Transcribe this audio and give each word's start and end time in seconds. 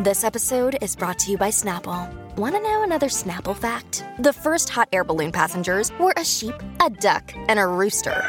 This 0.00 0.22
episode 0.22 0.78
is 0.80 0.94
brought 0.94 1.18
to 1.18 1.32
you 1.32 1.36
by 1.36 1.50
Snapple. 1.50 2.08
Want 2.36 2.54
to 2.54 2.60
know 2.60 2.84
another 2.84 3.08
Snapple 3.08 3.56
fact? 3.56 4.04
The 4.20 4.32
first 4.32 4.68
hot 4.68 4.88
air 4.92 5.02
balloon 5.02 5.32
passengers 5.32 5.90
were 5.98 6.14
a 6.16 6.24
sheep, 6.24 6.54
a 6.80 6.88
duck, 6.88 7.34
and 7.48 7.58
a 7.58 7.66
rooster. 7.66 8.22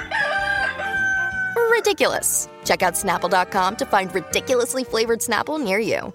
Ridiculous. 1.69 2.49
Check 2.65 2.81
out 2.81 2.95
snapple.com 2.95 3.75
to 3.75 3.85
find 3.85 4.11
ridiculously 4.15 4.83
flavored 4.83 5.19
Snapple 5.19 5.63
near 5.63 5.77
you. 5.77 6.11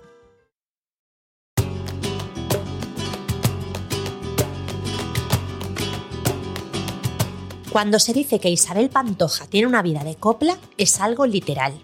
Cuando 7.71 8.01
se 8.01 8.13
dice 8.13 8.41
que 8.41 8.51
Isabel 8.51 8.91
Pantoja 8.91 9.47
tiene 9.47 9.69
una 9.69 9.83
vida 9.83 10.03
de 10.03 10.17
copla, 10.17 10.59
es 10.79 11.01
algo 11.01 11.27
literal. 11.27 11.81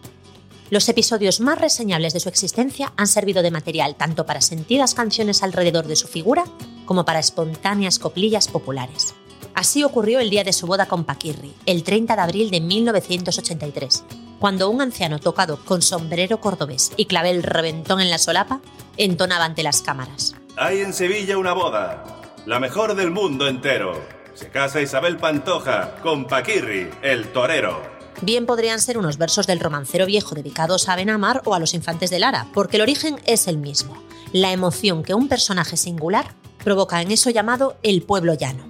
Los 0.71 0.89
episodios 0.89 1.41
más 1.41 1.61
reseñables 1.61 2.13
de 2.13 2.21
su 2.21 2.29
existencia 2.29 2.93
han 2.97 3.09
servido 3.09 3.43
de 3.43 3.51
material 3.51 3.97
tanto 3.97 4.25
para 4.25 4.41
sentidas 4.41 4.95
canciones 4.95 5.43
alrededor 5.43 5.89
de 5.89 5.97
su 5.97 6.07
figura 6.07 6.45
como 6.85 7.05
para 7.05 7.19
espontáneas 7.19 7.99
coplillas 7.99 8.47
populares. 8.47 9.17
Así 9.53 9.83
ocurrió 9.83 10.21
el 10.21 10.31
día 10.31 10.45
de 10.45 10.53
su 10.53 10.69
boda 10.69 10.87
con 10.87 11.03
Paquirri, 11.03 11.53
el 11.67 11.83
30 11.83 12.15
de 12.15 12.23
abril 12.23 12.51
de 12.53 12.61
1983, 12.61 14.05
cuando 14.39 14.71
un 14.71 14.81
anciano 14.81 15.19
tocado 15.19 15.59
con 15.65 15.83
sombrero 15.83 16.41
cordobés 16.41 16.93
y 16.97 17.07
clavel 17.07 17.43
reventón 17.43 18.01
en 18.01 18.11
la 18.11 18.19
solapa 18.19 18.61
entonaba 18.97 19.47
ante 19.47 19.65
las 19.65 19.83
cámaras. 19.83 20.37
Hay 20.57 20.83
en 20.83 20.93
Sevilla 20.93 21.37
una 21.37 21.53
boda, 21.53 22.05
la 22.47 22.61
mejor 22.61 22.95
del 22.95 23.11
mundo 23.11 23.49
entero. 23.49 24.01
Se 24.35 24.51
casa 24.51 24.81
Isabel 24.81 25.17
Pantoja 25.17 25.97
con 25.97 26.27
Paquirri, 26.27 26.89
el 27.03 27.33
torero. 27.33 28.00
Bien 28.23 28.45
podrían 28.45 28.81
ser 28.81 28.99
unos 28.99 29.17
versos 29.17 29.47
del 29.47 29.61
romancero 29.61 30.05
viejo 30.05 30.35
dedicados 30.35 30.89
a 30.89 30.97
Benamar 30.97 31.43
o 31.47 31.55
a 31.55 31.59
los 31.59 31.73
infantes 31.73 32.11
de 32.11 32.19
Lara, 32.19 32.47
porque 32.53 32.77
el 32.77 32.83
origen 32.83 33.17
es 33.25 33.49
el 33.49 33.57
mismo, 33.57 33.97
la 34.33 34.53
emoción 34.53 35.03
que 35.03 35.15
un 35.15 35.29
personaje 35.29 35.79
singular 35.79 36.35
provoca 36.63 37.01
en 37.01 37.13
eso 37.13 37.31
llamado 37.31 37.79
el 37.83 38.03
pueblo 38.03 38.35
llano. 38.35 38.65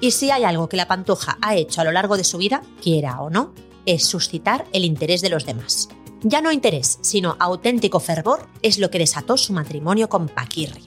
Y 0.00 0.10
si 0.10 0.30
hay 0.30 0.42
algo 0.42 0.68
que 0.68 0.76
la 0.76 0.88
Pantoja 0.88 1.38
ha 1.40 1.54
hecho 1.54 1.80
a 1.80 1.84
lo 1.84 1.92
largo 1.92 2.16
de 2.16 2.24
su 2.24 2.36
vida, 2.38 2.62
quiera 2.82 3.20
o 3.20 3.30
no, 3.30 3.54
es 3.86 4.04
suscitar 4.04 4.66
el 4.72 4.84
interés 4.84 5.22
de 5.22 5.30
los 5.30 5.46
demás. 5.46 5.88
Ya 6.22 6.40
no 6.40 6.50
interés, 6.50 6.98
sino 7.02 7.36
auténtico 7.38 8.00
fervor 8.00 8.48
es 8.62 8.78
lo 8.78 8.90
que 8.90 8.98
desató 8.98 9.36
su 9.36 9.52
matrimonio 9.52 10.08
con 10.08 10.28
Paquirri. 10.28 10.82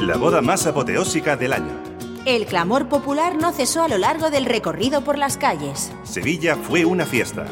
La 0.00 0.16
boda 0.18 0.42
más 0.42 0.66
apoteósica 0.66 1.36
del 1.36 1.54
año. 1.54 1.91
El 2.24 2.46
clamor 2.46 2.88
popular 2.88 3.34
no 3.34 3.50
cesó 3.50 3.82
a 3.82 3.88
lo 3.88 3.98
largo 3.98 4.30
del 4.30 4.44
recorrido 4.44 5.02
por 5.02 5.18
las 5.18 5.36
calles. 5.36 5.90
Sevilla 6.04 6.54
fue 6.54 6.84
una 6.84 7.04
fiesta. 7.04 7.48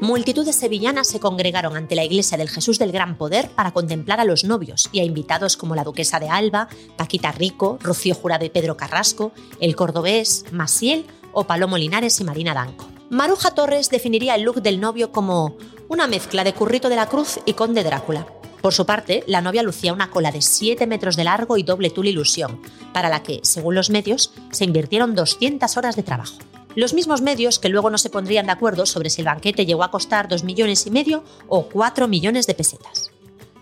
Multitudes 0.00 0.56
sevillanas 0.56 1.06
se 1.06 1.20
congregaron 1.20 1.76
ante 1.76 1.94
la 1.94 2.02
iglesia 2.02 2.36
del 2.36 2.48
Jesús 2.48 2.80
del 2.80 2.90
Gran 2.90 3.16
Poder 3.16 3.48
para 3.50 3.70
contemplar 3.70 4.18
a 4.18 4.24
los 4.24 4.42
novios 4.42 4.88
y 4.90 4.98
a 4.98 5.04
invitados 5.04 5.56
como 5.56 5.76
la 5.76 5.84
duquesa 5.84 6.18
de 6.18 6.28
Alba, 6.28 6.68
Paquita 6.96 7.30
Rico, 7.30 7.78
Rocío 7.80 8.16
Jurado 8.16 8.44
y 8.44 8.50
Pedro 8.50 8.76
Carrasco, 8.76 9.30
el 9.60 9.76
cordobés, 9.76 10.46
Masiel 10.50 11.06
o 11.32 11.44
Palomo 11.44 11.78
Linares 11.78 12.20
y 12.20 12.24
Marina 12.24 12.54
Danco. 12.54 12.88
Maruja 13.08 13.52
Torres 13.52 13.88
definiría 13.88 14.34
el 14.34 14.42
look 14.42 14.62
del 14.62 14.80
novio 14.80 15.12
como 15.12 15.56
una 15.88 16.08
mezcla 16.08 16.42
de 16.42 16.54
Currito 16.54 16.88
de 16.88 16.96
la 16.96 17.08
Cruz 17.08 17.38
y 17.46 17.52
Conde 17.52 17.84
Drácula. 17.84 18.26
Por 18.66 18.74
su 18.74 18.84
parte, 18.84 19.22
la 19.28 19.42
novia 19.42 19.62
lucía 19.62 19.92
una 19.92 20.10
cola 20.10 20.32
de 20.32 20.42
7 20.42 20.88
metros 20.88 21.14
de 21.14 21.22
largo 21.22 21.56
y 21.56 21.62
doble 21.62 21.88
tul 21.88 22.08
ilusión, 22.08 22.60
para 22.92 23.08
la 23.08 23.22
que, 23.22 23.38
según 23.44 23.76
los 23.76 23.90
medios, 23.90 24.32
se 24.50 24.64
invirtieron 24.64 25.14
200 25.14 25.76
horas 25.76 25.94
de 25.94 26.02
trabajo. 26.02 26.38
Los 26.74 26.92
mismos 26.92 27.20
medios 27.20 27.60
que 27.60 27.68
luego 27.68 27.90
no 27.90 27.96
se 27.96 28.10
pondrían 28.10 28.46
de 28.46 28.50
acuerdo 28.50 28.84
sobre 28.84 29.08
si 29.08 29.20
el 29.20 29.26
banquete 29.26 29.66
llegó 29.66 29.84
a 29.84 29.92
costar 29.92 30.26
2 30.26 30.42
millones 30.42 30.84
y 30.84 30.90
medio 30.90 31.22
o 31.46 31.68
4 31.68 32.08
millones 32.08 32.48
de 32.48 32.54
pesetas. 32.54 33.12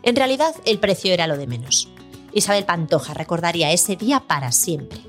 En 0.02 0.16
realidad, 0.16 0.54
el 0.64 0.78
precio 0.78 1.12
era 1.12 1.26
lo 1.26 1.36
de 1.36 1.48
menos. 1.48 1.90
Isabel 2.32 2.64
Pantoja 2.64 3.12
recordaría 3.12 3.72
ese 3.72 3.96
día 3.96 4.20
para 4.20 4.52
siempre. 4.52 5.00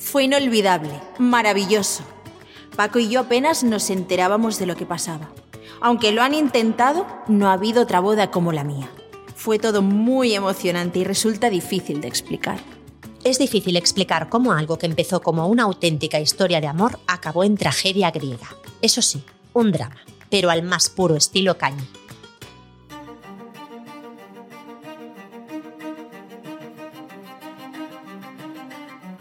Fue 0.00 0.24
inolvidable, 0.24 1.00
maravilloso. 1.18 2.02
Paco 2.74 2.98
y 2.98 3.08
yo 3.08 3.20
apenas 3.20 3.62
nos 3.62 3.88
enterábamos 3.90 4.58
de 4.58 4.66
lo 4.66 4.74
que 4.74 4.84
pasaba. 4.84 5.30
Aunque 5.80 6.10
lo 6.10 6.22
han 6.22 6.34
intentado, 6.34 7.06
no 7.28 7.50
ha 7.50 7.52
habido 7.52 7.82
otra 7.82 8.00
boda 8.00 8.32
como 8.32 8.50
la 8.50 8.64
mía. 8.64 8.90
Fue 9.34 9.58
todo 9.58 9.82
muy 9.82 10.34
emocionante 10.34 11.00
y 11.00 11.04
resulta 11.04 11.50
difícil 11.50 12.00
de 12.00 12.08
explicar. 12.08 12.58
Es 13.24 13.38
difícil 13.38 13.76
explicar 13.76 14.28
cómo 14.28 14.52
algo 14.52 14.78
que 14.78 14.86
empezó 14.86 15.20
como 15.20 15.46
una 15.48 15.64
auténtica 15.64 16.20
historia 16.20 16.60
de 16.60 16.66
amor 16.66 16.98
acabó 17.06 17.42
en 17.44 17.56
tragedia 17.56 18.10
griega. 18.10 18.48
Eso 18.80 19.02
sí, 19.02 19.24
un 19.52 19.72
drama, 19.72 19.96
pero 20.30 20.50
al 20.50 20.62
más 20.62 20.88
puro 20.88 21.16
estilo 21.16 21.58
caña. 21.58 21.84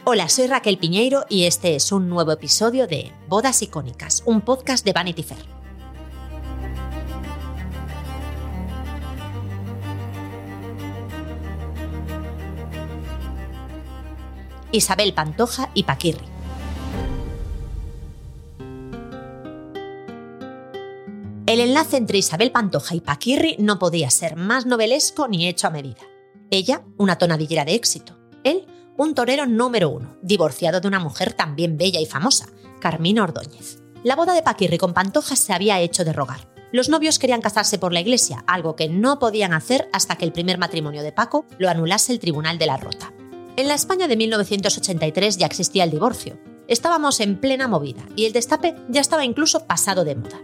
Hola, 0.05 0.27
soy 0.27 0.47
Raquel 0.47 0.77
Piñeiro 0.77 1.25
y 1.29 1.45
este 1.45 1.75
es 1.75 1.91
un 1.93 2.09
nuevo 2.09 2.33
episodio 2.33 2.87
de 2.87 3.13
Bodas 3.29 3.61
Icónicas, 3.61 4.21
un 4.25 4.41
podcast 4.41 4.85
de 4.85 4.91
Vanity 4.91 5.23
Fair. 5.23 5.62
Isabel 14.73 15.13
Pantoja 15.13 15.69
y 15.75 15.83
Paquirri. 15.83 16.25
El 21.45 21.59
enlace 21.59 21.97
entre 21.97 22.17
Isabel 22.17 22.51
Pantoja 22.51 22.95
y 22.95 22.99
Paquirri 22.99 23.55
no 23.59 23.77
podía 23.77 24.09
ser 24.09 24.35
más 24.35 24.65
novelesco 24.65 25.27
ni 25.27 25.47
hecho 25.47 25.67
a 25.67 25.69
medida. 25.69 26.01
Ella, 26.49 26.81
una 26.97 27.19
tonadillera 27.19 27.65
de 27.65 27.75
éxito. 27.75 28.17
Él, 28.43 28.65
un 28.97 29.13
torero 29.13 29.45
número 29.45 29.91
uno, 29.91 30.17
divorciado 30.23 30.81
de 30.81 30.87
una 30.87 30.97
mujer 30.97 31.33
también 31.33 31.77
bella 31.77 31.99
y 31.99 32.07
famosa, 32.07 32.47
Carmina 32.79 33.21
Ordóñez. 33.21 33.77
La 34.03 34.15
boda 34.15 34.33
de 34.33 34.41
Paquirri 34.41 34.79
con 34.79 34.95
Pantoja 34.95 35.35
se 35.35 35.53
había 35.53 35.79
hecho 35.81 36.03
de 36.03 36.13
rogar. 36.13 36.51
Los 36.71 36.89
novios 36.89 37.19
querían 37.19 37.41
casarse 37.41 37.77
por 37.77 37.93
la 37.93 38.01
iglesia, 38.01 38.43
algo 38.47 38.75
que 38.75 38.89
no 38.89 39.19
podían 39.19 39.53
hacer 39.53 39.87
hasta 39.93 40.15
que 40.15 40.25
el 40.25 40.33
primer 40.33 40.57
matrimonio 40.57 41.03
de 41.03 41.11
Paco 41.11 41.45
lo 41.59 41.69
anulase 41.69 42.11
el 42.11 42.17
Tribunal 42.19 42.57
de 42.57 42.65
la 42.65 42.77
Rota. 42.77 43.13
En 43.55 43.67
la 43.67 43.75
España 43.75 44.07
de 44.07 44.17
1983 44.17 45.37
ya 45.37 45.45
existía 45.45 45.83
el 45.83 45.91
divorcio. 45.91 46.39
Estábamos 46.67 47.19
en 47.19 47.39
plena 47.39 47.67
movida 47.67 48.03
y 48.15 48.25
el 48.25 48.33
destape 48.33 48.75
ya 48.89 48.99
estaba 48.99 49.25
incluso 49.25 49.67
pasado 49.67 50.03
de 50.03 50.15
moda. 50.15 50.41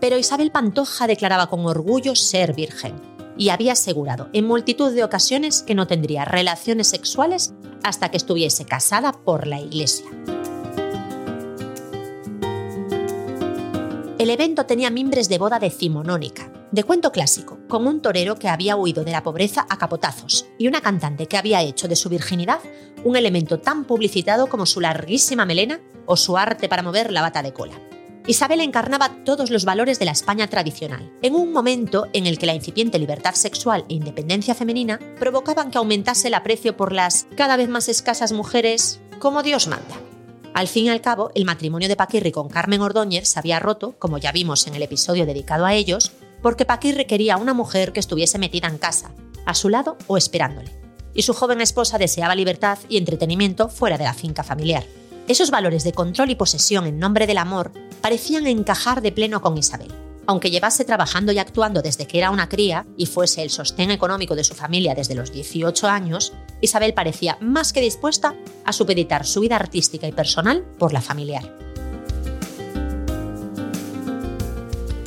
Pero 0.00 0.18
Isabel 0.18 0.50
Pantoja 0.50 1.06
declaraba 1.06 1.48
con 1.48 1.64
orgullo 1.64 2.14
ser 2.14 2.52
virgen 2.54 3.00
y 3.38 3.48
había 3.48 3.72
asegurado 3.72 4.28
en 4.34 4.46
multitud 4.46 4.92
de 4.92 5.02
ocasiones 5.02 5.62
que 5.62 5.74
no 5.74 5.86
tendría 5.86 6.26
relaciones 6.26 6.88
sexuales 6.88 7.54
hasta 7.82 8.10
que 8.10 8.18
estuviese 8.18 8.66
casada 8.66 9.12
por 9.12 9.46
la 9.46 9.58
iglesia. 9.58 10.06
El 14.18 14.28
evento 14.28 14.66
tenía 14.66 14.90
mimbres 14.90 15.30
de 15.30 15.38
boda 15.38 15.58
decimonónica, 15.58 16.51
de 16.72 16.84
cuento 16.84 17.12
clásico, 17.12 17.58
con 17.68 17.86
un 17.86 18.00
torero 18.00 18.36
que 18.36 18.48
había 18.48 18.76
huido 18.76 19.04
de 19.04 19.12
la 19.12 19.22
pobreza 19.22 19.66
a 19.68 19.78
capotazos 19.78 20.46
y 20.58 20.66
una 20.66 20.80
cantante 20.80 21.26
que 21.26 21.36
había 21.36 21.62
hecho 21.62 21.86
de 21.86 21.96
su 21.96 22.08
virginidad 22.08 22.60
un 23.04 23.16
elemento 23.16 23.60
tan 23.60 23.84
publicitado 23.84 24.48
como 24.48 24.66
su 24.66 24.80
larguísima 24.80 25.44
melena 25.44 25.80
o 26.06 26.16
su 26.16 26.36
arte 26.36 26.68
para 26.68 26.82
mover 26.82 27.12
la 27.12 27.20
bata 27.20 27.42
de 27.42 27.52
cola. 27.52 27.78
Isabel 28.26 28.60
encarnaba 28.60 29.24
todos 29.24 29.50
los 29.50 29.64
valores 29.64 29.98
de 29.98 30.04
la 30.04 30.12
España 30.12 30.46
tradicional, 30.46 31.12
en 31.22 31.34
un 31.34 31.52
momento 31.52 32.06
en 32.12 32.26
el 32.26 32.38
que 32.38 32.46
la 32.46 32.54
incipiente 32.54 32.98
libertad 32.98 33.34
sexual 33.34 33.84
e 33.88 33.94
independencia 33.94 34.54
femenina 34.54 35.00
provocaban 35.18 35.70
que 35.70 35.78
aumentase 35.78 36.28
el 36.28 36.34
aprecio 36.34 36.76
por 36.76 36.92
las 36.92 37.26
cada 37.36 37.56
vez 37.56 37.68
más 37.68 37.88
escasas 37.88 38.32
mujeres 38.32 39.00
como 39.18 39.42
Dios 39.42 39.66
manda. 39.66 40.00
Al 40.54 40.68
fin 40.68 40.86
y 40.86 40.90
al 40.90 41.00
cabo, 41.00 41.30
el 41.34 41.44
matrimonio 41.44 41.88
de 41.88 41.96
Paquirri 41.96 42.30
con 42.30 42.48
Carmen 42.48 42.82
Ordóñez 42.82 43.26
se 43.28 43.38
había 43.38 43.58
roto, 43.58 43.96
como 43.98 44.18
ya 44.18 44.32
vimos 44.32 44.66
en 44.66 44.74
el 44.74 44.82
episodio 44.82 45.26
dedicado 45.26 45.64
a 45.64 45.74
ellos, 45.74 46.12
porque 46.42 46.64
Paquirri 46.64 46.98
requería 46.98 47.36
una 47.36 47.54
mujer 47.54 47.92
que 47.92 48.00
estuviese 48.00 48.38
metida 48.38 48.68
en 48.68 48.78
casa, 48.78 49.12
a 49.46 49.54
su 49.54 49.68
lado 49.68 49.96
o 50.06 50.16
esperándole. 50.16 50.72
Y 51.14 51.22
su 51.22 51.34
joven 51.34 51.60
esposa 51.60 51.98
deseaba 51.98 52.34
libertad 52.34 52.78
y 52.88 52.96
entretenimiento 52.96 53.68
fuera 53.68 53.98
de 53.98 54.04
la 54.04 54.14
finca 54.14 54.42
familiar. 54.42 54.84
Esos 55.28 55.50
valores 55.50 55.84
de 55.84 55.92
control 55.92 56.30
y 56.30 56.34
posesión 56.34 56.86
en 56.86 56.98
nombre 56.98 57.26
del 57.26 57.38
amor 57.38 57.70
parecían 58.00 58.46
encajar 58.46 59.02
de 59.02 59.12
pleno 59.12 59.40
con 59.40 59.56
Isabel. 59.56 59.92
Aunque 60.26 60.50
llevase 60.50 60.84
trabajando 60.84 61.32
y 61.32 61.38
actuando 61.38 61.82
desde 61.82 62.06
que 62.06 62.18
era 62.18 62.30
una 62.30 62.48
cría 62.48 62.86
y 62.96 63.06
fuese 63.06 63.42
el 63.42 63.50
sostén 63.50 63.90
económico 63.90 64.36
de 64.36 64.44
su 64.44 64.54
familia 64.54 64.94
desde 64.94 65.14
los 65.14 65.32
18 65.32 65.88
años, 65.88 66.32
Isabel 66.60 66.94
parecía 66.94 67.38
más 67.40 67.72
que 67.72 67.80
dispuesta 67.80 68.34
a 68.64 68.72
supeditar 68.72 69.26
su 69.26 69.40
vida 69.40 69.56
artística 69.56 70.06
y 70.06 70.12
personal 70.12 70.64
por 70.78 70.92
la 70.92 71.00
familiar. 71.00 71.71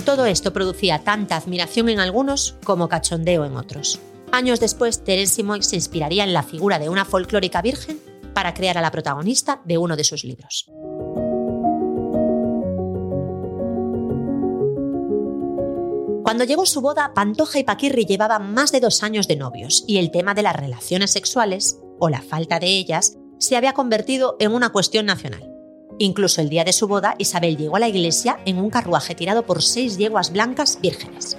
Todo 0.05 0.27
esto 0.27 0.53
producía 0.53 1.03
tanta 1.03 1.35
admiración 1.35 1.89
en 1.89 1.99
algunos 1.99 2.55
como 2.63 2.87
cachondeo 2.87 3.43
en 3.43 3.57
otros. 3.57 3.99
Años 4.31 4.59
después, 4.59 5.03
Terence 5.03 5.41
Moix 5.41 5.65
se 5.65 5.77
inspiraría 5.77 6.23
en 6.23 6.31
la 6.31 6.43
figura 6.43 6.77
de 6.77 6.89
una 6.89 7.05
folclórica 7.05 7.63
virgen 7.63 7.99
para 8.35 8.53
crear 8.53 8.77
a 8.77 8.81
la 8.81 8.91
protagonista 8.91 9.61
de 9.65 9.79
uno 9.79 9.95
de 9.95 10.03
sus 10.03 10.23
libros. 10.23 10.69
Cuando 16.23 16.43
llegó 16.43 16.67
su 16.67 16.81
boda, 16.81 17.13
Pantoja 17.15 17.57
y 17.57 17.63
Paquirri 17.63 18.05
llevaban 18.05 18.53
más 18.53 18.71
de 18.71 18.81
dos 18.81 19.01
años 19.01 19.27
de 19.27 19.37
novios 19.37 19.85
y 19.87 19.97
el 19.97 20.11
tema 20.11 20.35
de 20.35 20.43
las 20.43 20.55
relaciones 20.55 21.11
sexuales, 21.11 21.79
o 21.99 22.09
la 22.09 22.21
falta 22.21 22.59
de 22.59 22.67
ellas, 22.67 23.17
se 23.39 23.55
había 23.55 23.73
convertido 23.73 24.35
en 24.39 24.51
una 24.51 24.69
cuestión 24.71 25.07
nacional. 25.07 25.54
Incluso 25.97 26.41
el 26.41 26.49
día 26.49 26.65
de 26.65 26.73
su 26.73 26.87
boda, 26.87 27.15
Isabel 27.17 27.55
llegó 27.55 27.77
a 27.77 27.79
la 27.79 27.87
iglesia 27.87 28.39
en 28.45 28.57
un 28.57 28.69
carruaje 28.69 29.15
tirado 29.15 29.45
por 29.45 29.61
seis 29.61 29.97
yeguas 29.97 30.31
blancas 30.31 30.79
vírgenes. 30.81 31.37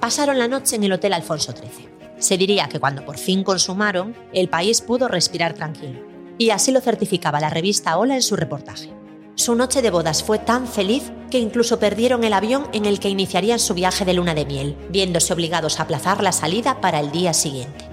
Pasaron 0.00 0.38
la 0.38 0.48
noche 0.48 0.76
en 0.76 0.84
el 0.84 0.92
Hotel 0.92 1.12
Alfonso 1.12 1.52
XIII. 1.52 1.88
Se 2.18 2.38
diría 2.38 2.68
que 2.68 2.80
cuando 2.80 3.04
por 3.04 3.18
fin 3.18 3.44
consumaron, 3.44 4.16
el 4.32 4.48
país 4.48 4.80
pudo 4.80 5.08
respirar 5.08 5.52
tranquilo. 5.52 6.00
Y 6.38 6.50
así 6.50 6.72
lo 6.72 6.80
certificaba 6.80 7.40
la 7.40 7.50
revista 7.50 7.98
Hola 7.98 8.14
en 8.14 8.22
su 8.22 8.36
reportaje. 8.36 8.90
Su 9.34 9.54
noche 9.54 9.82
de 9.82 9.90
bodas 9.90 10.22
fue 10.22 10.38
tan 10.38 10.66
feliz 10.66 11.12
que 11.30 11.38
incluso 11.38 11.78
perdieron 11.78 12.24
el 12.24 12.32
avión 12.32 12.68
en 12.72 12.86
el 12.86 13.00
que 13.00 13.10
iniciarían 13.10 13.58
su 13.58 13.74
viaje 13.74 14.06
de 14.06 14.14
luna 14.14 14.34
de 14.34 14.46
miel, 14.46 14.76
viéndose 14.90 15.32
obligados 15.34 15.78
a 15.78 15.84
aplazar 15.84 16.22
la 16.22 16.32
salida 16.32 16.80
para 16.80 17.00
el 17.00 17.10
día 17.10 17.34
siguiente. 17.34 17.89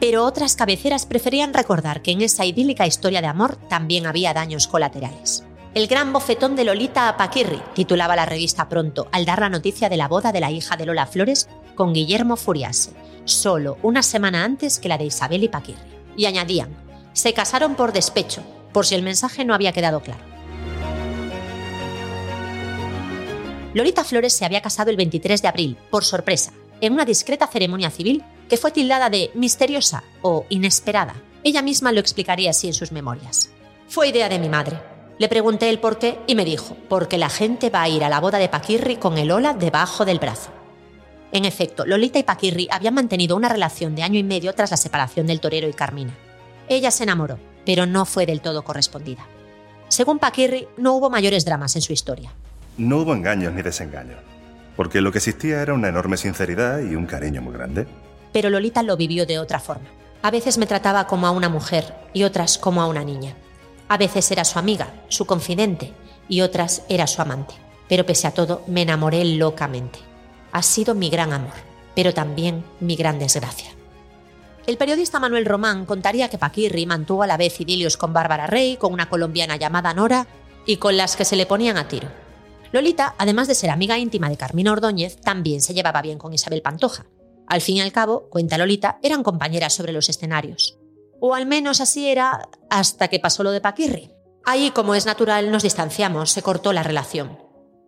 Pero 0.00 0.24
otras 0.24 0.54
cabeceras 0.54 1.06
preferían 1.06 1.52
recordar 1.52 2.02
que 2.02 2.12
en 2.12 2.22
esa 2.22 2.44
idílica 2.44 2.86
historia 2.86 3.20
de 3.20 3.26
amor 3.26 3.56
también 3.68 4.06
había 4.06 4.32
daños 4.32 4.68
colaterales. 4.68 5.44
El 5.74 5.86
gran 5.86 6.12
bofetón 6.12 6.56
de 6.56 6.64
Lolita 6.64 7.08
a 7.08 7.16
Paquirri, 7.16 7.60
titulaba 7.74 8.16
la 8.16 8.24
revista 8.24 8.68
Pronto, 8.68 9.08
al 9.12 9.24
dar 9.24 9.40
la 9.40 9.48
noticia 9.48 9.88
de 9.88 9.96
la 9.96 10.08
boda 10.08 10.32
de 10.32 10.40
la 10.40 10.50
hija 10.50 10.76
de 10.76 10.86
Lola 10.86 11.06
Flores 11.06 11.48
con 11.74 11.92
Guillermo 11.92 12.36
Furiase, 12.36 12.92
solo 13.24 13.76
una 13.82 14.02
semana 14.02 14.44
antes 14.44 14.78
que 14.78 14.88
la 14.88 14.98
de 14.98 15.04
Isabel 15.04 15.44
y 15.44 15.48
Paquirri. 15.48 15.80
Y 16.16 16.26
añadían, 16.26 16.76
se 17.12 17.32
casaron 17.32 17.74
por 17.74 17.92
despecho, 17.92 18.42
por 18.72 18.86
si 18.86 18.94
el 18.94 19.02
mensaje 19.02 19.44
no 19.44 19.54
había 19.54 19.72
quedado 19.72 20.00
claro. 20.00 20.22
Lolita 23.74 24.04
Flores 24.04 24.32
se 24.32 24.44
había 24.44 24.62
casado 24.62 24.90
el 24.90 24.96
23 24.96 25.42
de 25.42 25.48
abril, 25.48 25.78
por 25.90 26.04
sorpresa, 26.04 26.52
en 26.80 26.92
una 26.92 27.04
discreta 27.04 27.46
ceremonia 27.46 27.90
civil 27.90 28.24
que 28.48 28.56
fue 28.56 28.70
tildada 28.70 29.10
de 29.10 29.30
misteriosa 29.34 30.04
o 30.22 30.46
inesperada. 30.48 31.14
Ella 31.44 31.62
misma 31.62 31.92
lo 31.92 32.00
explicaría 32.00 32.50
así 32.50 32.66
en 32.66 32.74
sus 32.74 32.92
memorias. 32.92 33.50
Fue 33.88 34.08
idea 34.08 34.28
de 34.28 34.38
mi 34.38 34.48
madre. 34.48 34.78
Le 35.18 35.28
pregunté 35.28 35.68
el 35.70 35.80
por 35.80 35.98
qué 35.98 36.18
y 36.26 36.34
me 36.34 36.44
dijo, 36.44 36.76
porque 36.88 37.18
la 37.18 37.28
gente 37.28 37.70
va 37.70 37.82
a 37.82 37.88
ir 37.88 38.04
a 38.04 38.08
la 38.08 38.20
boda 38.20 38.38
de 38.38 38.48
Paquirri 38.48 38.96
con 38.96 39.18
el 39.18 39.30
ola 39.30 39.54
debajo 39.54 40.04
del 40.04 40.18
brazo. 40.18 40.50
En 41.32 41.44
efecto, 41.44 41.84
Lolita 41.84 42.18
y 42.18 42.22
Paquirri 42.22 42.68
habían 42.70 42.94
mantenido 42.94 43.36
una 43.36 43.48
relación 43.48 43.94
de 43.94 44.02
año 44.02 44.18
y 44.18 44.22
medio 44.22 44.54
tras 44.54 44.70
la 44.70 44.76
separación 44.76 45.26
del 45.26 45.40
torero 45.40 45.68
y 45.68 45.72
Carmina. 45.72 46.16
Ella 46.68 46.90
se 46.90 47.02
enamoró, 47.02 47.38
pero 47.66 47.84
no 47.86 48.04
fue 48.04 48.26
del 48.26 48.40
todo 48.40 48.62
correspondida. 48.62 49.26
Según 49.88 50.18
Paquirri, 50.18 50.68
no 50.76 50.94
hubo 50.94 51.10
mayores 51.10 51.44
dramas 51.44 51.74
en 51.76 51.82
su 51.82 51.92
historia. 51.92 52.32
No 52.76 52.98
hubo 52.98 53.14
engaños 53.14 53.52
ni 53.52 53.62
desengaños, 53.62 54.20
porque 54.76 55.00
lo 55.00 55.12
que 55.12 55.18
existía 55.18 55.60
era 55.60 55.74
una 55.74 55.88
enorme 55.88 56.16
sinceridad 56.16 56.80
y 56.80 56.94
un 56.94 57.06
cariño 57.06 57.42
muy 57.42 57.52
grande. 57.52 57.86
Pero 58.38 58.50
Lolita 58.50 58.84
lo 58.84 58.96
vivió 58.96 59.26
de 59.26 59.40
otra 59.40 59.58
forma. 59.58 59.88
A 60.22 60.30
veces 60.30 60.58
me 60.58 60.66
trataba 60.68 61.08
como 61.08 61.26
a 61.26 61.32
una 61.32 61.48
mujer 61.48 61.92
y 62.12 62.22
otras 62.22 62.56
como 62.56 62.80
a 62.80 62.86
una 62.86 63.02
niña. 63.02 63.34
A 63.88 63.98
veces 63.98 64.30
era 64.30 64.44
su 64.44 64.60
amiga, 64.60 64.94
su 65.08 65.26
confidente, 65.26 65.92
y 66.28 66.42
otras 66.42 66.84
era 66.88 67.08
su 67.08 67.20
amante. 67.20 67.54
Pero 67.88 68.06
pese 68.06 68.28
a 68.28 68.30
todo, 68.30 68.62
me 68.68 68.82
enamoré 68.82 69.24
locamente. 69.24 69.98
Ha 70.52 70.62
sido 70.62 70.94
mi 70.94 71.10
gran 71.10 71.32
amor, 71.32 71.54
pero 71.96 72.14
también 72.14 72.62
mi 72.78 72.94
gran 72.94 73.18
desgracia. 73.18 73.72
El 74.68 74.76
periodista 74.76 75.18
Manuel 75.18 75.44
Román 75.44 75.84
contaría 75.84 76.30
que 76.30 76.38
Paquirri 76.38 76.86
mantuvo 76.86 77.24
a 77.24 77.26
la 77.26 77.38
vez 77.38 77.60
idilios 77.60 77.96
con 77.96 78.12
Bárbara 78.12 78.46
Rey, 78.46 78.76
con 78.76 78.92
una 78.92 79.08
colombiana 79.08 79.56
llamada 79.56 79.94
Nora 79.94 80.28
y 80.64 80.76
con 80.76 80.96
las 80.96 81.16
que 81.16 81.24
se 81.24 81.34
le 81.34 81.46
ponían 81.46 81.76
a 81.76 81.88
tiro. 81.88 82.08
Lolita, 82.70 83.16
además 83.18 83.48
de 83.48 83.56
ser 83.56 83.70
amiga 83.70 83.98
íntima 83.98 84.30
de 84.30 84.36
Carmina 84.36 84.70
Ordóñez, 84.70 85.16
también 85.16 85.60
se 85.60 85.74
llevaba 85.74 86.02
bien 86.02 86.18
con 86.18 86.32
Isabel 86.32 86.62
Pantoja. 86.62 87.04
Al 87.48 87.62
fin 87.62 87.76
y 87.76 87.80
al 87.80 87.92
cabo, 87.92 88.28
cuenta 88.28 88.58
Lolita, 88.58 88.98
eran 89.02 89.22
compañeras 89.22 89.72
sobre 89.72 89.92
los 89.92 90.08
escenarios. 90.08 90.78
O 91.18 91.34
al 91.34 91.46
menos 91.46 91.80
así 91.80 92.08
era 92.08 92.48
hasta 92.68 93.08
que 93.08 93.18
pasó 93.18 93.42
lo 93.42 93.50
de 93.50 93.60
Paquirri. 93.60 94.10
Ahí, 94.44 94.70
como 94.70 94.94
es 94.94 95.06
natural, 95.06 95.50
nos 95.50 95.62
distanciamos, 95.62 96.30
se 96.30 96.42
cortó 96.42 96.72
la 96.72 96.82
relación. 96.82 97.38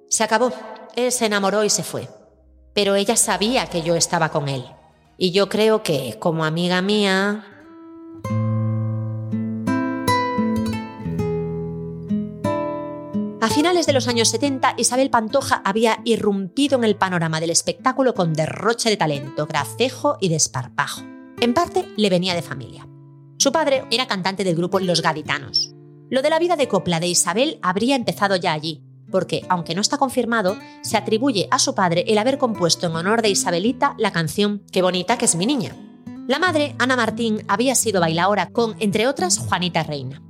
Se 0.08 0.24
acabó, 0.24 0.52
él 0.96 1.12
se 1.12 1.26
enamoró 1.26 1.62
y 1.62 1.70
se 1.70 1.82
fue. 1.82 2.08
Pero 2.74 2.94
ella 2.94 3.16
sabía 3.16 3.66
que 3.66 3.82
yo 3.82 3.94
estaba 3.94 4.30
con 4.30 4.48
él. 4.48 4.64
Y 5.16 5.32
yo 5.32 5.48
creo 5.48 5.82
que, 5.82 6.16
como 6.18 6.44
amiga 6.44 6.80
mía... 6.82 7.44
A 13.42 13.48
finales 13.48 13.86
de 13.86 13.94
los 13.94 14.06
años 14.06 14.28
70, 14.28 14.74
Isabel 14.76 15.08
Pantoja 15.08 15.62
había 15.64 16.00
irrumpido 16.04 16.76
en 16.76 16.84
el 16.84 16.96
panorama 16.96 17.40
del 17.40 17.48
espectáculo 17.48 18.12
con 18.12 18.34
derroche 18.34 18.90
de 18.90 18.98
talento, 18.98 19.46
gracejo 19.46 20.18
y 20.20 20.28
desparpajo. 20.28 21.00
En 21.40 21.54
parte 21.54 21.88
le 21.96 22.10
venía 22.10 22.34
de 22.34 22.42
familia. 22.42 22.86
Su 23.38 23.50
padre 23.50 23.84
era 23.90 24.06
cantante 24.06 24.44
del 24.44 24.56
grupo 24.56 24.78
Los 24.78 25.00
Gaditanos. 25.00 25.74
Lo 26.10 26.20
de 26.20 26.28
la 26.28 26.38
vida 26.38 26.56
de 26.56 26.68
copla 26.68 27.00
de 27.00 27.08
Isabel 27.08 27.58
habría 27.62 27.96
empezado 27.96 28.36
ya 28.36 28.52
allí, 28.52 28.82
porque, 29.10 29.46
aunque 29.48 29.74
no 29.74 29.80
está 29.80 29.96
confirmado, 29.96 30.58
se 30.82 30.98
atribuye 30.98 31.48
a 31.50 31.58
su 31.58 31.74
padre 31.74 32.04
el 32.08 32.18
haber 32.18 32.36
compuesto 32.36 32.88
en 32.88 32.96
honor 32.96 33.22
de 33.22 33.30
Isabelita 33.30 33.94
la 33.96 34.12
canción 34.12 34.64
Qué 34.70 34.82
bonita 34.82 35.16
que 35.16 35.24
es 35.24 35.36
mi 35.36 35.46
niña. 35.46 35.74
La 36.28 36.38
madre, 36.38 36.74
Ana 36.78 36.94
Martín, 36.94 37.42
había 37.48 37.74
sido 37.74 38.02
bailaora 38.02 38.50
con, 38.50 38.76
entre 38.80 39.08
otras, 39.08 39.38
Juanita 39.38 39.82
Reina. 39.82 40.22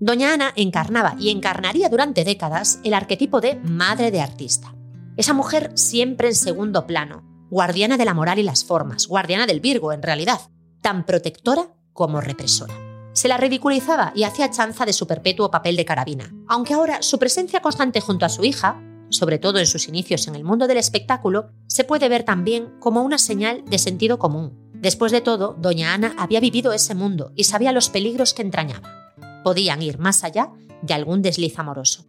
Doña 0.00 0.32
Ana 0.32 0.52
encarnaba 0.56 1.14
y 1.18 1.30
encarnaría 1.30 1.88
durante 1.88 2.24
décadas 2.24 2.80
el 2.82 2.94
arquetipo 2.94 3.40
de 3.40 3.56
madre 3.56 4.10
de 4.10 4.20
artista. 4.20 4.74
Esa 5.16 5.34
mujer 5.34 5.72
siempre 5.74 6.28
en 6.28 6.34
segundo 6.34 6.86
plano, 6.86 7.22
guardiana 7.50 7.96
de 7.96 8.06
la 8.06 8.14
moral 8.14 8.38
y 8.38 8.42
las 8.42 8.64
formas, 8.64 9.06
guardiana 9.06 9.46
del 9.46 9.60
Virgo 9.60 9.92
en 9.92 10.02
realidad, 10.02 10.40
tan 10.80 11.04
protectora 11.04 11.74
como 11.92 12.20
represora 12.20 12.90
se 13.12 13.28
la 13.28 13.36
ridiculizaba 13.36 14.12
y 14.14 14.22
hacía 14.22 14.50
chanza 14.50 14.86
de 14.86 14.92
su 14.92 15.06
perpetuo 15.06 15.50
papel 15.50 15.76
de 15.76 15.84
carabina, 15.84 16.32
aunque 16.48 16.74
ahora 16.74 17.02
su 17.02 17.18
presencia 17.18 17.60
constante 17.60 18.00
junto 18.00 18.24
a 18.24 18.28
su 18.28 18.44
hija, 18.44 18.80
sobre 19.10 19.38
todo 19.38 19.58
en 19.58 19.66
sus 19.66 19.88
inicios 19.88 20.28
en 20.28 20.36
el 20.36 20.44
mundo 20.44 20.66
del 20.66 20.78
espectáculo, 20.78 21.50
se 21.66 21.84
puede 21.84 22.08
ver 22.08 22.22
también 22.22 22.72
como 22.78 23.02
una 23.02 23.18
señal 23.18 23.64
de 23.66 23.78
sentido 23.78 24.18
común. 24.18 24.70
Después 24.74 25.12
de 25.12 25.20
todo, 25.20 25.56
doña 25.58 25.92
Ana 25.92 26.14
había 26.16 26.40
vivido 26.40 26.72
ese 26.72 26.94
mundo 26.94 27.32
y 27.34 27.44
sabía 27.44 27.72
los 27.72 27.90
peligros 27.90 28.32
que 28.32 28.42
entrañaba. 28.42 29.00
Podían 29.44 29.82
ir 29.82 29.98
más 29.98 30.24
allá 30.24 30.50
de 30.82 30.94
algún 30.94 31.22
desliz 31.22 31.58
amoroso. 31.58 32.06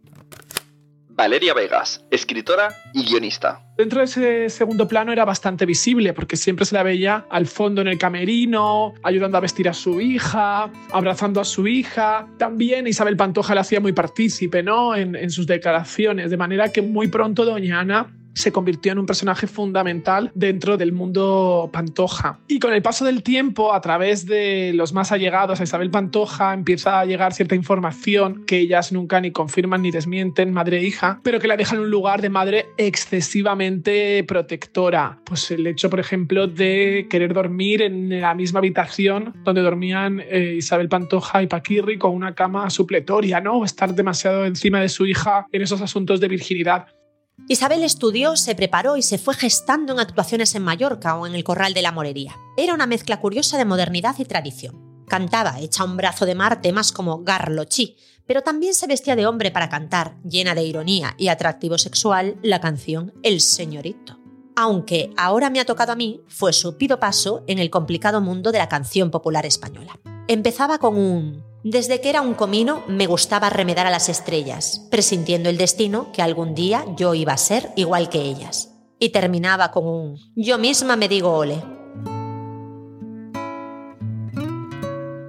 Valeria 1.13 1.53
Vegas, 1.53 2.03
escritora 2.09 2.73
y 2.93 3.03
guionista. 3.03 3.61
Dentro 3.77 3.99
de 3.99 4.05
ese 4.05 4.49
segundo 4.49 4.87
plano 4.87 5.11
era 5.11 5.25
bastante 5.25 5.65
visible 5.65 6.13
porque 6.13 6.35
siempre 6.35 6.65
se 6.65 6.73
la 6.73 6.83
veía 6.83 7.25
al 7.29 7.47
fondo 7.47 7.81
en 7.81 7.89
el 7.89 7.97
camerino, 7.97 8.93
ayudando 9.03 9.37
a 9.37 9.41
vestir 9.41 9.69
a 9.69 9.73
su 9.73 10.01
hija, 10.01 10.71
abrazando 10.91 11.41
a 11.41 11.45
su 11.45 11.67
hija. 11.67 12.27
También 12.37 12.87
Isabel 12.87 13.17
Pantoja 13.17 13.53
la 13.53 13.61
hacía 13.61 13.79
muy 13.79 13.91
partícipe 13.91 14.63
¿no? 14.63 14.95
en, 14.95 15.15
en 15.15 15.29
sus 15.29 15.45
declaraciones, 15.45 16.31
de 16.31 16.37
manera 16.37 16.71
que 16.71 16.81
muy 16.81 17.07
pronto 17.07 17.45
Doña 17.45 17.81
Ana 17.81 18.07
se 18.33 18.51
convirtió 18.51 18.91
en 18.91 18.99
un 18.99 19.05
personaje 19.05 19.47
fundamental 19.47 20.31
dentro 20.33 20.77
del 20.77 20.91
mundo 20.91 21.69
Pantoja. 21.71 22.39
Y 22.47 22.59
con 22.59 22.73
el 22.73 22.81
paso 22.81 23.05
del 23.05 23.23
tiempo, 23.23 23.73
a 23.73 23.81
través 23.81 24.25
de 24.25 24.71
los 24.73 24.93
más 24.93 25.11
allegados 25.11 25.59
a 25.59 25.63
Isabel 25.63 25.91
Pantoja, 25.91 26.53
empieza 26.53 26.99
a 26.99 27.05
llegar 27.05 27.33
cierta 27.33 27.55
información 27.55 28.45
que 28.45 28.59
ellas 28.59 28.91
nunca 28.91 29.19
ni 29.19 29.31
confirman 29.31 29.81
ni 29.81 29.91
desmienten, 29.91 30.53
madre 30.53 30.79
e 30.79 30.83
hija, 30.83 31.19
pero 31.23 31.39
que 31.39 31.47
la 31.47 31.57
dejan 31.57 31.79
en 31.79 31.85
un 31.85 31.91
lugar 31.91 32.21
de 32.21 32.29
madre 32.29 32.65
excesivamente 32.77 34.23
protectora. 34.23 35.19
Pues 35.25 35.51
el 35.51 35.67
hecho, 35.67 35.89
por 35.89 35.99
ejemplo, 35.99 36.47
de 36.47 37.07
querer 37.09 37.33
dormir 37.33 37.81
en 37.81 38.21
la 38.21 38.33
misma 38.33 38.59
habitación 38.59 39.33
donde 39.43 39.61
dormían 39.61 40.19
eh, 40.19 40.55
Isabel 40.57 40.89
Pantoja 40.89 41.43
y 41.43 41.47
Paquirri 41.47 41.97
con 41.97 42.13
una 42.13 42.33
cama 42.35 42.69
supletoria, 42.69 43.41
¿no? 43.41 43.57
O 43.57 43.65
estar 43.65 43.93
demasiado 43.93 44.45
encima 44.45 44.81
de 44.81 44.89
su 44.89 45.05
hija 45.05 45.45
en 45.51 45.61
esos 45.61 45.81
asuntos 45.81 46.19
de 46.19 46.27
virginidad. 46.27 46.87
Isabel 47.51 47.83
estudió, 47.83 48.37
se 48.37 48.55
preparó 48.55 48.95
y 48.95 49.01
se 49.01 49.17
fue 49.17 49.33
gestando 49.33 49.91
en 49.91 49.99
actuaciones 49.99 50.55
en 50.55 50.63
Mallorca 50.63 51.17
o 51.17 51.27
en 51.27 51.35
el 51.35 51.43
Corral 51.43 51.73
de 51.73 51.81
la 51.81 51.91
Morería. 51.91 52.37
Era 52.55 52.73
una 52.73 52.87
mezcla 52.87 53.19
curiosa 53.19 53.57
de 53.57 53.65
modernidad 53.65 54.15
y 54.19 54.23
tradición. 54.23 55.03
Cantaba, 55.05 55.59
hecha 55.59 55.83
un 55.83 55.97
brazo 55.97 56.25
de 56.25 56.33
mar, 56.33 56.61
temas 56.61 56.93
como 56.93 57.25
Garlochi, 57.25 57.97
pero 58.25 58.41
también 58.41 58.73
se 58.73 58.87
vestía 58.87 59.17
de 59.17 59.25
hombre 59.25 59.51
para 59.51 59.67
cantar, 59.67 60.15
llena 60.23 60.55
de 60.55 60.63
ironía 60.63 61.13
y 61.17 61.27
atractivo 61.27 61.77
sexual, 61.77 62.37
la 62.41 62.61
canción 62.61 63.13
El 63.21 63.41
Señorito. 63.41 64.17
Aunque 64.55 65.11
ahora 65.17 65.49
me 65.49 65.59
ha 65.59 65.65
tocado 65.65 65.91
a 65.91 65.97
mí, 65.97 66.21
fue 66.29 66.53
su 66.53 66.77
pido 66.77 67.01
paso 67.01 67.43
en 67.47 67.59
el 67.59 67.69
complicado 67.69 68.21
mundo 68.21 68.53
de 68.53 68.59
la 68.59 68.69
canción 68.69 69.11
popular 69.11 69.45
española. 69.45 69.99
Empezaba 70.29 70.77
con 70.77 70.95
un 70.97 71.50
desde 71.63 72.01
que 72.01 72.09
era 72.09 72.21
un 72.21 72.33
comino 72.33 72.83
me 72.87 73.05
gustaba 73.05 73.49
remedar 73.49 73.85
a 73.85 73.91
las 73.91 74.09
estrellas, 74.09 74.87
presintiendo 74.89 75.49
el 75.49 75.57
destino 75.57 76.11
que 76.11 76.21
algún 76.21 76.55
día 76.55 76.85
yo 76.97 77.13
iba 77.13 77.33
a 77.33 77.37
ser 77.37 77.69
igual 77.75 78.09
que 78.09 78.21
ellas. 78.21 78.73
Y 78.99 79.09
terminaba 79.09 79.71
con 79.71 79.87
un 79.87 80.19
yo 80.35 80.57
misma 80.57 80.95
me 80.95 81.07
digo 81.07 81.31
ole. 81.31 81.63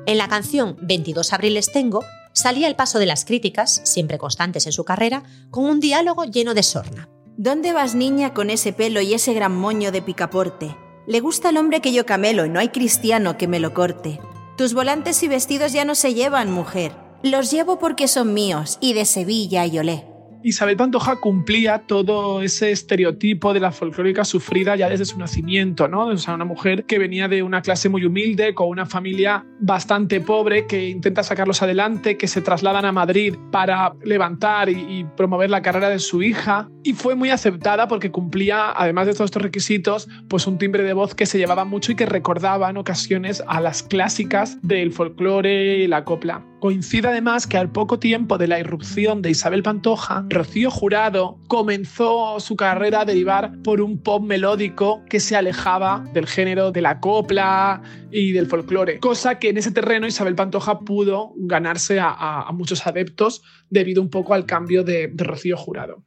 En 0.06 0.18
la 0.18 0.28
canción 0.28 0.76
22 0.82 1.32
abriles 1.32 1.70
tengo, 1.70 2.04
salía 2.32 2.66
al 2.66 2.76
paso 2.76 2.98
de 2.98 3.06
las 3.06 3.24
críticas, 3.24 3.80
siempre 3.84 4.18
constantes 4.18 4.66
en 4.66 4.72
su 4.72 4.84
carrera, 4.84 5.22
con 5.50 5.64
un 5.64 5.80
diálogo 5.80 6.24
lleno 6.24 6.54
de 6.54 6.62
sorna. 6.62 7.08
¿Dónde 7.36 7.72
vas, 7.72 7.94
niña, 7.94 8.34
con 8.34 8.50
ese 8.50 8.72
pelo 8.72 9.00
y 9.00 9.14
ese 9.14 9.32
gran 9.32 9.56
moño 9.56 9.90
de 9.90 10.02
picaporte? 10.02 10.76
Le 11.06 11.20
gusta 11.20 11.48
el 11.48 11.56
hombre 11.56 11.80
que 11.80 11.92
yo 11.92 12.06
camelo 12.06 12.44
y 12.46 12.50
no 12.50 12.60
hay 12.60 12.68
cristiano 12.68 13.36
que 13.36 13.48
me 13.48 13.58
lo 13.58 13.74
corte. 13.74 14.20
Tus 14.62 14.74
volantes 14.74 15.24
y 15.24 15.26
vestidos 15.26 15.72
ya 15.72 15.84
no 15.84 15.96
se 15.96 16.14
llevan, 16.14 16.52
mujer. 16.52 16.92
Los 17.24 17.50
llevo 17.50 17.80
porque 17.80 18.06
son 18.06 18.32
míos 18.32 18.78
y 18.80 18.92
de 18.92 19.06
Sevilla 19.06 19.66
y 19.66 19.76
olé. 19.76 20.11
Isabel 20.44 20.76
Pantoja 20.76 21.16
cumplía 21.16 21.86
todo 21.86 22.42
ese 22.42 22.72
estereotipo 22.72 23.52
de 23.52 23.60
la 23.60 23.72
folclórica 23.72 24.24
sufrida 24.24 24.76
ya 24.76 24.88
desde 24.88 25.04
su 25.04 25.18
nacimiento, 25.18 25.88
¿no? 25.88 26.06
O 26.06 26.34
una 26.34 26.44
mujer 26.44 26.84
que 26.84 26.98
venía 26.98 27.28
de 27.28 27.42
una 27.42 27.62
clase 27.62 27.88
muy 27.88 28.04
humilde, 28.04 28.54
con 28.54 28.68
una 28.68 28.86
familia 28.86 29.44
bastante 29.60 30.20
pobre, 30.20 30.66
que 30.66 30.88
intenta 30.88 31.22
sacarlos 31.22 31.62
adelante, 31.62 32.16
que 32.16 32.28
se 32.28 32.40
trasladan 32.40 32.84
a 32.84 32.92
Madrid 32.92 33.36
para 33.50 33.94
levantar 34.04 34.68
y, 34.68 35.06
promover 35.16 35.50
la 35.50 35.62
carrera 35.62 35.88
de 35.88 35.98
su 35.98 36.22
hija. 36.22 36.68
Y 36.82 36.94
fue 36.94 37.14
muy 37.14 37.30
aceptada 37.30 37.88
porque 37.88 38.10
cumplía, 38.10 38.72
además 38.74 39.06
de 39.06 39.14
todos 39.14 39.26
estos 39.26 39.42
requisitos, 39.42 40.08
pues 40.28 40.46
un 40.46 40.58
timbre 40.58 40.82
de 40.82 40.92
voz 40.92 41.14
que 41.14 41.26
se 41.26 41.38
llevaba 41.38 41.64
mucho 41.64 41.92
y 41.92 41.94
que 41.96 42.06
recordaba 42.06 42.70
en 42.70 42.76
ocasiones 42.76 43.42
a 43.46 43.60
las 43.60 43.82
clásicas 43.82 44.58
del 44.62 44.92
folclore 44.92 45.78
y 45.78 45.86
la 45.86 46.04
copla. 46.04 46.44
Coincide 46.62 47.08
además 47.08 47.48
que 47.48 47.56
al 47.56 47.72
poco 47.72 47.98
tiempo 47.98 48.38
de 48.38 48.46
la 48.46 48.60
irrupción 48.60 49.20
de 49.20 49.30
Isabel 49.30 49.64
Pantoja, 49.64 50.24
Rocío 50.28 50.70
Jurado 50.70 51.40
comenzó 51.48 52.38
su 52.38 52.54
carrera 52.54 53.00
a 53.00 53.04
derivar 53.04 53.60
por 53.64 53.80
un 53.80 54.00
pop 54.00 54.22
melódico 54.22 55.02
que 55.10 55.18
se 55.18 55.34
alejaba 55.34 56.04
del 56.14 56.28
género 56.28 56.70
de 56.70 56.80
la 56.80 57.00
copla 57.00 57.82
y 58.12 58.30
del 58.30 58.46
folclore, 58.46 59.00
cosa 59.00 59.40
que 59.40 59.48
en 59.48 59.58
ese 59.58 59.72
terreno 59.72 60.06
Isabel 60.06 60.36
Pantoja 60.36 60.78
pudo 60.78 61.32
ganarse 61.36 61.98
a, 62.00 62.48
muchos 62.52 62.86
adeptos 62.86 63.42
debido 63.68 64.00
un 64.00 64.08
poco 64.08 64.32
al 64.32 64.46
cambio 64.46 64.84
de 64.84 65.12
Rocío 65.16 65.56
Jurado. 65.56 66.04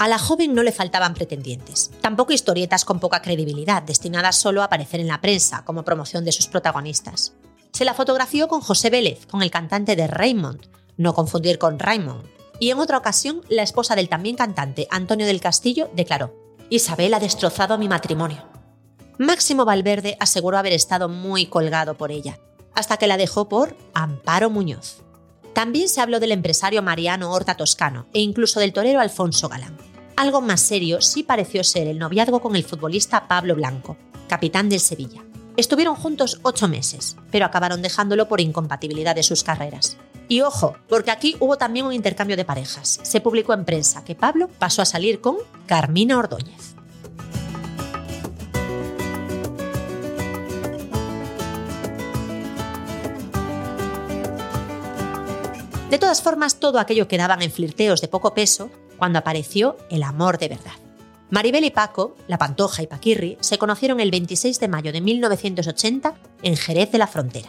A 0.00 0.08
la 0.08 0.18
joven 0.18 0.54
no 0.54 0.62
le 0.62 0.72
faltaban 0.72 1.12
pretendientes, 1.12 1.90
tampoco 2.00 2.32
historietas 2.32 2.86
con 2.86 3.00
poca 3.00 3.20
credibilidad, 3.20 3.82
destinadas 3.82 4.36
solo 4.36 4.62
a 4.62 4.64
aparecer 4.64 4.98
en 4.98 5.08
la 5.08 5.20
prensa 5.20 5.62
como 5.66 5.84
promoción 5.84 6.24
de 6.24 6.32
sus 6.32 6.46
protagonistas. 6.46 7.34
Se 7.74 7.84
la 7.84 7.92
fotografió 7.92 8.48
con 8.48 8.62
José 8.62 8.88
Vélez, 8.88 9.26
con 9.26 9.42
el 9.42 9.50
cantante 9.50 9.96
de 9.96 10.06
Raymond, 10.06 10.70
no 10.96 11.12
confundir 11.12 11.58
con 11.58 11.78
Raymond. 11.78 12.24
Y 12.58 12.70
en 12.70 12.78
otra 12.78 12.96
ocasión, 12.96 13.42
la 13.50 13.62
esposa 13.62 13.94
del 13.94 14.08
también 14.08 14.36
cantante 14.36 14.88
Antonio 14.90 15.26
del 15.26 15.42
Castillo 15.42 15.90
declaró: 15.94 16.34
Isabel 16.70 17.12
ha 17.12 17.20
destrozado 17.20 17.76
mi 17.76 17.86
matrimonio. 17.86 18.42
Máximo 19.18 19.66
Valverde 19.66 20.16
aseguró 20.18 20.56
haber 20.56 20.72
estado 20.72 21.10
muy 21.10 21.44
colgado 21.44 21.98
por 21.98 22.10
ella, 22.10 22.40
hasta 22.74 22.96
que 22.96 23.06
la 23.06 23.18
dejó 23.18 23.50
por 23.50 23.76
Amparo 23.92 24.48
Muñoz. 24.48 25.02
También 25.52 25.90
se 25.90 26.00
habló 26.00 26.20
del 26.20 26.32
empresario 26.32 26.80
Mariano 26.80 27.32
Horta 27.32 27.54
Toscano 27.54 28.06
e 28.14 28.20
incluso 28.20 28.60
del 28.60 28.72
torero 28.72 29.00
Alfonso 29.00 29.50
Galán. 29.50 29.89
Algo 30.20 30.42
más 30.42 30.60
serio 30.60 31.00
sí 31.00 31.22
pareció 31.22 31.64
ser 31.64 31.86
el 31.86 31.98
noviazgo 31.98 32.42
con 32.42 32.54
el 32.54 32.62
futbolista 32.62 33.26
Pablo 33.26 33.54
Blanco, 33.54 33.96
capitán 34.28 34.68
del 34.68 34.78
Sevilla. 34.78 35.24
Estuvieron 35.56 35.96
juntos 35.96 36.40
ocho 36.42 36.68
meses, 36.68 37.16
pero 37.30 37.46
acabaron 37.46 37.80
dejándolo 37.80 38.28
por 38.28 38.42
incompatibilidad 38.42 39.14
de 39.14 39.22
sus 39.22 39.42
carreras. 39.42 39.96
Y 40.28 40.42
ojo, 40.42 40.76
porque 40.90 41.10
aquí 41.10 41.38
hubo 41.40 41.56
también 41.56 41.86
un 41.86 41.94
intercambio 41.94 42.36
de 42.36 42.44
parejas. 42.44 43.00
Se 43.02 43.22
publicó 43.22 43.54
en 43.54 43.64
prensa 43.64 44.04
que 44.04 44.14
Pablo 44.14 44.50
pasó 44.58 44.82
a 44.82 44.84
salir 44.84 45.22
con 45.22 45.38
Carmina 45.64 46.18
Ordóñez. 46.18 46.74
De 55.88 55.98
todas 55.98 56.20
formas, 56.20 56.56
todo 56.60 56.78
aquello 56.78 57.08
quedaban 57.08 57.40
en 57.40 57.50
flirteos 57.50 58.02
de 58.02 58.08
poco 58.08 58.34
peso 58.34 58.70
cuando 59.00 59.18
apareció 59.18 59.78
el 59.90 60.04
amor 60.04 60.38
de 60.38 60.48
verdad. 60.48 60.74
Maribel 61.30 61.64
y 61.64 61.70
Paco, 61.70 62.16
La 62.28 62.38
Pantoja 62.38 62.82
y 62.82 62.86
Paquirri, 62.86 63.38
se 63.40 63.56
conocieron 63.56 63.98
el 63.98 64.10
26 64.10 64.60
de 64.60 64.68
mayo 64.68 64.92
de 64.92 65.00
1980 65.00 66.14
en 66.42 66.56
Jerez 66.56 66.92
de 66.92 66.98
la 66.98 67.06
Frontera. 67.06 67.48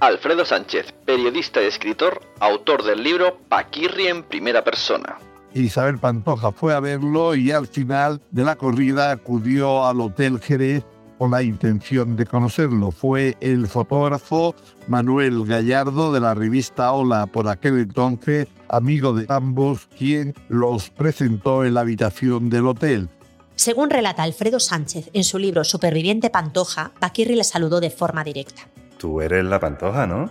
Alfredo 0.00 0.44
Sánchez, 0.44 0.92
periodista 1.06 1.62
y 1.62 1.66
escritor, 1.66 2.20
autor 2.40 2.82
del 2.82 3.04
libro 3.04 3.38
Paquirri 3.48 4.08
en 4.08 4.24
primera 4.24 4.64
persona. 4.64 5.18
Isabel 5.54 5.98
Pantoja 5.98 6.50
fue 6.50 6.74
a 6.74 6.80
verlo 6.80 7.36
y 7.36 7.52
al 7.52 7.68
final 7.68 8.20
de 8.32 8.42
la 8.42 8.56
corrida 8.56 9.12
acudió 9.12 9.86
al 9.86 10.00
Hotel 10.00 10.40
Jerez 10.40 10.82
con 11.18 11.30
la 11.30 11.44
intención 11.44 12.16
de 12.16 12.26
conocerlo. 12.26 12.90
Fue 12.90 13.36
el 13.40 13.68
fotógrafo 13.68 14.56
Manuel 14.88 15.44
Gallardo 15.44 16.12
de 16.12 16.18
la 16.18 16.34
revista 16.34 16.90
Hola, 16.92 17.26
por 17.26 17.46
aquel 17.46 17.78
entonces 17.78 18.48
amigo 18.72 19.12
de 19.12 19.26
ambos, 19.28 19.88
quien 19.96 20.34
los 20.48 20.90
presentó 20.90 21.64
en 21.64 21.74
la 21.74 21.82
habitación 21.82 22.50
del 22.50 22.66
hotel. 22.66 23.08
Según 23.54 23.90
relata 23.90 24.24
Alfredo 24.24 24.58
Sánchez 24.58 25.10
en 25.12 25.22
su 25.22 25.38
libro 25.38 25.62
Superviviente 25.62 26.30
Pantoja, 26.30 26.90
Paquirri 26.98 27.36
le 27.36 27.44
saludó 27.44 27.80
de 27.80 27.90
forma 27.90 28.24
directa. 28.24 28.62
Tú 28.98 29.20
eres 29.20 29.44
la 29.44 29.60
Pantoja, 29.60 30.06
¿no? 30.06 30.30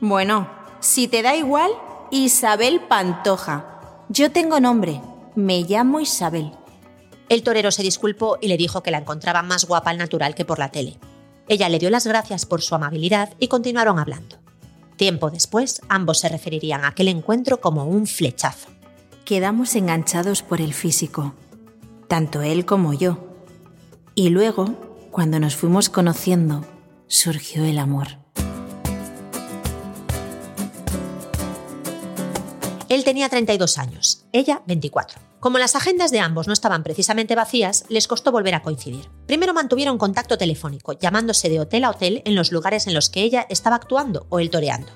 Bueno, 0.00 0.50
si 0.80 1.08
te 1.08 1.22
da 1.22 1.34
igual, 1.34 1.70
Isabel 2.10 2.80
Pantoja. 2.88 4.04
Yo 4.08 4.30
tengo 4.32 4.60
nombre. 4.60 5.00
Me 5.34 5.62
llamo 5.62 6.00
Isabel. 6.00 6.52
El 7.28 7.42
torero 7.42 7.70
se 7.70 7.82
disculpó 7.82 8.38
y 8.40 8.48
le 8.48 8.56
dijo 8.56 8.82
que 8.82 8.90
la 8.90 8.98
encontraba 8.98 9.42
más 9.42 9.66
guapa 9.66 9.90
al 9.90 9.98
natural 9.98 10.34
que 10.34 10.44
por 10.44 10.58
la 10.58 10.70
tele. 10.70 10.98
Ella 11.46 11.68
le 11.68 11.78
dio 11.78 11.90
las 11.90 12.06
gracias 12.06 12.44
por 12.44 12.60
su 12.60 12.74
amabilidad 12.74 13.30
y 13.38 13.48
continuaron 13.48 13.98
hablando. 13.98 14.36
Tiempo 14.98 15.30
después, 15.30 15.80
ambos 15.88 16.18
se 16.18 16.28
referirían 16.28 16.84
a 16.84 16.88
aquel 16.88 17.06
encuentro 17.06 17.60
como 17.60 17.84
un 17.84 18.08
flechazo. 18.08 18.68
Quedamos 19.24 19.76
enganchados 19.76 20.42
por 20.42 20.60
el 20.60 20.74
físico, 20.74 21.34
tanto 22.08 22.42
él 22.42 22.66
como 22.66 22.92
yo. 22.94 23.32
Y 24.16 24.30
luego, 24.30 24.74
cuando 25.12 25.38
nos 25.38 25.54
fuimos 25.54 25.88
conociendo, 25.88 26.66
surgió 27.06 27.64
el 27.64 27.78
amor. 27.78 28.08
Él 32.88 33.04
tenía 33.04 33.28
32 33.28 33.78
años, 33.78 34.26
ella 34.32 34.62
24. 34.66 35.27
Como 35.40 35.58
las 35.58 35.76
agendas 35.76 36.10
de 36.10 36.18
ambos 36.18 36.48
no 36.48 36.52
estaban 36.52 36.82
precisamente 36.82 37.36
vacías, 37.36 37.84
les 37.88 38.08
costó 38.08 38.32
volver 38.32 38.56
a 38.56 38.62
coincidir. 38.62 39.08
Primero 39.26 39.54
mantuvieron 39.54 39.96
contacto 39.96 40.36
telefónico, 40.36 40.98
llamándose 40.98 41.48
de 41.48 41.60
hotel 41.60 41.84
a 41.84 41.90
hotel 41.90 42.22
en 42.24 42.34
los 42.34 42.50
lugares 42.50 42.88
en 42.88 42.94
los 42.94 43.08
que 43.08 43.22
ella 43.22 43.46
estaba 43.48 43.76
actuando 43.76 44.26
o 44.30 44.40
él 44.40 44.50
toreando. 44.50 44.90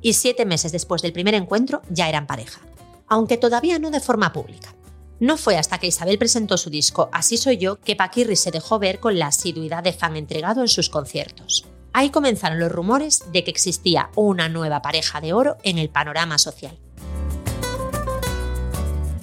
Y 0.00 0.12
siete 0.12 0.46
meses 0.46 0.70
después 0.70 1.02
del 1.02 1.12
primer 1.12 1.34
encuentro 1.34 1.82
ya 1.90 2.08
eran 2.08 2.28
pareja, 2.28 2.60
aunque 3.08 3.36
todavía 3.36 3.80
no 3.80 3.90
de 3.90 3.98
forma 3.98 4.32
pública. 4.32 4.74
No 5.18 5.36
fue 5.36 5.58
hasta 5.58 5.78
que 5.78 5.88
Isabel 5.88 6.18
presentó 6.18 6.56
su 6.56 6.70
disco 6.70 7.10
Así 7.12 7.36
soy 7.36 7.58
yo 7.58 7.78
que 7.80 7.96
Paquirri 7.96 8.36
se 8.36 8.52
dejó 8.52 8.78
ver 8.78 9.00
con 9.00 9.18
la 9.18 9.26
asiduidad 9.26 9.82
de 9.82 9.92
fan 9.92 10.16
entregado 10.16 10.62
en 10.62 10.68
sus 10.68 10.88
conciertos. 10.88 11.66
Ahí 11.92 12.10
comenzaron 12.10 12.60
los 12.60 12.70
rumores 12.70 13.24
de 13.32 13.42
que 13.42 13.50
existía 13.50 14.10
una 14.14 14.48
nueva 14.48 14.80
pareja 14.80 15.20
de 15.20 15.32
oro 15.32 15.56
en 15.64 15.78
el 15.78 15.90
panorama 15.90 16.38
social. 16.38 16.78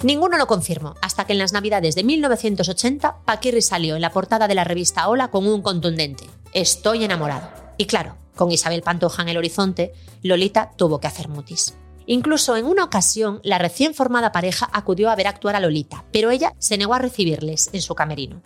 Ninguno 0.02 0.38
lo 0.38 0.46
confirmó, 0.46 0.94
hasta 1.02 1.24
que 1.24 1.32
en 1.32 1.40
las 1.40 1.52
navidades 1.52 1.96
de 1.96 2.04
1980 2.04 3.24
Paquirri 3.24 3.62
salió 3.62 3.96
en 3.96 4.02
la 4.02 4.12
portada 4.12 4.46
de 4.46 4.54
la 4.54 4.62
revista 4.62 5.08
Hola 5.08 5.28
con 5.28 5.46
un 5.46 5.60
contundente 5.60 6.24
Estoy 6.52 7.04
enamorado. 7.04 7.50
Y 7.76 7.86
claro, 7.86 8.16
con 8.36 8.52
Isabel 8.52 8.82
Pantoja 8.82 9.22
en 9.22 9.28
el 9.28 9.36
horizonte, 9.36 9.92
Lolita 10.22 10.70
tuvo 10.76 11.00
que 11.00 11.08
hacer 11.08 11.28
mutis. 11.28 11.74
Incluso 12.06 12.56
en 12.56 12.64
una 12.64 12.84
ocasión, 12.84 13.40
la 13.42 13.58
recién 13.58 13.92
formada 13.92 14.32
pareja 14.32 14.70
acudió 14.72 15.10
a 15.10 15.16
ver 15.16 15.26
actuar 15.26 15.56
a 15.56 15.60
Lolita, 15.60 16.04
pero 16.12 16.30
ella 16.30 16.54
se 16.58 16.78
negó 16.78 16.94
a 16.94 17.00
recibirles 17.00 17.68
en 17.72 17.82
su 17.82 17.94
camerino. 17.94 18.40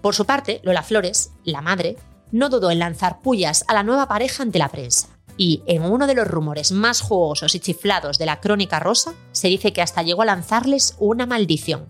Por 0.00 0.14
su 0.14 0.24
parte, 0.24 0.60
Lola 0.64 0.82
Flores, 0.82 1.32
la 1.44 1.60
madre, 1.60 1.96
no 2.32 2.48
dudó 2.48 2.70
en 2.70 2.78
lanzar 2.80 3.20
pullas 3.20 3.64
a 3.68 3.74
la 3.74 3.82
nueva 3.82 4.08
pareja 4.08 4.42
ante 4.42 4.58
la 4.58 4.70
prensa. 4.70 5.15
Y 5.36 5.62
en 5.66 5.82
uno 5.82 6.06
de 6.06 6.14
los 6.14 6.26
rumores 6.26 6.72
más 6.72 7.00
jugosos 7.00 7.54
y 7.54 7.60
chiflados 7.60 8.18
de 8.18 8.26
la 8.26 8.40
crónica 8.40 8.80
rosa, 8.80 9.14
se 9.32 9.48
dice 9.48 9.72
que 9.72 9.82
hasta 9.82 10.02
llegó 10.02 10.22
a 10.22 10.26
lanzarles 10.26 10.96
una 10.98 11.26
maldición. 11.26 11.88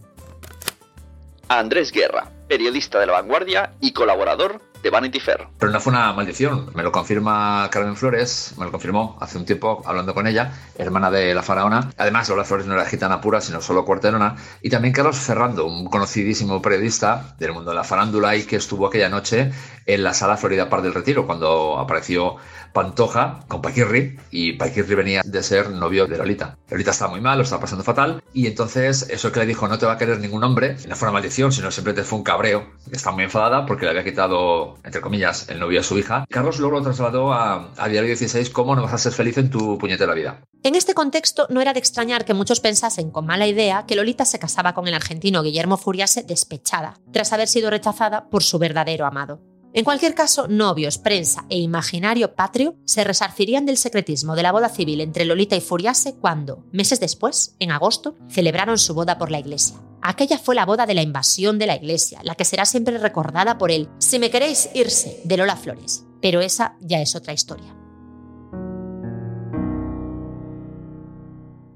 Andrés 1.48 1.92
Guerra, 1.92 2.32
periodista 2.48 2.98
de 2.98 3.06
La 3.06 3.12
Vanguardia 3.12 3.74
y 3.80 3.92
colaborador 3.92 4.60
de 4.82 4.90
Vanity 4.90 5.20
Fair. 5.20 5.46
Pero 5.58 5.72
no 5.72 5.80
fue 5.80 5.92
una 5.92 6.12
maldición, 6.12 6.70
me 6.74 6.82
lo 6.82 6.92
confirma 6.92 7.68
Carmen 7.70 7.96
Flores, 7.96 8.54
me 8.58 8.64
lo 8.64 8.70
confirmó 8.70 9.16
hace 9.20 9.38
un 9.38 9.44
tiempo 9.44 9.82
hablando 9.86 10.14
con 10.14 10.26
ella, 10.26 10.52
hermana 10.76 11.10
de 11.10 11.34
la 11.34 11.42
faraona. 11.42 11.90
Además, 11.96 12.28
Lola 12.28 12.44
Flores 12.44 12.66
no 12.66 12.74
era 12.74 12.84
gitana 12.86 13.20
pura, 13.20 13.40
sino 13.40 13.60
solo 13.60 13.84
cuarterona. 13.84 14.36
Y 14.62 14.70
también 14.70 14.94
Carlos 14.94 15.16
Ferrando, 15.18 15.66
un 15.66 15.86
conocidísimo 15.86 16.60
periodista 16.62 17.34
del 17.38 17.52
mundo 17.52 17.70
de 17.70 17.76
la 17.76 17.84
farándula 17.84 18.36
y 18.36 18.44
que 18.44 18.56
estuvo 18.56 18.86
aquella 18.86 19.08
noche 19.08 19.52
en 19.86 20.02
la 20.02 20.14
sala 20.14 20.36
Florida 20.36 20.68
Park 20.68 20.82
del 20.82 20.94
Retiro, 20.94 21.26
cuando 21.26 21.78
apareció 21.78 22.36
Pantoja 22.76 23.40
con 23.48 23.62
Paquirri 23.62 24.18
y 24.30 24.52
Paquirri 24.52 24.94
venía 24.94 25.22
de 25.24 25.42
ser 25.42 25.70
novio 25.70 26.06
de 26.06 26.18
Lolita. 26.18 26.58
Lolita 26.68 26.90
estaba 26.90 27.10
muy 27.10 27.22
mal, 27.22 27.38
lo 27.38 27.44
estaba 27.44 27.62
pasando 27.62 27.82
fatal 27.82 28.22
y 28.34 28.46
entonces 28.46 29.08
eso 29.08 29.32
que 29.32 29.40
le 29.40 29.46
dijo 29.46 29.66
no 29.66 29.78
te 29.78 29.86
va 29.86 29.92
a 29.92 29.96
querer 29.96 30.18
ningún 30.20 30.44
hombre, 30.44 30.76
no 30.86 30.94
fue 30.94 31.08
una 31.08 31.14
maldición, 31.14 31.52
sino 31.52 31.70
simplemente 31.70 32.06
fue 32.06 32.18
un 32.18 32.24
cabreo. 32.24 32.66
Está 32.92 33.12
muy 33.12 33.24
enfadada 33.24 33.64
porque 33.64 33.86
le 33.86 33.92
había 33.92 34.04
quitado, 34.04 34.65
entre 34.84 35.00
comillas, 35.00 35.48
el 35.48 35.58
novio 35.58 35.80
a 35.80 35.82
su 35.82 35.98
hija. 35.98 36.24
Carlos 36.30 36.58
luego 36.58 36.78
lo 36.78 36.82
trasladó 36.82 37.32
a, 37.32 37.72
a 37.76 37.88
Diario 37.88 38.08
16 38.08 38.50
cómo 38.50 38.74
no 38.74 38.82
vas 38.82 38.94
a 38.94 38.98
ser 38.98 39.12
feliz 39.12 39.38
en 39.38 39.50
tu 39.50 39.78
puñetera 39.78 40.14
vida. 40.14 40.42
En 40.62 40.74
este 40.74 40.94
contexto 40.94 41.46
no 41.50 41.60
era 41.60 41.72
de 41.72 41.78
extrañar 41.78 42.24
que 42.24 42.34
muchos 42.34 42.60
pensasen 42.60 43.10
con 43.10 43.26
mala 43.26 43.46
idea 43.46 43.84
que 43.86 43.94
Lolita 43.94 44.24
se 44.24 44.38
casaba 44.38 44.74
con 44.74 44.88
el 44.88 44.94
argentino 44.94 45.42
Guillermo 45.42 45.76
Furiase 45.76 46.22
despechada, 46.22 46.98
tras 47.12 47.32
haber 47.32 47.48
sido 47.48 47.70
rechazada 47.70 48.28
por 48.28 48.42
su 48.42 48.58
verdadero 48.58 49.06
amado. 49.06 49.40
En 49.76 49.84
cualquier 49.84 50.14
caso, 50.14 50.48
novios, 50.48 50.96
prensa 50.96 51.44
e 51.50 51.58
imaginario 51.58 52.34
patrio 52.34 52.76
se 52.86 53.04
resarcirían 53.04 53.66
del 53.66 53.76
secretismo 53.76 54.34
de 54.34 54.42
la 54.42 54.50
boda 54.50 54.70
civil 54.70 55.02
entre 55.02 55.26
Lolita 55.26 55.54
y 55.54 55.60
Furiase 55.60 56.14
cuando, 56.14 56.64
meses 56.72 56.98
después, 56.98 57.56
en 57.58 57.70
agosto, 57.70 58.16
celebraron 58.30 58.78
su 58.78 58.94
boda 58.94 59.18
por 59.18 59.30
la 59.30 59.38
iglesia. 59.38 59.76
Aquella 60.00 60.38
fue 60.38 60.54
la 60.54 60.64
boda 60.64 60.86
de 60.86 60.94
la 60.94 61.02
invasión 61.02 61.58
de 61.58 61.66
la 61.66 61.76
iglesia, 61.76 62.20
la 62.22 62.36
que 62.36 62.46
será 62.46 62.64
siempre 62.64 62.96
recordada 62.96 63.58
por 63.58 63.70
el 63.70 63.90
Si 63.98 64.18
me 64.18 64.30
queréis 64.30 64.70
irse 64.72 65.20
de 65.24 65.36
Lola 65.36 65.56
Flores. 65.56 66.06
Pero 66.22 66.40
esa 66.40 66.78
ya 66.80 67.02
es 67.02 67.14
otra 67.14 67.34
historia. 67.34 67.76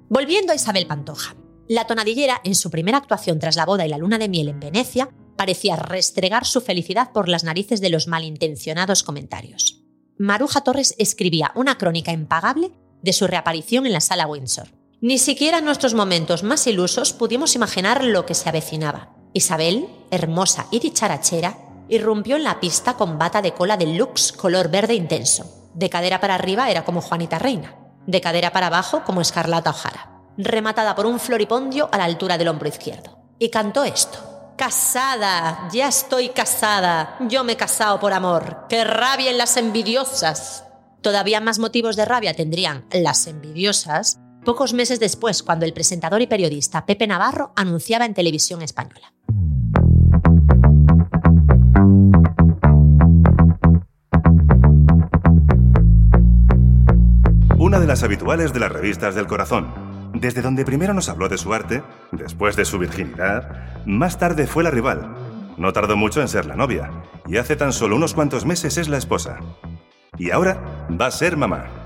Volviendo 0.08 0.54
a 0.54 0.56
Isabel 0.56 0.86
Pantoja. 0.86 1.36
La 1.68 1.86
tonadillera, 1.86 2.40
en 2.44 2.54
su 2.54 2.70
primera 2.70 2.96
actuación 2.96 3.38
tras 3.38 3.56
la 3.56 3.66
boda 3.66 3.84
y 3.84 3.90
la 3.90 3.98
luna 3.98 4.16
de 4.16 4.30
miel 4.30 4.48
en 4.48 4.58
Venecia, 4.58 5.10
parecía 5.40 5.74
restregar 5.74 6.44
su 6.44 6.60
felicidad 6.60 7.12
por 7.12 7.26
las 7.26 7.44
narices 7.44 7.80
de 7.80 7.88
los 7.88 8.08
malintencionados 8.08 9.02
comentarios. 9.02 9.82
Maruja 10.18 10.60
Torres 10.60 10.94
escribía 10.98 11.50
una 11.54 11.78
crónica 11.78 12.12
impagable 12.12 12.72
de 13.00 13.14
su 13.14 13.26
reaparición 13.26 13.86
en 13.86 13.94
la 13.94 14.02
sala 14.02 14.26
Windsor. 14.26 14.68
Ni 15.00 15.16
siquiera 15.16 15.56
en 15.56 15.64
nuestros 15.64 15.94
momentos 15.94 16.42
más 16.42 16.66
ilusos 16.66 17.14
pudimos 17.14 17.54
imaginar 17.54 18.04
lo 18.04 18.26
que 18.26 18.34
se 18.34 18.50
avecinaba. 18.50 19.16
Isabel, 19.32 19.88
hermosa 20.10 20.66
y 20.70 20.78
dicharachera, 20.78 21.56
irrumpió 21.88 22.36
en 22.36 22.44
la 22.44 22.60
pista 22.60 22.98
con 22.98 23.18
bata 23.18 23.40
de 23.40 23.54
cola 23.54 23.78
de 23.78 23.86
lux 23.86 24.32
color 24.32 24.70
verde 24.70 24.92
intenso. 24.92 25.70
De 25.72 25.88
cadera 25.88 26.20
para 26.20 26.34
arriba 26.34 26.70
era 26.70 26.84
como 26.84 27.00
Juanita 27.00 27.38
Reina, 27.38 27.78
de 28.06 28.20
cadera 28.20 28.52
para 28.52 28.66
abajo 28.66 29.04
como 29.06 29.22
Escarlata 29.22 29.70
O'Hara, 29.70 30.20
rematada 30.36 30.94
por 30.94 31.06
un 31.06 31.18
floripondio 31.18 31.88
a 31.90 31.96
la 31.96 32.04
altura 32.04 32.36
del 32.36 32.48
hombro 32.48 32.68
izquierdo. 32.68 33.16
Y 33.38 33.48
cantó 33.48 33.84
esto. 33.84 34.29
Casada, 34.56 35.68
ya 35.72 35.88
estoy 35.88 36.30
casada. 36.30 37.16
Yo 37.28 37.44
me 37.44 37.52
he 37.52 37.56
casado 37.56 37.98
por 37.98 38.12
amor. 38.12 38.66
¡Qué 38.68 38.84
rabia 38.84 39.30
en 39.30 39.38
las 39.38 39.56
envidiosas! 39.56 40.64
Todavía 41.00 41.40
más 41.40 41.58
motivos 41.58 41.96
de 41.96 42.04
rabia 42.04 42.34
tendrían 42.34 42.84
las 42.92 43.26
envidiosas 43.26 44.18
pocos 44.44 44.72
meses 44.72 45.00
después, 45.00 45.42
cuando 45.42 45.64
el 45.64 45.72
presentador 45.72 46.22
y 46.22 46.26
periodista 46.26 46.86
Pepe 46.86 47.06
Navarro 47.06 47.52
anunciaba 47.56 48.04
en 48.04 48.14
televisión 48.14 48.62
española. 48.62 49.12
Una 57.58 57.78
de 57.78 57.86
las 57.86 58.02
habituales 58.02 58.52
de 58.52 58.60
las 58.60 58.72
revistas 58.72 59.14
del 59.14 59.26
corazón 59.26 59.89
desde 60.20 60.42
donde 60.42 60.64
primero 60.64 60.92
nos 60.92 61.08
habló 61.08 61.28
de 61.28 61.38
su 61.38 61.54
arte, 61.54 61.82
después 62.12 62.54
de 62.54 62.66
su 62.66 62.78
virginidad, 62.78 63.84
más 63.86 64.18
tarde 64.18 64.46
fue 64.46 64.62
la 64.62 64.70
rival. 64.70 65.14
No 65.56 65.72
tardó 65.72 65.96
mucho 65.96 66.20
en 66.20 66.28
ser 66.28 66.46
la 66.46 66.56
novia, 66.56 66.90
y 67.26 67.38
hace 67.38 67.56
tan 67.56 67.72
solo 67.72 67.96
unos 67.96 68.14
cuantos 68.14 68.44
meses 68.44 68.76
es 68.76 68.88
la 68.88 68.98
esposa. 68.98 69.38
Y 70.18 70.30
ahora 70.30 70.86
va 71.00 71.06
a 71.06 71.10
ser 71.10 71.36
mamá. 71.36 71.79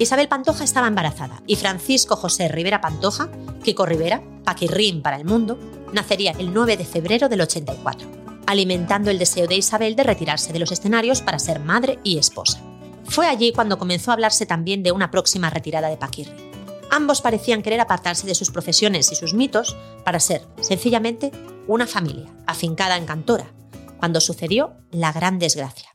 Isabel 0.00 0.28
Pantoja 0.28 0.64
estaba 0.64 0.88
embarazada 0.88 1.42
y 1.46 1.56
Francisco 1.56 2.16
José 2.16 2.48
Rivera 2.48 2.80
Pantoja, 2.80 3.28
Kiko 3.62 3.84
Rivera, 3.84 4.22
Paquirrín 4.44 5.02
para 5.02 5.16
el 5.16 5.26
mundo, 5.26 5.58
nacería 5.92 6.32
el 6.38 6.54
9 6.54 6.78
de 6.78 6.86
febrero 6.86 7.28
del 7.28 7.42
84, 7.42 8.08
alimentando 8.46 9.10
el 9.10 9.18
deseo 9.18 9.46
de 9.46 9.56
Isabel 9.56 9.96
de 9.96 10.04
retirarse 10.04 10.54
de 10.54 10.58
los 10.58 10.72
escenarios 10.72 11.20
para 11.20 11.38
ser 11.38 11.60
madre 11.60 11.98
y 12.02 12.16
esposa. 12.16 12.62
Fue 13.04 13.26
allí 13.26 13.52
cuando 13.52 13.76
comenzó 13.76 14.10
a 14.10 14.14
hablarse 14.14 14.46
también 14.46 14.82
de 14.82 14.92
una 14.92 15.10
próxima 15.10 15.50
retirada 15.50 15.90
de 15.90 15.98
Paquirri. 15.98 16.50
Ambos 16.90 17.20
parecían 17.20 17.62
querer 17.62 17.80
apartarse 17.80 18.26
de 18.26 18.34
sus 18.34 18.50
profesiones 18.50 19.12
y 19.12 19.16
sus 19.16 19.34
mitos 19.34 19.76
para 20.02 20.18
ser, 20.18 20.46
sencillamente, 20.62 21.30
una 21.66 21.86
familia, 21.86 22.32
afincada 22.46 22.96
en 22.96 23.04
Cantora, 23.04 23.52
cuando 23.98 24.22
sucedió 24.22 24.72
la 24.92 25.12
gran 25.12 25.38
desgracia. 25.38 25.89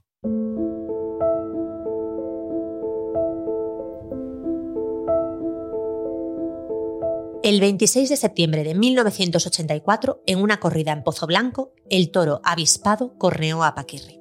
El 7.46 7.60
26 7.60 8.10
de 8.10 8.18
septiembre 8.18 8.64
de 8.64 8.74
1984, 8.74 10.24
en 10.26 10.42
una 10.42 10.60
corrida 10.60 10.92
en 10.94 11.04
Pozo 11.04 11.28
Blanco, 11.28 11.76
el 11.92 12.10
toro 12.10 12.42
avispado 12.44 13.20
corneó 13.20 13.64
a 13.64 13.76
Paquirri. 13.76 14.20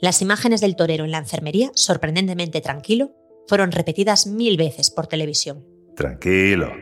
Las 0.00 0.22
imágenes 0.22 0.60
del 0.60 0.74
torero 0.74 1.04
en 1.04 1.12
la 1.12 1.18
enfermería, 1.18 1.70
sorprendentemente 1.74 2.60
tranquilo, 2.62 3.12
fueron 3.46 3.70
repetidas 3.70 4.26
mil 4.26 4.56
veces 4.56 4.90
por 4.90 5.06
televisión. 5.06 5.64
Tranquilo, 5.94 6.72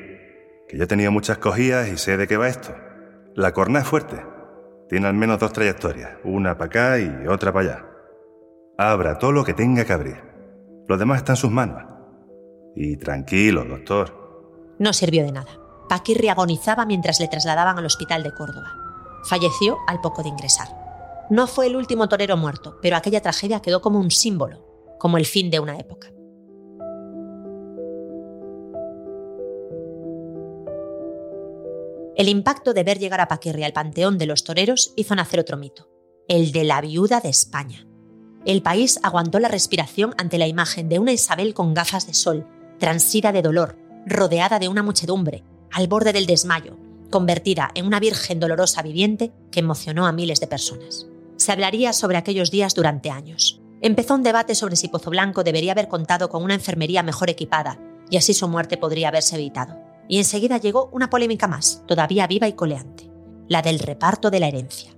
que 0.66 0.78
yo 0.78 0.88
tenía 0.88 1.11
muchas 1.11 1.37
cogidas 1.37 1.90
y 1.90 1.98
sé 1.98 2.16
de 2.16 2.26
qué 2.26 2.38
va 2.38 2.48
esto. 2.48 2.74
La 3.35 3.52
corna 3.52 3.80
es 3.80 3.87
fuerte. 3.87 4.16
Tiene 4.88 5.08
al 5.08 5.14
menos 5.14 5.38
dos 5.38 5.52
trayectorias, 5.52 6.12
una 6.24 6.56
para 6.56 6.68
acá 6.68 6.98
y 6.98 7.26
otra 7.26 7.52
para 7.52 7.68
allá. 7.68 7.87
Abra 8.78 9.18
todo 9.18 9.32
lo 9.32 9.44
que 9.44 9.52
tenga 9.52 9.85
que 9.85 9.92
abrir. 9.92 10.22
Lo 10.88 10.96
demás 10.96 11.18
está 11.18 11.32
en 11.32 11.37
sus 11.37 11.50
manos. 11.50 11.91
Y 12.74 12.96
tranquilo, 12.96 13.64
doctor. 13.64 14.74
No 14.78 14.92
sirvió 14.92 15.24
de 15.24 15.32
nada. 15.32 15.58
Paquirri 15.88 16.28
agonizaba 16.28 16.87
mientras 16.87 17.20
le 17.20 17.28
trasladaban 17.28 17.78
al 17.78 17.87
hospital 17.87 18.22
de 18.22 18.32
Córdoba. 18.32 18.72
Falleció 19.24 19.78
al 19.87 20.00
poco 20.00 20.22
de 20.22 20.30
ingresar. 20.30 20.68
No 21.30 21.46
fue 21.46 21.66
el 21.66 21.76
último 21.76 22.08
torero 22.08 22.37
muerto, 22.37 22.78
pero 22.82 22.96
aquella 22.96 23.20
tragedia 23.20 23.61
quedó 23.61 23.80
como 23.80 23.98
un 23.98 24.11
símbolo, 24.11 24.96
como 24.98 25.18
el 25.18 25.26
fin 25.26 25.50
de 25.50 25.61
una 25.61 25.78
época. 25.78 26.08
El 32.14 32.28
impacto 32.28 32.74
de 32.74 32.85
ver 32.85 32.98
llegar 32.98 33.20
a 33.20 33.28
Paquirri 33.28 33.64
al 33.64 33.72
panteón 33.72 34.18
de 34.18 34.26
los 34.26 34.44
toreros 34.44 34.92
hizo 34.96 35.14
nacer 35.14 35.40
otro 35.40 35.56
mito, 35.56 35.88
el 36.28 36.52
de 36.52 36.64
la 36.64 36.80
viuda 36.80 37.20
de 37.20 37.30
España. 37.30 37.87
El 38.44 38.62
país 38.62 39.00
aguantó 39.02 39.38
la 39.38 39.48
respiración 39.48 40.14
ante 40.18 40.37
la 40.37 40.46
imagen 40.46 40.88
de 40.88 40.98
una 40.98 41.12
Isabel 41.12 41.54
con 41.54 41.74
gafas 41.74 42.06
de 42.06 42.14
sol, 42.14 42.46
transida 42.83 43.31
de 43.31 43.42
dolor, 43.42 43.79
rodeada 44.07 44.59
de 44.59 44.66
una 44.66 44.83
muchedumbre, 44.83 45.45
al 45.71 45.87
borde 45.87 46.12
del 46.12 46.27
desmayo, 46.27 46.77
convertida 47.12 47.71
en 47.77 47.87
una 47.87 48.01
virgen 48.01 48.40
dolorosa 48.40 48.83
viviente 48.83 49.31
que 49.53 49.61
emocionó 49.61 50.05
a 50.05 50.11
miles 50.11 50.40
de 50.40 50.49
personas. 50.49 51.07
Se 51.37 51.53
hablaría 51.53 51.92
sobre 51.92 52.16
aquellos 52.16 52.51
días 52.51 52.75
durante 52.75 53.09
años. 53.09 53.62
Empezó 53.83 54.16
un 54.16 54.25
debate 54.25 54.57
sobre 54.57 54.75
si 54.75 54.88
Pozo 54.88 55.11
Blanco 55.11 55.45
debería 55.45 55.71
haber 55.71 55.87
contado 55.87 56.29
con 56.29 56.42
una 56.42 56.55
enfermería 56.55 57.05
mejor 57.05 57.31
equipada, 57.31 57.79
y 58.11 58.16
así 58.16 58.35
su 58.35 58.49
muerte 58.49 58.77
podría 58.77 59.11
haberse 59.11 59.37
evitado. 59.37 59.79
Y 60.09 60.18
enseguida 60.18 60.59
llegó 60.59 60.90
una 60.92 61.09
polémica 61.09 61.47
más, 61.47 61.85
todavía 61.87 62.27
viva 62.27 62.49
y 62.49 62.55
coleante, 62.55 63.09
la 63.47 63.62
del 63.62 63.79
reparto 63.79 64.29
de 64.29 64.40
la 64.40 64.49
herencia. 64.49 64.90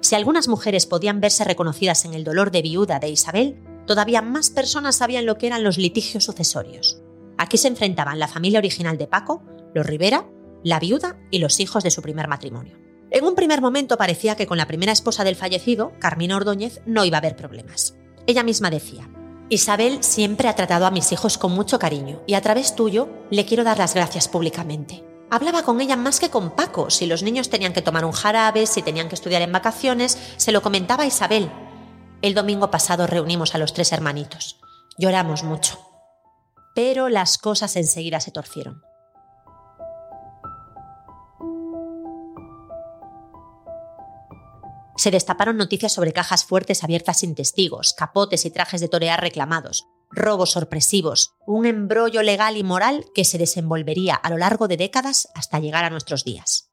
Si 0.00 0.14
algunas 0.14 0.46
mujeres 0.46 0.86
podían 0.86 1.20
verse 1.20 1.42
reconocidas 1.42 2.04
en 2.04 2.14
el 2.14 2.22
dolor 2.22 2.52
de 2.52 2.62
viuda 2.62 3.00
de 3.00 3.08
Isabel, 3.08 3.56
todavía 3.90 4.22
más 4.22 4.50
personas 4.50 4.94
sabían 4.94 5.26
lo 5.26 5.36
que 5.36 5.48
eran 5.48 5.64
los 5.64 5.76
litigios 5.76 6.22
sucesorios. 6.22 7.02
Aquí 7.38 7.58
se 7.58 7.66
enfrentaban 7.66 8.20
la 8.20 8.28
familia 8.28 8.60
original 8.60 8.96
de 8.96 9.08
Paco, 9.08 9.42
los 9.74 9.84
Rivera, 9.84 10.28
la 10.62 10.78
viuda 10.78 11.18
y 11.32 11.40
los 11.40 11.58
hijos 11.58 11.82
de 11.82 11.90
su 11.90 12.00
primer 12.00 12.28
matrimonio. 12.28 12.78
En 13.10 13.24
un 13.24 13.34
primer 13.34 13.60
momento 13.60 13.96
parecía 13.96 14.36
que 14.36 14.46
con 14.46 14.58
la 14.58 14.68
primera 14.68 14.92
esposa 14.92 15.24
del 15.24 15.34
fallecido, 15.34 15.90
Carmina 15.98 16.36
Ordóñez, 16.36 16.82
no 16.86 17.04
iba 17.04 17.16
a 17.16 17.18
haber 17.18 17.34
problemas. 17.34 17.96
Ella 18.28 18.44
misma 18.44 18.70
decía, 18.70 19.10
Isabel 19.48 20.04
siempre 20.04 20.46
ha 20.46 20.54
tratado 20.54 20.86
a 20.86 20.92
mis 20.92 21.10
hijos 21.10 21.36
con 21.36 21.50
mucho 21.50 21.80
cariño 21.80 22.22
y 22.28 22.34
a 22.34 22.42
través 22.42 22.76
tuyo 22.76 23.08
le 23.32 23.44
quiero 23.44 23.64
dar 23.64 23.78
las 23.78 23.94
gracias 23.94 24.28
públicamente. 24.28 25.02
Hablaba 25.30 25.64
con 25.64 25.80
ella 25.80 25.96
más 25.96 26.20
que 26.20 26.30
con 26.30 26.54
Paco. 26.54 26.90
Si 26.90 27.06
los 27.06 27.24
niños 27.24 27.50
tenían 27.50 27.72
que 27.72 27.82
tomar 27.82 28.04
un 28.04 28.12
jarabe, 28.12 28.66
si 28.66 28.82
tenían 28.82 29.08
que 29.08 29.16
estudiar 29.16 29.42
en 29.42 29.50
vacaciones, 29.50 30.16
se 30.36 30.52
lo 30.52 30.62
comentaba 30.62 31.02
a 31.02 31.08
Isabel. 31.08 31.50
El 32.22 32.34
domingo 32.34 32.70
pasado 32.70 33.06
reunimos 33.06 33.54
a 33.54 33.58
los 33.58 33.72
tres 33.72 33.92
hermanitos. 33.92 34.60
Lloramos 34.98 35.42
mucho. 35.42 35.78
Pero 36.74 37.08
las 37.08 37.38
cosas 37.38 37.76
enseguida 37.76 38.20
se 38.20 38.30
torcieron. 38.30 38.82
Se 44.98 45.10
destaparon 45.10 45.56
noticias 45.56 45.92
sobre 45.92 46.12
cajas 46.12 46.44
fuertes 46.44 46.84
abiertas 46.84 47.20
sin 47.20 47.34
testigos, 47.34 47.94
capotes 47.94 48.44
y 48.44 48.50
trajes 48.50 48.82
de 48.82 48.88
torear 48.88 49.22
reclamados, 49.22 49.86
robos 50.10 50.50
sorpresivos, 50.50 51.32
un 51.46 51.64
embrollo 51.64 52.22
legal 52.22 52.58
y 52.58 52.62
moral 52.62 53.06
que 53.14 53.24
se 53.24 53.38
desenvolvería 53.38 54.14
a 54.14 54.28
lo 54.28 54.36
largo 54.36 54.68
de 54.68 54.76
décadas 54.76 55.28
hasta 55.34 55.58
llegar 55.58 55.84
a 55.84 55.90
nuestros 55.90 56.24
días. 56.24 56.70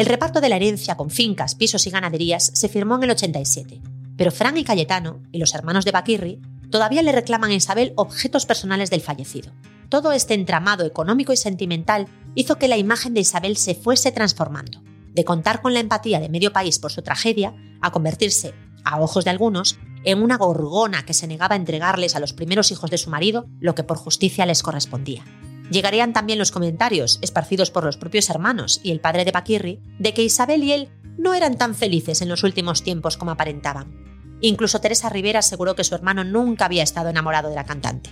El 0.00 0.06
reparto 0.06 0.40
de 0.40 0.48
la 0.48 0.56
herencia 0.56 0.96
con 0.96 1.10
fincas, 1.10 1.54
pisos 1.54 1.86
y 1.86 1.90
ganaderías 1.90 2.52
se 2.54 2.70
firmó 2.70 2.96
en 2.96 3.02
el 3.02 3.10
87, 3.10 3.82
pero 4.16 4.32
Fran 4.32 4.56
y 4.56 4.64
Cayetano, 4.64 5.20
y 5.30 5.36
los 5.36 5.54
hermanos 5.54 5.84
de 5.84 5.90
Baquirri, 5.90 6.40
todavía 6.70 7.02
le 7.02 7.12
reclaman 7.12 7.50
a 7.50 7.54
Isabel 7.54 7.92
objetos 7.96 8.46
personales 8.46 8.88
del 8.88 9.02
fallecido. 9.02 9.52
Todo 9.90 10.12
este 10.12 10.32
entramado 10.32 10.86
económico 10.86 11.34
y 11.34 11.36
sentimental 11.36 12.06
hizo 12.34 12.56
que 12.56 12.66
la 12.66 12.78
imagen 12.78 13.12
de 13.12 13.20
Isabel 13.20 13.58
se 13.58 13.74
fuese 13.74 14.10
transformando 14.10 14.82
de 15.12 15.26
contar 15.26 15.60
con 15.60 15.74
la 15.74 15.80
empatía 15.80 16.18
de 16.18 16.30
medio 16.30 16.50
país 16.50 16.78
por 16.78 16.90
su 16.90 17.02
tragedia 17.02 17.54
a 17.82 17.92
convertirse, 17.92 18.54
a 18.84 19.02
ojos 19.02 19.26
de 19.26 19.32
algunos, 19.32 19.78
en 20.04 20.22
una 20.22 20.38
gorgona 20.38 21.04
que 21.04 21.12
se 21.12 21.26
negaba 21.26 21.56
a 21.56 21.58
entregarles 21.58 22.16
a 22.16 22.20
los 22.20 22.32
primeros 22.32 22.70
hijos 22.70 22.90
de 22.90 22.96
su 22.96 23.10
marido 23.10 23.50
lo 23.60 23.74
que 23.74 23.84
por 23.84 23.98
justicia 23.98 24.46
les 24.46 24.62
correspondía. 24.62 25.26
Llegarían 25.70 26.12
también 26.12 26.38
los 26.38 26.50
comentarios, 26.50 27.18
esparcidos 27.22 27.70
por 27.70 27.84
los 27.84 27.96
propios 27.96 28.28
hermanos 28.28 28.80
y 28.82 28.90
el 28.90 29.00
padre 29.00 29.24
de 29.24 29.32
Paquirri, 29.32 29.80
de 29.98 30.12
que 30.12 30.24
Isabel 30.24 30.64
y 30.64 30.72
él 30.72 30.88
no 31.16 31.32
eran 31.32 31.56
tan 31.56 31.74
felices 31.74 32.22
en 32.22 32.28
los 32.28 32.42
últimos 32.42 32.82
tiempos 32.82 33.16
como 33.16 33.30
aparentaban. 33.30 33.94
Incluso 34.40 34.80
Teresa 34.80 35.08
Rivera 35.10 35.40
aseguró 35.40 35.76
que 35.76 35.84
su 35.84 35.94
hermano 35.94 36.24
nunca 36.24 36.64
había 36.64 36.82
estado 36.82 37.10
enamorado 37.10 37.50
de 37.50 37.54
la 37.54 37.64
cantante. 37.64 38.10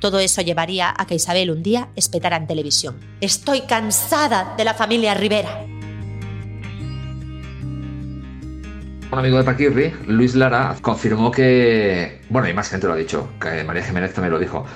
Todo 0.00 0.18
eso 0.18 0.42
llevaría 0.42 0.94
a 0.96 1.06
que 1.06 1.14
Isabel 1.14 1.50
un 1.50 1.62
día 1.62 1.88
espetara 1.96 2.36
en 2.36 2.46
televisión. 2.46 3.00
Estoy 3.20 3.62
cansada 3.62 4.54
de 4.56 4.64
la 4.64 4.74
familia 4.74 5.14
Rivera. 5.14 5.64
Un 9.10 9.18
amigo 9.18 9.38
de 9.38 9.44
Paquirri, 9.44 9.94
Luis 10.06 10.34
Lara, 10.34 10.76
confirmó 10.82 11.30
que, 11.30 12.20
bueno, 12.28 12.46
y 12.46 12.52
más 12.52 12.68
gente 12.68 12.86
lo 12.86 12.92
ha 12.92 12.96
dicho, 12.96 13.30
María 13.66 13.82
Jiménez 13.82 14.12
también 14.12 14.32
lo 14.34 14.38
dijo, 14.38 14.66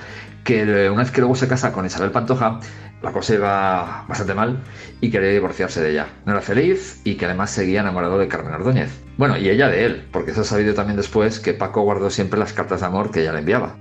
que 0.45 0.91
una 0.91 1.03
vez 1.03 1.11
que 1.11 1.21
luego 1.21 1.37
se 1.37 1.49
casa 1.49 1.73
con 1.73 1.87
Isabel 1.87 2.11
Pantoja, 2.11 2.61
la 3.03 3.13
cosa 3.13 3.35
iba 3.35 4.05
bastante 4.09 4.35
mal 4.35 4.63
y 5.01 5.11
quería 5.11 5.31
divorciarse 5.31 5.81
de 5.81 5.91
ella. 5.91 6.09
No 6.25 6.33
era 6.33 6.41
feliz 6.41 7.01
y 7.05 7.17
que 7.17 7.27
además 7.27 7.51
seguía 7.51 7.81
enamorado 7.81 8.19
de 8.19 8.29
Carmen 8.29 8.55
Ordóñez. 8.55 8.91
Bueno, 9.17 9.37
y 9.37 9.49
ella 9.49 9.69
de 9.69 9.85
él, 9.85 10.09
porque 10.13 10.33
se 10.33 10.41
ha 10.41 10.45
sabido 10.45 10.75
también 10.75 10.97
después 10.97 11.41
que 11.41 11.55
Paco 11.55 11.83
guardó 11.83 12.11
siempre 12.11 12.39
las 12.39 12.53
cartas 12.53 12.81
de 12.81 12.87
amor 12.87 13.11
que 13.11 13.21
ella 13.23 13.33
le 13.33 13.41
enviaba. 13.41 13.77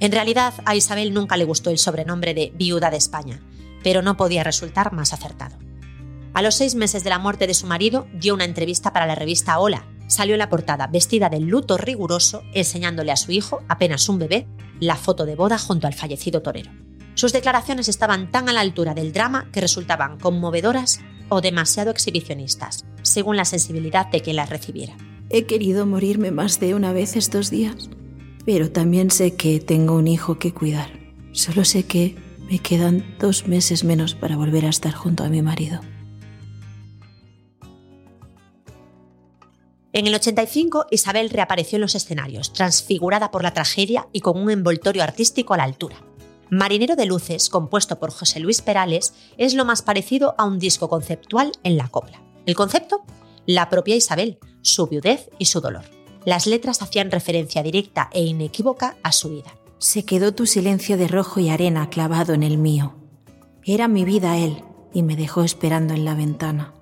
En 0.00 0.12
realidad, 0.12 0.54
a 0.64 0.74
Isabel 0.74 1.14
nunca 1.14 1.36
le 1.36 1.44
gustó 1.44 1.70
el 1.70 1.78
sobrenombre 1.78 2.34
de 2.34 2.52
viuda 2.54 2.90
de 2.90 2.98
España, 2.98 3.40
pero 3.82 4.02
no 4.02 4.16
podía 4.16 4.44
resultar 4.44 4.92
más 4.92 5.12
acertado. 5.12 5.56
A 6.34 6.42
los 6.42 6.54
seis 6.54 6.74
meses 6.74 7.02
de 7.02 7.10
la 7.10 7.18
muerte 7.18 7.46
de 7.46 7.54
su 7.54 7.66
marido, 7.66 8.06
dio 8.12 8.34
una 8.34 8.44
entrevista 8.44 8.92
para 8.92 9.06
la 9.06 9.14
revista 9.14 9.58
Hola. 9.58 9.86
Salió 10.06 10.34
en 10.34 10.40
la 10.40 10.50
portada 10.50 10.86
vestida 10.86 11.30
de 11.30 11.40
luto 11.40 11.78
riguroso, 11.78 12.42
enseñándole 12.52 13.10
a 13.10 13.16
su 13.16 13.32
hijo, 13.32 13.62
apenas 13.68 14.08
un 14.08 14.18
bebé, 14.18 14.46
la 14.80 14.96
foto 14.96 15.26
de 15.26 15.36
boda 15.36 15.58
junto 15.58 15.86
al 15.86 15.94
fallecido 15.94 16.42
torero. 16.42 16.70
Sus 17.14 17.32
declaraciones 17.32 17.88
estaban 17.88 18.30
tan 18.30 18.48
a 18.48 18.52
la 18.52 18.60
altura 18.60 18.94
del 18.94 19.12
drama 19.12 19.50
que 19.50 19.60
resultaban 19.60 20.18
conmovedoras 20.18 21.00
o 21.28 21.40
demasiado 21.40 21.90
exhibicionistas, 21.90 22.84
según 23.02 23.36
la 23.36 23.44
sensibilidad 23.44 24.06
de 24.08 24.20
quien 24.20 24.36
las 24.36 24.50
recibiera. 24.50 24.96
He 25.30 25.44
querido 25.44 25.86
morirme 25.86 26.30
más 26.30 26.60
de 26.60 26.74
una 26.74 26.92
vez 26.92 27.16
estos 27.16 27.50
días, 27.50 27.90
pero 28.44 28.70
también 28.70 29.10
sé 29.10 29.34
que 29.34 29.60
tengo 29.60 29.94
un 29.96 30.08
hijo 30.08 30.38
que 30.38 30.52
cuidar. 30.52 30.90
Solo 31.32 31.64
sé 31.64 31.84
que 31.84 32.16
me 32.48 32.58
quedan 32.58 33.16
dos 33.18 33.48
meses 33.48 33.82
menos 33.82 34.14
para 34.14 34.36
volver 34.36 34.66
a 34.66 34.70
estar 34.70 34.94
junto 34.94 35.24
a 35.24 35.28
mi 35.28 35.42
marido. 35.42 35.80
En 39.96 40.06
el 40.06 40.14
85, 40.14 40.88
Isabel 40.90 41.30
reapareció 41.30 41.76
en 41.76 41.80
los 41.80 41.94
escenarios, 41.94 42.52
transfigurada 42.52 43.30
por 43.30 43.42
la 43.42 43.54
tragedia 43.54 44.08
y 44.12 44.20
con 44.20 44.38
un 44.38 44.50
envoltorio 44.50 45.02
artístico 45.02 45.54
a 45.54 45.56
la 45.56 45.62
altura. 45.62 45.96
Marinero 46.50 46.96
de 46.96 47.06
Luces, 47.06 47.48
compuesto 47.48 47.98
por 47.98 48.10
José 48.10 48.38
Luis 48.40 48.60
Perales, 48.60 49.14
es 49.38 49.54
lo 49.54 49.64
más 49.64 49.80
parecido 49.80 50.34
a 50.36 50.44
un 50.44 50.58
disco 50.58 50.90
conceptual 50.90 51.50
en 51.62 51.78
la 51.78 51.88
copla. 51.88 52.20
¿El 52.44 52.54
concepto? 52.54 53.06
La 53.46 53.70
propia 53.70 53.96
Isabel, 53.96 54.38
su 54.60 54.86
viudez 54.86 55.30
y 55.38 55.46
su 55.46 55.62
dolor. 55.62 55.86
Las 56.26 56.46
letras 56.46 56.82
hacían 56.82 57.10
referencia 57.10 57.62
directa 57.62 58.10
e 58.12 58.22
inequívoca 58.22 58.98
a 59.02 59.12
su 59.12 59.30
vida. 59.30 59.56
Se 59.78 60.04
quedó 60.04 60.34
tu 60.34 60.44
silencio 60.44 60.98
de 60.98 61.08
rojo 61.08 61.40
y 61.40 61.48
arena 61.48 61.88
clavado 61.88 62.34
en 62.34 62.42
el 62.42 62.58
mío. 62.58 62.96
Era 63.64 63.88
mi 63.88 64.04
vida 64.04 64.36
él 64.36 64.62
y 64.92 65.02
me 65.02 65.16
dejó 65.16 65.42
esperando 65.42 65.94
en 65.94 66.04
la 66.04 66.14
ventana. 66.14 66.74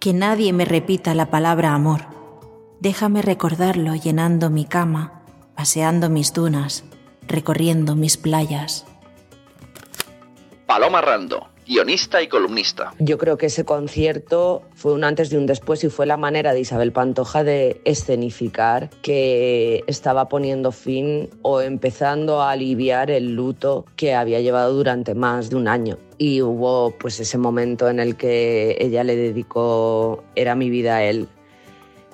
Que 0.00 0.12
nadie 0.12 0.52
me 0.52 0.66
repita 0.66 1.14
la 1.14 1.30
palabra 1.30 1.72
amor 1.72 2.14
Déjame 2.80 3.22
recordarlo 3.22 3.94
llenando 3.94 4.50
mi 4.50 4.66
cama, 4.66 5.22
paseando 5.54 6.10
mis 6.10 6.34
dunas, 6.34 6.84
recorriendo 7.26 7.96
mis 7.96 8.18
playas. 8.18 8.84
Paloma 10.66 11.00
Rando, 11.00 11.48
guionista 11.66 12.20
y 12.20 12.28
columnista. 12.28 12.92
Yo 12.98 13.16
creo 13.16 13.38
que 13.38 13.46
ese 13.46 13.64
concierto 13.64 14.62
fue 14.74 14.92
un 14.92 15.04
antes 15.04 15.32
y 15.32 15.36
un 15.36 15.46
después 15.46 15.84
y 15.84 15.88
fue 15.88 16.04
la 16.04 16.18
manera 16.18 16.52
de 16.52 16.60
Isabel 16.60 16.92
Pantoja 16.92 17.44
de 17.44 17.80
escenificar 17.86 18.90
que 19.00 19.82
estaba 19.86 20.28
poniendo 20.28 20.70
fin 20.70 21.30
o 21.40 21.62
empezando 21.62 22.42
a 22.42 22.50
aliviar 22.50 23.10
el 23.10 23.34
luto 23.34 23.86
que 23.96 24.14
había 24.14 24.42
llevado 24.42 24.74
durante 24.74 25.14
más 25.14 25.48
de 25.48 25.56
un 25.56 25.66
año. 25.66 25.96
Y 26.18 26.42
hubo 26.42 26.90
pues 26.98 27.20
ese 27.20 27.38
momento 27.38 27.88
en 27.88 28.00
el 28.00 28.16
que 28.16 28.76
ella 28.80 29.04
le 29.04 29.16
dedicó 29.16 30.24
Era 30.34 30.54
mi 30.54 30.70
vida 30.70 30.96
a 30.96 31.04
él 31.04 31.28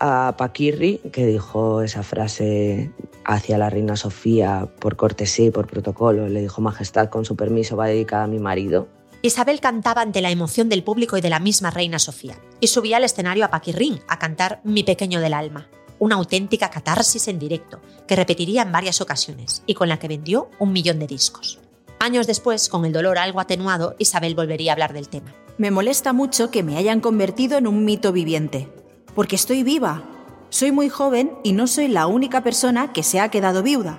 a 0.05 0.35
Paquirri, 0.37 0.99
que 1.13 1.25
dijo 1.25 1.81
esa 1.81 2.03
frase 2.03 2.91
hacia 3.25 3.57
la 3.57 3.71
reina 3.71 3.95
Sofía 3.95 4.69
por 4.81 4.97
cortesía 4.97 5.47
y 5.47 5.51
por 5.51 5.69
protocolo. 5.69 6.29
Le 6.29 6.41
dijo, 6.41 6.61
Majestad, 6.61 7.09
con 7.09 7.25
su 7.25 7.37
permiso 7.37 7.77
va 7.77 7.87
dedicada 7.87 8.25
a 8.25 8.27
mi 8.27 8.41
marido. 8.41 8.89
Isabel 9.23 9.61
cantaba 9.61 10.03
ante 10.03 10.21
la 10.21 10.33
emoción 10.33 10.69
del 10.69 10.83
público 10.83 11.17
y 11.17 11.21
de 11.21 11.31
la 11.31 11.39
misma 11.39 11.71
reina 11.71 12.01
Sofía, 12.01 12.37
y 12.59 12.67
subía 12.67 12.97
al 12.97 13.05
escenario 13.05 13.45
a 13.45 13.51
Paquirrín 13.51 14.01
a 14.09 14.19
cantar 14.19 14.61
Mi 14.65 14.83
pequeño 14.83 15.21
del 15.21 15.35
alma, 15.35 15.69
una 16.01 16.17
auténtica 16.17 16.69
catarsis 16.69 17.29
en 17.29 17.39
directo, 17.39 17.81
que 18.09 18.17
repetiría 18.17 18.63
en 18.63 18.73
varias 18.73 19.01
ocasiones 19.01 19.63
y 19.67 19.75
con 19.75 19.89
la 19.89 20.01
que 20.01 20.09
vendió 20.09 20.51
un 20.59 20.73
millón 20.73 20.99
de 20.99 21.07
discos. 21.07 21.61
Años 22.01 22.27
después, 22.27 22.69
con 22.69 22.85
el 22.85 22.93
dolor 22.93 23.19
algo 23.19 23.39
atenuado, 23.39 23.95
Isabel 24.01 24.35
volvería 24.35 24.73
a 24.73 24.75
hablar 24.75 24.95
del 24.95 25.09
tema. 25.09 25.33
Me 25.59 25.71
molesta 25.71 26.13
mucho 26.13 26.51
que 26.51 26.65
me 26.65 26.77
hayan 26.77 26.99
convertido 26.99 27.57
en 27.57 27.69
un 27.69 27.85
mito 27.85 28.11
viviente 28.11 28.69
porque 29.15 29.37
estoy 29.37 29.63
viva. 29.63 30.03
Soy 30.49 30.73
muy 30.73 30.89
joven 30.89 31.33
y 31.43 31.53
no 31.53 31.67
soy 31.67 31.89
la 31.89 32.07
única 32.07 32.43
persona 32.43 32.93
que 32.93 33.03
se 33.03 33.21
ha 33.21 33.31
quedado 33.31 33.63
viuda. 33.63 33.99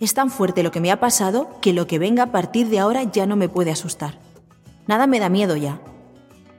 Es 0.00 0.14
tan 0.14 0.30
fuerte 0.30 0.62
lo 0.62 0.70
que 0.70 0.80
me 0.80 0.90
ha 0.90 0.98
pasado 0.98 1.50
que 1.60 1.72
lo 1.72 1.86
que 1.86 1.98
venga 1.98 2.24
a 2.24 2.32
partir 2.32 2.68
de 2.68 2.78
ahora 2.78 3.02
ya 3.04 3.26
no 3.26 3.36
me 3.36 3.48
puede 3.48 3.70
asustar. 3.70 4.18
Nada 4.86 5.06
me 5.06 5.20
da 5.20 5.28
miedo 5.28 5.56
ya. 5.56 5.80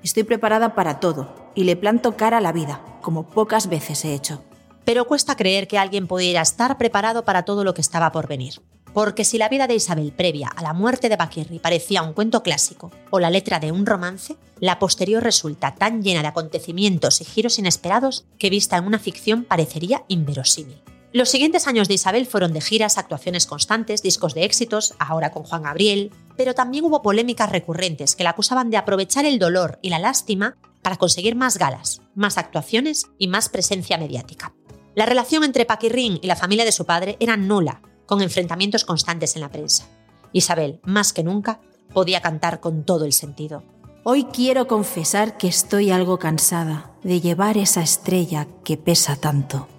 Estoy 0.04 0.24
preparada 0.24 0.76
para 0.76 1.00
todo 1.00 1.52
y 1.56 1.64
le 1.64 1.76
planto 1.76 2.16
cara 2.16 2.38
a 2.38 2.42
la 2.42 2.52
vida, 2.52 2.82
como 3.02 3.28
pocas 3.28 3.68
veces 3.68 4.06
he 4.06 4.14
hecho. 4.14 4.44
Pero 4.86 5.06
cuesta 5.06 5.36
creer 5.36 5.68
que 5.68 5.78
alguien 5.78 6.08
pudiera 6.08 6.42
estar 6.42 6.78
preparado 6.78 7.26
para 7.26 7.44
todo 7.44 7.64
lo 7.64 7.74
que 7.74 7.82
estaba 7.82 8.12
por 8.12 8.28
venir. 8.28 8.62
Porque 8.94 9.24
si 9.24 9.38
la 9.38 9.48
vida 9.48 9.68
de 9.68 9.76
Isabel 9.76 10.12
previa 10.12 10.50
a 10.50 10.62
la 10.62 10.74
muerte 10.74 11.08
de 11.08 11.18
Paquirri 11.18 11.60
parecía 11.60 12.02
un 12.02 12.14
cuento 12.14 12.44
clásico 12.44 12.92
o 13.10 13.20
la 13.20 13.30
letra 13.30 13.60
de 13.60 13.72
un 13.72 13.86
romance, 13.86 14.36
la 14.60 14.80
posterior 14.80 15.24
resulta 15.24 15.76
tan 15.76 16.04
llena 16.04 16.22
de 16.22 16.28
acontecimientos 16.28 17.22
y 17.22 17.26
giros 17.26 17.58
inesperados 17.58 18.26
que 18.38 18.50
vista 18.50 18.78
en 18.78 18.86
una 18.86 19.00
ficción 19.00 19.46
parecería 19.46 20.04
inverosímil. 20.10 20.82
Los 21.14 21.30
siguientes 21.30 21.68
años 21.68 21.88
de 21.88 21.96
Isabel 21.96 22.26
fueron 22.26 22.54
de 22.54 22.62
giras, 22.62 22.98
actuaciones 22.98 23.46
constantes, 23.46 24.02
discos 24.02 24.34
de 24.34 24.46
éxitos, 24.46 24.94
ahora 24.98 25.32
con 25.32 25.44
Juan 25.44 25.64
Gabriel, 25.64 26.12
pero 26.38 26.54
también 26.54 26.86
hubo 26.86 27.02
polémicas 27.02 27.50
recurrentes 27.50 28.16
que 28.16 28.24
la 28.24 28.30
acusaban 28.32 28.70
de 28.70 28.78
aprovechar 28.78 29.26
el 29.26 29.40
dolor 29.40 29.80
y 29.82 29.90
la 29.90 30.00
lástima 30.00 30.58
para 30.82 30.96
conseguir 30.96 31.36
más 31.36 31.58
galas, 31.58 32.02
más 32.16 32.38
actuaciones 32.38 33.08
y 33.18 33.28
más 33.28 33.50
presencia 33.50 33.98
mediática. 33.98 34.54
La 34.96 35.06
relación 35.06 35.44
entre 35.44 35.66
Paquirrín 35.66 36.20
y 36.22 36.28
la 36.28 36.36
familia 36.36 36.66
de 36.66 36.72
su 36.72 36.86
padre 36.86 37.18
era 37.20 37.38
nula 37.38 37.82
con 38.12 38.22
enfrentamientos 38.22 38.84
constantes 38.84 39.38
en 39.38 39.42
la 39.42 39.48
prensa. 39.48 39.88
Isabel, 40.34 40.82
más 40.84 41.14
que 41.14 41.24
nunca, 41.24 41.62
podía 41.94 42.20
cantar 42.20 42.60
con 42.60 42.84
todo 42.84 43.06
el 43.06 43.14
sentido. 43.14 43.64
Hoy 44.04 44.26
quiero 44.26 44.68
confesar 44.68 45.38
que 45.38 45.48
estoy 45.48 45.92
algo 45.92 46.20
cansada 46.20 46.92
de 47.04 47.22
llevar 47.22 47.58
esa 47.58 47.82
estrella 47.82 48.50
que 48.66 48.76
pesa 48.76 49.16
tanto. 49.16 49.70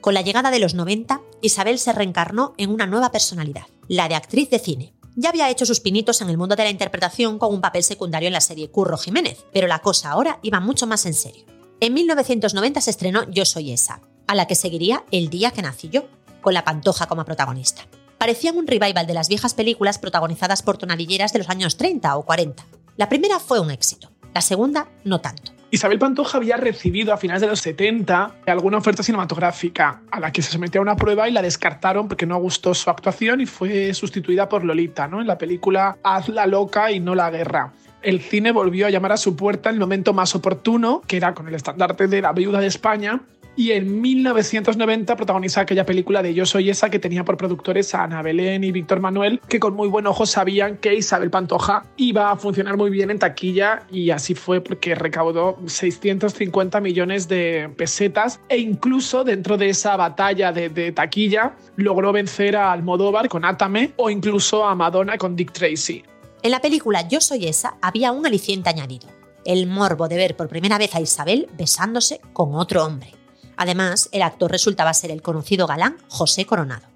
Con 0.00 0.14
la 0.14 0.22
llegada 0.22 0.52
de 0.52 0.60
los 0.60 0.74
90, 0.74 1.20
Isabel 1.42 1.80
se 1.80 1.92
reencarnó 1.92 2.54
en 2.58 2.70
una 2.70 2.86
nueva 2.86 3.10
personalidad, 3.10 3.66
la 3.88 4.08
de 4.08 4.14
actriz 4.14 4.48
de 4.50 4.60
cine. 4.60 4.94
Ya 5.16 5.30
había 5.30 5.50
hecho 5.50 5.66
sus 5.66 5.80
pinitos 5.80 6.20
en 6.20 6.30
el 6.30 6.38
mundo 6.38 6.54
de 6.54 6.62
la 6.62 6.70
interpretación 6.70 7.40
con 7.40 7.52
un 7.52 7.60
papel 7.60 7.82
secundario 7.82 8.28
en 8.28 8.34
la 8.34 8.40
serie 8.40 8.70
Curro 8.70 8.98
Jiménez, 8.98 9.44
pero 9.52 9.66
la 9.66 9.80
cosa 9.80 10.12
ahora 10.12 10.38
iba 10.42 10.60
mucho 10.60 10.86
más 10.86 11.06
en 11.06 11.14
serio. 11.14 11.44
En 11.80 11.92
1990 11.94 12.82
se 12.82 12.90
estrenó 12.90 13.28
Yo 13.28 13.44
Soy 13.44 13.72
Esa, 13.72 14.00
a 14.28 14.36
la 14.36 14.46
que 14.46 14.54
seguiría 14.54 15.04
El 15.10 15.28
Día 15.28 15.50
que 15.50 15.60
Nací 15.60 15.88
Yo, 15.88 16.04
con 16.40 16.54
la 16.54 16.64
Pantoja 16.64 17.06
como 17.06 17.24
protagonista. 17.24 17.82
Parecían 18.18 18.58
un 18.58 18.66
revival 18.66 19.06
de 19.06 19.14
las 19.14 19.28
viejas 19.28 19.54
películas 19.54 19.98
protagonizadas 19.98 20.62
por 20.62 20.76
tonadilleras 20.76 21.32
de 21.32 21.38
los 21.38 21.48
años 21.48 21.76
30 21.76 22.16
o 22.16 22.22
40. 22.22 22.66
La 22.96 23.08
primera 23.08 23.38
fue 23.38 23.60
un 23.60 23.70
éxito, 23.70 24.10
la 24.34 24.40
segunda 24.42 24.88
no 25.04 25.20
tanto. 25.20 25.52
Isabel 25.72 26.00
Pantoja 26.00 26.38
había 26.38 26.56
recibido 26.56 27.14
a 27.14 27.16
finales 27.16 27.42
de 27.42 27.46
los 27.46 27.60
70 27.60 28.38
alguna 28.46 28.78
oferta 28.78 29.04
cinematográfica 29.04 30.02
a 30.10 30.18
la 30.18 30.32
que 30.32 30.42
se 30.42 30.50
sometió 30.50 30.80
a 30.80 30.82
una 30.82 30.96
prueba 30.96 31.28
y 31.28 31.32
la 31.32 31.42
descartaron 31.42 32.08
porque 32.08 32.26
no 32.26 32.36
gustó 32.40 32.74
su 32.74 32.90
actuación 32.90 33.40
y 33.40 33.46
fue 33.46 33.94
sustituida 33.94 34.48
por 34.48 34.64
Lolita, 34.64 35.06
¿no? 35.06 35.20
En 35.20 35.28
la 35.28 35.38
película 35.38 35.96
Haz 36.02 36.28
la 36.28 36.46
loca 36.46 36.90
y 36.90 36.98
no 36.98 37.14
la 37.14 37.30
guerra. 37.30 37.72
El 38.02 38.20
cine 38.20 38.50
volvió 38.50 38.86
a 38.86 38.90
llamar 38.90 39.12
a 39.12 39.16
su 39.16 39.36
puerta 39.36 39.68
en 39.68 39.76
el 39.76 39.80
momento 39.80 40.12
más 40.12 40.34
oportuno, 40.34 41.02
que 41.06 41.16
era 41.16 41.34
con 41.34 41.46
el 41.46 41.54
estandarte 41.54 42.08
de 42.08 42.20
la 42.20 42.32
viuda 42.32 42.58
de 42.58 42.66
España, 42.66 43.20
y 43.56 43.72
en 43.72 44.00
1990 44.00 45.16
protagoniza 45.16 45.62
aquella 45.62 45.84
película 45.84 46.22
de 46.22 46.34
Yo 46.34 46.46
soy 46.46 46.70
esa 46.70 46.90
que 46.90 46.98
tenía 46.98 47.24
por 47.24 47.36
productores 47.36 47.94
a 47.94 48.04
Ana 48.04 48.22
Belén 48.22 48.64
y 48.64 48.72
Víctor 48.72 49.00
Manuel, 49.00 49.40
que 49.48 49.60
con 49.60 49.74
muy 49.74 49.88
buen 49.88 50.06
ojo 50.06 50.26
sabían 50.26 50.76
que 50.76 50.94
Isabel 50.94 51.30
Pantoja 51.30 51.84
iba 51.96 52.30
a 52.30 52.36
funcionar 52.36 52.76
muy 52.76 52.90
bien 52.90 53.10
en 53.10 53.18
taquilla 53.18 53.82
y 53.90 54.10
así 54.10 54.34
fue 54.34 54.60
porque 54.60 54.94
recaudó 54.94 55.58
650 55.66 56.80
millones 56.80 57.28
de 57.28 57.70
pesetas 57.76 58.40
e 58.48 58.58
incluso 58.58 59.24
dentro 59.24 59.56
de 59.56 59.68
esa 59.70 59.96
batalla 59.96 60.52
de, 60.52 60.68
de 60.68 60.92
taquilla 60.92 61.56
logró 61.76 62.12
vencer 62.12 62.56
a 62.56 62.72
Almodóvar 62.72 63.28
con 63.28 63.44
Atame 63.44 63.92
o 63.96 64.10
incluso 64.10 64.64
a 64.64 64.74
Madonna 64.74 65.18
con 65.18 65.36
Dick 65.36 65.52
Tracy. 65.52 66.02
En 66.42 66.50
la 66.50 66.60
película 66.60 67.06
Yo 67.06 67.20
soy 67.20 67.46
esa 67.46 67.76
había 67.82 68.12
un 68.12 68.26
aliciente 68.26 68.70
añadido, 68.70 69.08
el 69.44 69.66
morbo 69.66 70.08
de 70.08 70.16
ver 70.16 70.36
por 70.36 70.48
primera 70.48 70.78
vez 70.78 70.94
a 70.94 71.00
Isabel 71.00 71.48
besándose 71.58 72.20
con 72.32 72.54
otro 72.54 72.84
hombre. 72.84 73.19
Además, 73.60 74.08
el 74.12 74.22
actor 74.22 74.50
resultaba 74.50 74.94
ser 74.94 75.10
el 75.10 75.20
conocido 75.20 75.66
galán 75.66 75.98
José 76.08 76.46
Coronado. 76.46 76.86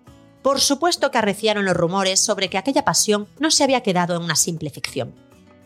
Por 0.41 0.63
supuesto 0.63 1.11
que 1.11 1.19
arreciaron 1.19 1.67
los 1.67 1.77
rumores 1.77 2.21
sobre 2.21 2.49
que 2.49 2.57
aquella 2.57 2.87
pasión 2.87 3.29
no 3.39 3.51
se 3.51 3.65
había 3.65 3.83
quedado 3.83 4.17
en 4.17 4.23
una 4.23 4.35
simple 4.35 4.71
ficción. 4.71 5.15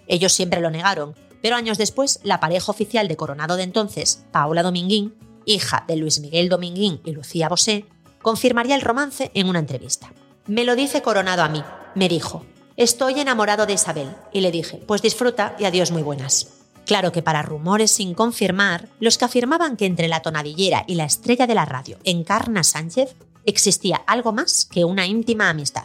Ellos 0.09 0.33
siempre 0.33 0.61
lo 0.61 0.71
negaron, 0.71 1.15
pero 1.41 1.55
años 1.55 1.79
después, 1.79 2.19
la 2.25 2.41
pareja 2.41 2.73
oficial 2.73 3.07
de 3.07 3.17
Coronado 3.17 3.55
de 3.55 3.63
entonces, 3.63 4.25
Paula 4.33 4.65
Dominguín, 4.65 5.15
hija 5.45 5.85
de 5.87 5.95
Luis 5.95 6.19
Miguel 6.19 6.49
Dominguín 6.49 7.01
y 7.05 7.13
Lucía 7.13 7.49
Bosé, 7.49 7.85
confirmaría 8.21 8.75
el 8.75 8.83
romance 8.83 9.31
en 9.35 9.49
una 9.49 9.61
entrevista. 9.61 10.13
Me 10.49 10.65
lo 10.65 10.75
dice 10.75 11.01
Coronado 11.01 11.45
a 11.45 11.49
mí, 11.49 11.63
me 11.95 12.09
dijo. 12.09 12.45
Estoy 12.77 13.21
enamorado 13.21 13.67
de 13.67 13.75
Isabel. 13.75 14.09
Y 14.33 14.41
le 14.41 14.51
dije, 14.51 14.83
pues 14.85 15.01
disfruta 15.01 15.55
y 15.61 15.65
adiós 15.65 15.93
muy 15.93 16.03
buenas. 16.03 16.58
Claro 16.89 17.13
que 17.13 17.21
para 17.21 17.43
rumores 17.43 17.91
sin 17.91 18.15
confirmar, 18.15 18.89
los 18.99 19.19
que 19.19 19.27
afirmaban 19.27 19.77
que 19.77 19.85
entre 19.85 20.09
la 20.09 20.23
tonadillera 20.23 20.85
y 20.87 20.95
la 20.95 21.05
estrella 21.05 21.47
de 21.47 21.55
la 21.55 21.67
radio, 21.67 21.99
Encarna 22.03 22.65
Sánchez, 22.65 23.15
existía 23.45 23.97
algo 24.07 24.33
más 24.33 24.65
que 24.65 24.87
una 24.87 25.07
íntima 25.07 25.51
amistad. 25.51 25.85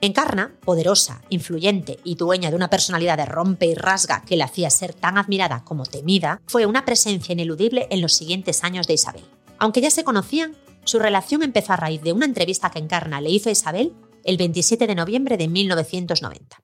Encarna, 0.00 0.54
poderosa, 0.64 1.20
influyente 1.28 2.00
y 2.04 2.14
dueña 2.14 2.48
de 2.48 2.56
una 2.56 2.70
personalidad 2.70 3.18
de 3.18 3.26
rompe 3.26 3.66
y 3.66 3.74
rasga 3.74 4.22
que 4.22 4.36
la 4.36 4.46
hacía 4.46 4.70
ser 4.70 4.94
tan 4.94 5.18
admirada 5.18 5.62
como 5.62 5.84
temida, 5.84 6.40
fue 6.46 6.64
una 6.64 6.86
presencia 6.86 7.34
ineludible 7.34 7.86
en 7.90 8.00
los 8.00 8.14
siguientes 8.14 8.64
años 8.64 8.86
de 8.86 8.94
Isabel. 8.94 9.24
Aunque 9.58 9.82
ya 9.82 9.90
se 9.90 10.04
conocían, 10.04 10.56
su 10.84 10.98
relación 10.98 11.42
empezó 11.42 11.74
a 11.74 11.76
raíz 11.76 12.00
de 12.00 12.14
una 12.14 12.24
entrevista 12.24 12.70
que 12.70 12.78
Encarna 12.78 13.20
le 13.20 13.28
hizo 13.28 13.50
a 13.50 13.52
Isabel 13.52 13.92
el 14.24 14.38
27 14.38 14.86
de 14.86 14.94
noviembre 14.94 15.36
de 15.36 15.48
1990. 15.48 16.62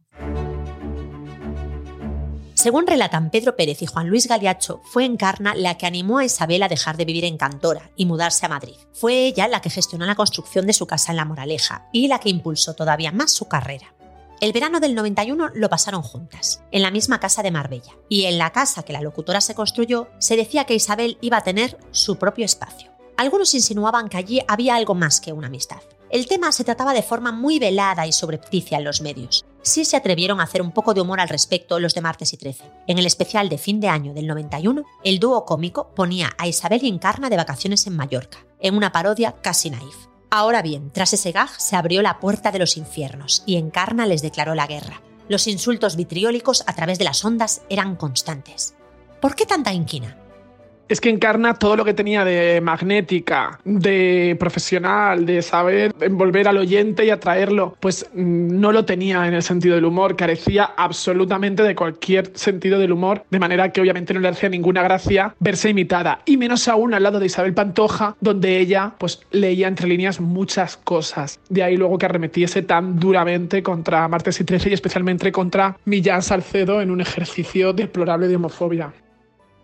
Según 2.66 2.88
relatan 2.88 3.30
Pedro 3.30 3.54
Pérez 3.54 3.80
y 3.82 3.86
Juan 3.86 4.08
Luis 4.08 4.26
Galiacho, 4.26 4.80
fue 4.82 5.04
Encarna 5.04 5.54
la 5.54 5.78
que 5.78 5.86
animó 5.86 6.18
a 6.18 6.24
Isabel 6.24 6.64
a 6.64 6.68
dejar 6.68 6.96
de 6.96 7.04
vivir 7.04 7.24
en 7.24 7.36
Cantora 7.36 7.92
y 7.94 8.06
mudarse 8.06 8.44
a 8.44 8.48
Madrid. 8.48 8.74
Fue 8.92 9.24
ella 9.24 9.46
la 9.46 9.60
que 9.60 9.70
gestionó 9.70 10.04
la 10.04 10.16
construcción 10.16 10.66
de 10.66 10.72
su 10.72 10.84
casa 10.84 11.12
en 11.12 11.18
La 11.18 11.24
Moraleja 11.24 11.86
y 11.92 12.08
la 12.08 12.18
que 12.18 12.28
impulsó 12.28 12.74
todavía 12.74 13.12
más 13.12 13.30
su 13.30 13.46
carrera. 13.46 13.94
El 14.40 14.52
verano 14.52 14.80
del 14.80 14.96
91 14.96 15.50
lo 15.54 15.68
pasaron 15.68 16.02
juntas, 16.02 16.60
en 16.72 16.82
la 16.82 16.90
misma 16.90 17.20
casa 17.20 17.44
de 17.44 17.52
Marbella. 17.52 17.92
Y 18.08 18.24
en 18.24 18.36
la 18.36 18.50
casa 18.50 18.82
que 18.82 18.92
la 18.92 19.00
locutora 19.00 19.40
se 19.40 19.54
construyó, 19.54 20.08
se 20.18 20.34
decía 20.34 20.64
que 20.64 20.74
Isabel 20.74 21.18
iba 21.20 21.36
a 21.36 21.44
tener 21.44 21.78
su 21.92 22.18
propio 22.18 22.44
espacio. 22.44 22.90
Algunos 23.16 23.54
insinuaban 23.54 24.08
que 24.08 24.16
allí 24.16 24.40
había 24.48 24.74
algo 24.74 24.96
más 24.96 25.20
que 25.20 25.32
una 25.32 25.46
amistad. 25.46 25.82
El 26.10 26.26
tema 26.26 26.50
se 26.50 26.64
trataba 26.64 26.94
de 26.94 27.02
forma 27.02 27.30
muy 27.30 27.60
velada 27.60 28.08
y 28.08 28.12
sobrepticia 28.12 28.78
en 28.78 28.84
los 28.84 29.02
medios. 29.02 29.44
Sí 29.66 29.84
se 29.84 29.96
atrevieron 29.96 30.38
a 30.38 30.44
hacer 30.44 30.62
un 30.62 30.70
poco 30.70 30.94
de 30.94 31.00
humor 31.00 31.18
al 31.18 31.28
respecto 31.28 31.80
los 31.80 31.92
de 31.92 32.00
martes 32.00 32.32
y 32.32 32.36
13. 32.36 32.70
En 32.86 32.98
el 32.98 33.06
especial 33.06 33.48
de 33.48 33.58
fin 33.58 33.80
de 33.80 33.88
año 33.88 34.14
del 34.14 34.28
91, 34.28 34.84
el 35.02 35.18
dúo 35.18 35.44
cómico 35.44 35.92
ponía 35.92 36.30
a 36.38 36.46
Isabel 36.46 36.84
y 36.84 36.88
Encarna 36.88 37.30
de 37.30 37.36
vacaciones 37.36 37.84
en 37.88 37.96
Mallorca, 37.96 38.46
en 38.60 38.76
una 38.76 38.92
parodia 38.92 39.34
casi 39.42 39.70
naif. 39.70 40.06
Ahora 40.30 40.62
bien, 40.62 40.92
tras 40.92 41.14
ese 41.14 41.32
gag 41.32 41.50
se 41.58 41.74
abrió 41.74 42.00
la 42.00 42.20
puerta 42.20 42.52
de 42.52 42.60
los 42.60 42.76
infiernos 42.76 43.42
y 43.44 43.56
Encarna 43.56 44.06
les 44.06 44.22
declaró 44.22 44.54
la 44.54 44.68
guerra. 44.68 45.02
Los 45.28 45.48
insultos 45.48 45.96
vitriólicos 45.96 46.62
a 46.68 46.72
través 46.74 46.98
de 47.00 47.04
las 47.04 47.24
ondas 47.24 47.62
eran 47.68 47.96
constantes. 47.96 48.76
¿Por 49.20 49.34
qué 49.34 49.46
tanta 49.46 49.72
inquina? 49.72 50.16
Es 50.88 51.00
que 51.00 51.10
encarna 51.10 51.54
todo 51.54 51.76
lo 51.76 51.84
que 51.84 51.94
tenía 51.94 52.24
de 52.24 52.60
magnética, 52.60 53.58
de 53.64 54.36
profesional, 54.38 55.26
de 55.26 55.42
saber 55.42 55.94
envolver 56.00 56.48
al 56.48 56.58
oyente 56.58 57.04
y 57.04 57.10
atraerlo, 57.10 57.76
pues 57.80 58.08
mm, 58.14 58.60
no 58.60 58.72
lo 58.72 58.84
tenía 58.84 59.26
en 59.26 59.34
el 59.34 59.42
sentido 59.42 59.74
del 59.74 59.84
humor, 59.84 60.16
carecía 60.16 60.64
absolutamente 60.76 61.62
de 61.62 61.74
cualquier 61.74 62.30
sentido 62.34 62.78
del 62.78 62.92
humor, 62.92 63.24
de 63.30 63.38
manera 63.38 63.72
que 63.72 63.80
obviamente 63.80 64.14
no 64.14 64.20
le 64.20 64.28
hacía 64.28 64.48
ninguna 64.48 64.82
gracia 64.82 65.34
verse 65.40 65.70
imitada, 65.70 66.20
y 66.24 66.36
menos 66.36 66.68
aún 66.68 66.94
al 66.94 67.02
lado 67.02 67.18
de 67.18 67.26
Isabel 67.26 67.54
Pantoja, 67.54 68.16
donde 68.20 68.58
ella 68.58 68.94
pues 68.98 69.20
leía 69.30 69.68
entre 69.68 69.88
líneas 69.88 70.20
muchas 70.20 70.76
cosas. 70.76 71.40
De 71.48 71.62
ahí 71.62 71.76
luego 71.76 71.98
que 71.98 72.06
arremetiese 72.06 72.62
tan 72.62 72.98
duramente 72.98 73.62
contra 73.62 74.08
Martes 74.08 74.40
y 74.40 74.44
Trece 74.44 74.70
y 74.70 74.74
especialmente 74.74 75.32
contra 75.32 75.76
Millán 75.84 76.22
Salcedo 76.22 76.80
en 76.80 76.90
un 76.90 77.00
ejercicio 77.00 77.72
deplorable 77.72 78.28
de 78.28 78.36
homofobia. 78.36 78.92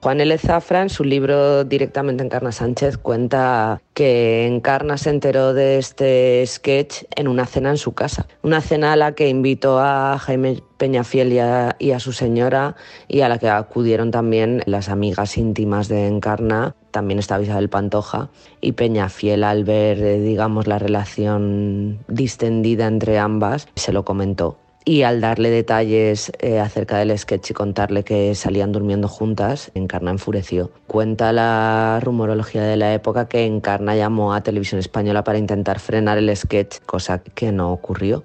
Juan 0.03 0.21
L. 0.21 0.37
Zafra, 0.37 0.89
su 0.89 1.05
libro 1.05 1.63
Directamente 1.63 2.25
Encarna 2.25 2.51
Sánchez, 2.51 2.99
cuenta 2.99 3.81
que 3.95 4.49
Encarna 4.49 4.99
se 4.99 5.11
enteró 5.11 5.55
de 5.55 5.79
este 5.79 6.45
sketch 6.45 7.05
en 7.15 7.29
una 7.29 7.47
cena 7.47 7.71
en 7.71 7.77
su 7.77 7.93
casa. 7.93 8.27
Una 8.43 8.61
cena 8.61 8.95
a 8.95 8.97
la 8.97 9.13
que 9.13 9.29
invitó 9.29 9.79
a 9.79 10.19
Jaime 10.19 10.61
Peñafiel 10.77 11.33
y 11.33 11.39
a, 11.39 11.77
y 11.79 11.93
a 11.93 12.01
su 12.01 12.13
señora 12.13 12.75
y 13.07 13.21
a 13.21 13.29
la 13.29 13.39
que 13.39 13.49
acudieron 13.49 14.11
también 14.11 14.65
las 14.67 14.89
amigas 14.89 15.39
íntimas 15.39 15.87
de 15.87 16.09
Encarna. 16.09 16.75
También 16.91 17.21
estaba 17.21 17.45
Isabel 17.45 17.69
Pantoja 17.69 18.29
y 18.61 18.73
Peñafiel 18.73 19.45
al 19.45 19.63
ver, 19.63 20.03
eh, 20.03 20.19
digamos, 20.19 20.67
la 20.67 20.81
relación 20.81 22.01
distendida 22.09 22.89
entre 22.89 23.21
ambas, 23.21 23.69
se 23.77 23.93
lo 23.93 24.05
comentó 24.05 24.59
y 24.85 25.03
al 25.03 25.21
darle 25.21 25.51
detalles 25.51 26.33
eh, 26.41 26.59
acerca 26.59 26.99
del 26.99 27.17
sketch 27.17 27.51
y 27.51 27.55
contarle 27.55 28.05
que 28.05 28.35
salían 28.35 28.73
durmiendo 28.73 29.09
juntas, 29.09 29.71
Encarna 29.75 30.11
enfureció. 30.11 30.71
Cuenta 30.87 31.33
la 31.33 32.01
rumorología 32.03 32.63
de 32.63 32.77
la 32.77 32.93
época 32.95 33.29
que 33.29 33.45
Encarna 33.45 33.97
llamó 33.97 34.35
a 34.35 34.43
Televisión 34.43 34.79
Española 34.79 35.25
para 35.25 35.39
intentar 35.39 35.79
frenar 35.79 36.19
el 36.19 36.35
sketch, 36.37 36.79
cosa 36.87 37.23
que 37.23 37.53
no 37.53 37.73
ocurrió. 37.73 38.25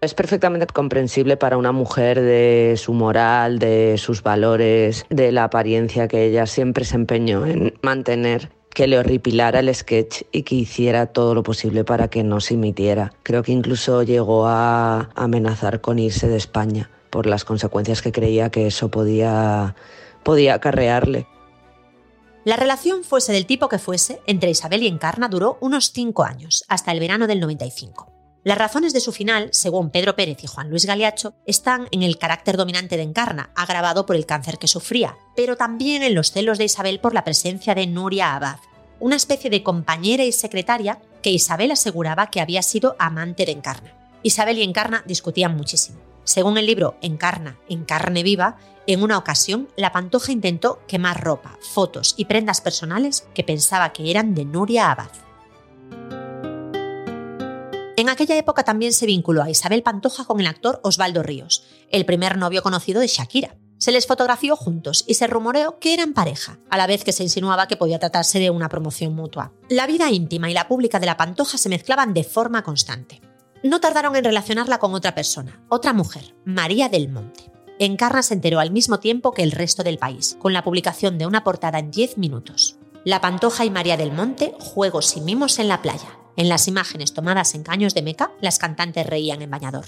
Es 0.00 0.14
perfectamente 0.14 0.66
comprensible 0.66 1.36
para 1.36 1.56
una 1.56 1.70
mujer 1.70 2.20
de 2.20 2.74
su 2.76 2.92
moral, 2.92 3.60
de 3.60 3.94
sus 3.98 4.24
valores, 4.24 5.06
de 5.10 5.30
la 5.30 5.44
apariencia 5.44 6.08
que 6.08 6.24
ella 6.24 6.46
siempre 6.46 6.84
se 6.84 6.96
empeñó 6.96 7.46
en 7.46 7.74
mantener 7.82 8.50
que 8.74 8.86
le 8.86 8.98
horripilara 8.98 9.60
el 9.60 9.74
sketch 9.74 10.22
y 10.32 10.42
que 10.42 10.54
hiciera 10.54 11.06
todo 11.06 11.34
lo 11.34 11.42
posible 11.42 11.84
para 11.84 12.08
que 12.08 12.22
no 12.22 12.40
se 12.40 12.54
emitiera. 12.54 13.12
Creo 13.22 13.42
que 13.42 13.52
incluso 13.52 14.02
llegó 14.02 14.46
a 14.46 15.10
amenazar 15.14 15.80
con 15.80 15.98
irse 15.98 16.28
de 16.28 16.36
España 16.36 16.90
por 17.10 17.26
las 17.26 17.44
consecuencias 17.44 18.00
que 18.00 18.12
creía 18.12 18.50
que 18.50 18.66
eso 18.66 18.90
podía, 18.90 19.74
podía 20.22 20.54
acarrearle. 20.54 21.26
La 22.44 22.56
relación, 22.56 23.04
fuese 23.04 23.32
del 23.32 23.46
tipo 23.46 23.68
que 23.68 23.78
fuese, 23.78 24.20
entre 24.26 24.50
Isabel 24.50 24.82
y 24.82 24.88
Encarna 24.88 25.28
duró 25.28 25.58
unos 25.60 25.92
cinco 25.92 26.24
años, 26.24 26.64
hasta 26.68 26.90
el 26.90 26.98
verano 26.98 27.26
del 27.26 27.38
95. 27.38 28.11
Las 28.44 28.58
razones 28.58 28.92
de 28.92 28.98
su 28.98 29.12
final, 29.12 29.50
según 29.52 29.90
Pedro 29.90 30.16
Pérez 30.16 30.42
y 30.42 30.48
Juan 30.48 30.68
Luis 30.68 30.84
Galiacho, 30.84 31.34
están 31.46 31.86
en 31.92 32.02
el 32.02 32.18
carácter 32.18 32.56
dominante 32.56 32.96
de 32.96 33.04
Encarna, 33.04 33.50
agravado 33.54 34.04
por 34.04 34.16
el 34.16 34.26
cáncer 34.26 34.58
que 34.58 34.66
sufría, 34.66 35.16
pero 35.36 35.56
también 35.56 36.02
en 36.02 36.16
los 36.16 36.32
celos 36.32 36.58
de 36.58 36.64
Isabel 36.64 36.98
por 36.98 37.14
la 37.14 37.22
presencia 37.22 37.76
de 37.76 37.86
Nuria 37.86 38.34
Abad, 38.34 38.58
una 38.98 39.14
especie 39.14 39.48
de 39.48 39.62
compañera 39.62 40.24
y 40.24 40.32
secretaria 40.32 41.00
que 41.22 41.30
Isabel 41.30 41.70
aseguraba 41.70 42.30
que 42.30 42.40
había 42.40 42.62
sido 42.62 42.96
amante 42.98 43.46
de 43.46 43.52
Encarna. 43.52 43.94
Isabel 44.24 44.58
y 44.58 44.64
Encarna 44.64 45.04
discutían 45.06 45.56
muchísimo. 45.56 46.00
Según 46.24 46.58
el 46.58 46.66
libro 46.66 46.96
Encarna, 47.00 47.58
en 47.68 47.84
carne 47.84 48.24
viva, 48.24 48.56
en 48.88 49.04
una 49.04 49.18
ocasión 49.18 49.68
la 49.76 49.92
Pantoja 49.92 50.32
intentó 50.32 50.80
quemar 50.88 51.22
ropa, 51.22 51.58
fotos 51.72 52.14
y 52.16 52.24
prendas 52.24 52.60
personales 52.60 53.24
que 53.34 53.44
pensaba 53.44 53.92
que 53.92 54.10
eran 54.10 54.34
de 54.34 54.44
Nuria 54.44 54.90
Abad. 54.90 55.10
En 57.96 58.08
aquella 58.08 58.38
época 58.38 58.64
también 58.64 58.94
se 58.94 59.04
vinculó 59.04 59.42
a 59.42 59.50
Isabel 59.50 59.82
Pantoja 59.82 60.24
con 60.24 60.40
el 60.40 60.46
actor 60.46 60.80
Osvaldo 60.82 61.22
Ríos, 61.22 61.64
el 61.90 62.06
primer 62.06 62.38
novio 62.38 62.62
conocido 62.62 63.00
de 63.00 63.06
Shakira. 63.06 63.56
Se 63.76 63.92
les 63.92 64.06
fotografió 64.06 64.56
juntos 64.56 65.04
y 65.06 65.14
se 65.14 65.26
rumoreó 65.26 65.78
que 65.78 65.92
eran 65.92 66.14
pareja, 66.14 66.58
a 66.70 66.78
la 66.78 66.86
vez 66.86 67.04
que 67.04 67.12
se 67.12 67.22
insinuaba 67.22 67.68
que 67.68 67.76
podía 67.76 67.98
tratarse 67.98 68.38
de 68.38 68.48
una 68.48 68.70
promoción 68.70 69.14
mutua. 69.14 69.52
La 69.68 69.86
vida 69.86 70.10
íntima 70.10 70.50
y 70.50 70.54
la 70.54 70.68
pública 70.68 71.00
de 71.00 71.06
la 71.06 71.18
Pantoja 71.18 71.58
se 71.58 71.68
mezclaban 71.68 72.14
de 72.14 72.24
forma 72.24 72.62
constante. 72.62 73.20
No 73.62 73.80
tardaron 73.80 74.16
en 74.16 74.24
relacionarla 74.24 74.78
con 74.78 74.94
otra 74.94 75.14
persona, 75.14 75.62
otra 75.68 75.92
mujer, 75.92 76.34
María 76.44 76.88
del 76.88 77.10
Monte. 77.10 77.50
Encarna 77.78 78.22
se 78.22 78.34
enteró 78.34 78.60
al 78.60 78.70
mismo 78.70 79.00
tiempo 79.00 79.32
que 79.32 79.42
el 79.42 79.52
resto 79.52 79.82
del 79.82 79.98
país, 79.98 80.36
con 80.38 80.52
la 80.52 80.64
publicación 80.64 81.18
de 81.18 81.26
una 81.26 81.44
portada 81.44 81.78
en 81.78 81.90
10 81.90 82.16
minutos. 82.16 82.76
La 83.04 83.20
Pantoja 83.20 83.64
y 83.64 83.70
María 83.70 83.96
del 83.96 84.12
Monte, 84.12 84.54
juegos 84.60 85.16
y 85.16 85.20
mimos 85.20 85.58
en 85.58 85.68
la 85.68 85.82
playa. 85.82 86.21
En 86.36 86.48
las 86.48 86.66
imágenes 86.68 87.12
tomadas 87.12 87.54
en 87.54 87.62
caños 87.62 87.94
de 87.94 88.02
Meca, 88.02 88.30
las 88.40 88.58
cantantes 88.58 89.06
reían 89.06 89.42
en 89.42 89.50
bañador. 89.50 89.84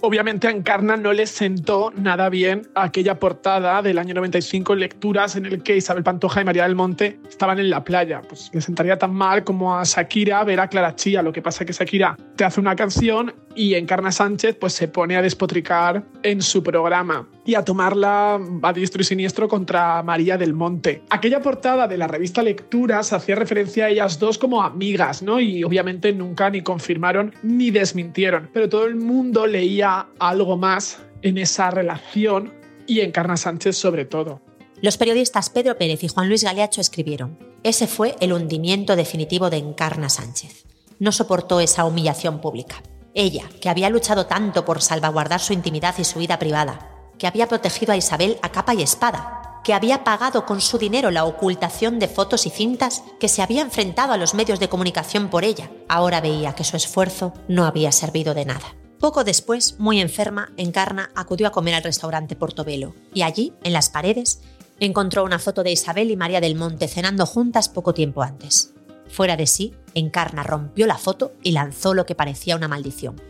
Obviamente 0.00 0.46
a 0.46 0.52
Encarna 0.52 0.96
no 0.96 1.12
le 1.12 1.26
sentó 1.26 1.90
nada 1.96 2.28
bien 2.28 2.68
aquella 2.76 3.18
portada 3.18 3.82
del 3.82 3.98
año 3.98 4.14
95 4.14 4.76
lecturas 4.76 5.34
en 5.34 5.46
el 5.46 5.62
que 5.64 5.76
Isabel 5.76 6.04
Pantoja 6.04 6.40
y 6.40 6.44
María 6.44 6.62
del 6.62 6.76
Monte 6.76 7.18
estaban 7.28 7.58
en 7.58 7.68
la 7.68 7.82
playa. 7.82 8.22
Pues 8.22 8.48
le 8.52 8.60
sentaría 8.60 8.96
tan 8.96 9.12
mal 9.12 9.42
como 9.42 9.76
a 9.76 9.82
Shakira 9.82 10.44
ver 10.44 10.60
a 10.60 10.68
Clara 10.68 10.94
Chía. 10.94 11.20
Lo 11.20 11.32
que 11.32 11.42
pasa 11.42 11.64
es 11.64 11.66
que 11.66 11.72
Shakira 11.72 12.16
te 12.36 12.44
hace 12.44 12.60
una 12.60 12.76
canción 12.76 13.34
y 13.58 13.74
Encarna 13.74 14.12
Sánchez 14.12 14.56
pues 14.58 14.72
se 14.72 14.86
pone 14.86 15.16
a 15.16 15.22
despotricar 15.22 16.04
en 16.22 16.42
su 16.42 16.62
programa 16.62 17.28
y 17.44 17.56
a 17.56 17.64
tomarla 17.64 18.40
a 18.62 18.72
diestro 18.72 19.02
y 19.02 19.04
siniestro 19.04 19.48
contra 19.48 20.00
María 20.04 20.38
del 20.38 20.54
Monte. 20.54 21.02
Aquella 21.10 21.42
portada 21.42 21.88
de 21.88 21.98
la 21.98 22.06
revista 22.06 22.40
Lecturas 22.40 23.12
hacía 23.12 23.34
referencia 23.34 23.86
a 23.86 23.88
ellas 23.88 24.20
dos 24.20 24.38
como 24.38 24.62
amigas, 24.62 25.22
¿no? 25.22 25.40
Y 25.40 25.64
obviamente 25.64 26.12
nunca 26.12 26.48
ni 26.50 26.62
confirmaron 26.62 27.34
ni 27.42 27.72
desmintieron, 27.72 28.48
pero 28.52 28.68
todo 28.68 28.86
el 28.86 28.94
mundo 28.94 29.44
leía 29.48 30.06
algo 30.20 30.56
más 30.56 31.02
en 31.22 31.36
esa 31.36 31.72
relación 31.72 32.52
y 32.86 33.00
Encarna 33.00 33.36
Sánchez 33.36 33.76
sobre 33.76 34.04
todo. 34.04 34.40
Los 34.80 34.96
periodistas 34.98 35.50
Pedro 35.50 35.76
Pérez 35.76 36.04
y 36.04 36.08
Juan 36.08 36.28
Luis 36.28 36.44
Galeacho 36.44 36.80
escribieron, 36.80 37.36
ese 37.64 37.88
fue 37.88 38.14
el 38.20 38.32
hundimiento 38.32 38.94
definitivo 38.94 39.50
de 39.50 39.56
Encarna 39.56 40.08
Sánchez. 40.08 40.64
No 41.00 41.10
soportó 41.10 41.58
esa 41.58 41.84
humillación 41.84 42.40
pública. 42.40 42.76
Ella, 43.18 43.50
que 43.60 43.68
había 43.68 43.90
luchado 43.90 44.26
tanto 44.26 44.64
por 44.64 44.80
salvaguardar 44.80 45.40
su 45.40 45.52
intimidad 45.52 45.96
y 45.98 46.04
su 46.04 46.20
vida 46.20 46.38
privada, 46.38 46.88
que 47.18 47.26
había 47.26 47.48
protegido 47.48 47.92
a 47.92 47.96
Isabel 47.96 48.38
a 48.42 48.52
capa 48.52 48.74
y 48.74 48.82
espada, 48.82 49.60
que 49.64 49.74
había 49.74 50.04
pagado 50.04 50.46
con 50.46 50.60
su 50.60 50.78
dinero 50.78 51.10
la 51.10 51.24
ocultación 51.24 51.98
de 51.98 52.06
fotos 52.06 52.46
y 52.46 52.50
cintas, 52.50 53.02
que 53.18 53.26
se 53.26 53.42
había 53.42 53.62
enfrentado 53.62 54.12
a 54.12 54.18
los 54.18 54.34
medios 54.34 54.60
de 54.60 54.68
comunicación 54.68 55.30
por 55.30 55.42
ella, 55.42 55.68
ahora 55.88 56.20
veía 56.20 56.54
que 56.54 56.62
su 56.62 56.76
esfuerzo 56.76 57.32
no 57.48 57.66
había 57.66 57.90
servido 57.90 58.34
de 58.34 58.44
nada. 58.44 58.76
Poco 59.00 59.24
después, 59.24 59.80
muy 59.80 60.00
enferma, 60.00 60.52
Encarna 60.56 61.10
acudió 61.16 61.48
a 61.48 61.52
comer 61.52 61.74
al 61.74 61.82
restaurante 61.82 62.36
Portobelo 62.36 62.94
y 63.12 63.22
allí, 63.22 63.52
en 63.64 63.72
las 63.72 63.90
paredes, 63.90 64.42
encontró 64.78 65.24
una 65.24 65.40
foto 65.40 65.64
de 65.64 65.72
Isabel 65.72 66.12
y 66.12 66.16
María 66.16 66.40
del 66.40 66.54
Monte 66.54 66.86
cenando 66.86 67.26
juntas 67.26 67.68
poco 67.68 67.94
tiempo 67.94 68.22
antes. 68.22 68.74
Fuera 69.08 69.36
de 69.36 69.46
sí, 69.46 69.74
Encarna 69.94 70.42
rompió 70.42 70.86
la 70.86 70.98
foto 70.98 71.32
y 71.42 71.52
lanzó 71.52 71.94
lo 71.94 72.06
que 72.06 72.14
parecía 72.14 72.56
una 72.56 72.68
maldición. 72.68 73.20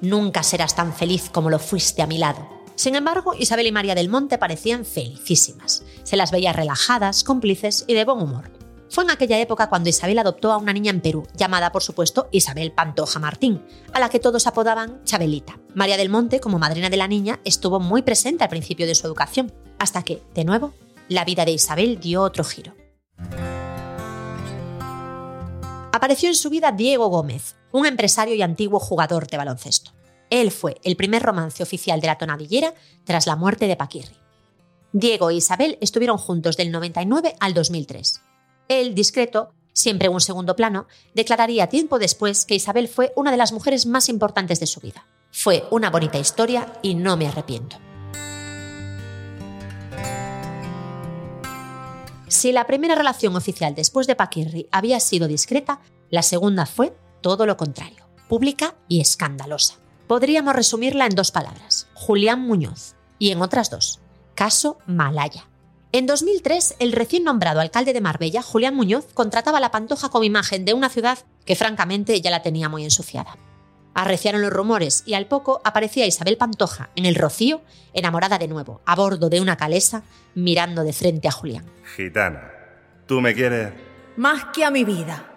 Nunca 0.00 0.42
serás 0.42 0.74
tan 0.74 0.94
feliz 0.94 1.28
como 1.30 1.50
lo 1.50 1.58
fuiste 1.58 2.02
a 2.02 2.06
mi 2.06 2.18
lado. 2.18 2.48
Sin 2.76 2.94
embargo, 2.94 3.34
Isabel 3.36 3.66
y 3.66 3.72
María 3.72 3.96
del 3.96 4.08
Monte 4.08 4.38
parecían 4.38 4.84
felicísimas. 4.84 5.82
Se 6.04 6.16
las 6.16 6.30
veía 6.30 6.52
relajadas, 6.52 7.24
cómplices 7.24 7.84
y 7.88 7.94
de 7.94 8.04
buen 8.04 8.20
humor. 8.20 8.52
Fue 8.90 9.04
en 9.04 9.10
aquella 9.10 9.38
época 9.38 9.68
cuando 9.68 9.90
Isabel 9.90 10.18
adoptó 10.18 10.52
a 10.52 10.56
una 10.56 10.72
niña 10.72 10.90
en 10.90 11.00
Perú, 11.00 11.26
llamada 11.34 11.72
por 11.72 11.82
supuesto 11.82 12.28
Isabel 12.30 12.72
Pantoja 12.72 13.18
Martín, 13.18 13.62
a 13.92 14.00
la 14.00 14.08
que 14.08 14.20
todos 14.20 14.46
apodaban 14.46 15.02
Chabelita. 15.04 15.58
María 15.74 15.96
del 15.96 16.08
Monte, 16.08 16.40
como 16.40 16.58
madrina 16.58 16.88
de 16.88 16.96
la 16.96 17.08
niña, 17.08 17.40
estuvo 17.44 17.80
muy 17.80 18.02
presente 18.02 18.44
al 18.44 18.50
principio 18.50 18.86
de 18.86 18.94
su 18.94 19.06
educación, 19.06 19.52
hasta 19.78 20.02
que, 20.04 20.22
de 20.34 20.44
nuevo, 20.44 20.72
la 21.08 21.24
vida 21.24 21.44
de 21.44 21.52
Isabel 21.52 21.98
dio 22.00 22.22
otro 22.22 22.44
giro 22.44 22.74
apareció 25.92 26.28
en 26.28 26.34
su 26.34 26.50
vida 26.50 26.72
Diego 26.72 27.08
Gómez, 27.08 27.56
un 27.72 27.86
empresario 27.86 28.34
y 28.34 28.42
antiguo 28.42 28.80
jugador 28.80 29.26
de 29.26 29.36
baloncesto. 29.36 29.92
Él 30.30 30.50
fue 30.50 30.76
el 30.82 30.96
primer 30.96 31.22
romance 31.22 31.62
oficial 31.62 32.00
de 32.00 32.06
la 32.06 32.18
tonadillera 32.18 32.74
tras 33.04 33.26
la 33.26 33.36
muerte 33.36 33.66
de 33.66 33.76
Paquirri. 33.76 34.16
Diego 34.92 35.30
e 35.30 35.36
Isabel 35.36 35.78
estuvieron 35.80 36.18
juntos 36.18 36.56
del 36.56 36.70
99 36.70 37.34
al 37.40 37.54
2003. 37.54 38.22
Él, 38.68 38.94
discreto, 38.94 39.54
siempre 39.72 40.08
en 40.08 40.14
un 40.14 40.20
segundo 40.20 40.56
plano, 40.56 40.86
declararía 41.14 41.68
tiempo 41.68 41.98
después 41.98 42.44
que 42.44 42.54
Isabel 42.54 42.88
fue 42.88 43.12
una 43.16 43.30
de 43.30 43.36
las 43.36 43.52
mujeres 43.52 43.86
más 43.86 44.08
importantes 44.08 44.60
de 44.60 44.66
su 44.66 44.80
vida. 44.80 45.06
Fue 45.30 45.64
una 45.70 45.90
bonita 45.90 46.18
historia 46.18 46.72
y 46.82 46.94
no 46.94 47.16
me 47.16 47.28
arrepiento. 47.28 47.87
Si 52.28 52.52
la 52.52 52.66
primera 52.66 52.94
relación 52.94 53.36
oficial 53.36 53.74
después 53.74 54.06
de 54.06 54.14
Paquirri 54.14 54.68
había 54.70 55.00
sido 55.00 55.28
discreta, 55.28 55.80
la 56.10 56.22
segunda 56.22 56.66
fue 56.66 56.94
todo 57.22 57.46
lo 57.46 57.56
contrario, 57.56 58.06
pública 58.28 58.76
y 58.86 59.00
escandalosa. 59.00 59.76
Podríamos 60.06 60.54
resumirla 60.54 61.06
en 61.06 61.14
dos 61.14 61.30
palabras, 61.30 61.88
Julián 61.94 62.40
Muñoz, 62.40 62.96
y 63.18 63.30
en 63.30 63.40
otras 63.40 63.70
dos, 63.70 64.00
caso 64.34 64.78
Malaya. 64.86 65.48
En 65.90 66.06
2003, 66.06 66.76
el 66.80 66.92
recién 66.92 67.24
nombrado 67.24 67.60
alcalde 67.60 67.94
de 67.94 68.02
Marbella, 68.02 68.42
Julián 68.42 68.74
Muñoz, 68.74 69.06
contrataba 69.14 69.58
la 69.58 69.70
pantoja 69.70 70.10
como 70.10 70.24
imagen 70.24 70.66
de 70.66 70.74
una 70.74 70.90
ciudad 70.90 71.18
que 71.46 71.56
francamente 71.56 72.20
ya 72.20 72.30
la 72.30 72.42
tenía 72.42 72.68
muy 72.68 72.84
ensuciada. 72.84 73.38
Arreciaron 73.98 74.42
los 74.42 74.52
rumores 74.52 75.02
y 75.06 75.14
al 75.14 75.26
poco 75.26 75.60
aparecía 75.64 76.06
Isabel 76.06 76.36
Pantoja 76.36 76.90
en 76.94 77.04
el 77.04 77.16
Rocío, 77.16 77.62
enamorada 77.92 78.38
de 78.38 78.46
nuevo, 78.46 78.80
a 78.86 78.94
bordo 78.94 79.28
de 79.28 79.40
una 79.40 79.56
calesa, 79.56 80.04
mirando 80.36 80.84
de 80.84 80.92
frente 80.92 81.26
a 81.26 81.32
Julián. 81.32 81.64
Gitana, 81.96 82.48
¿tú 83.06 83.20
me 83.20 83.34
quieres? 83.34 83.72
Más 84.16 84.44
que 84.54 84.64
a 84.64 84.70
mi 84.70 84.84
vida. 84.84 85.28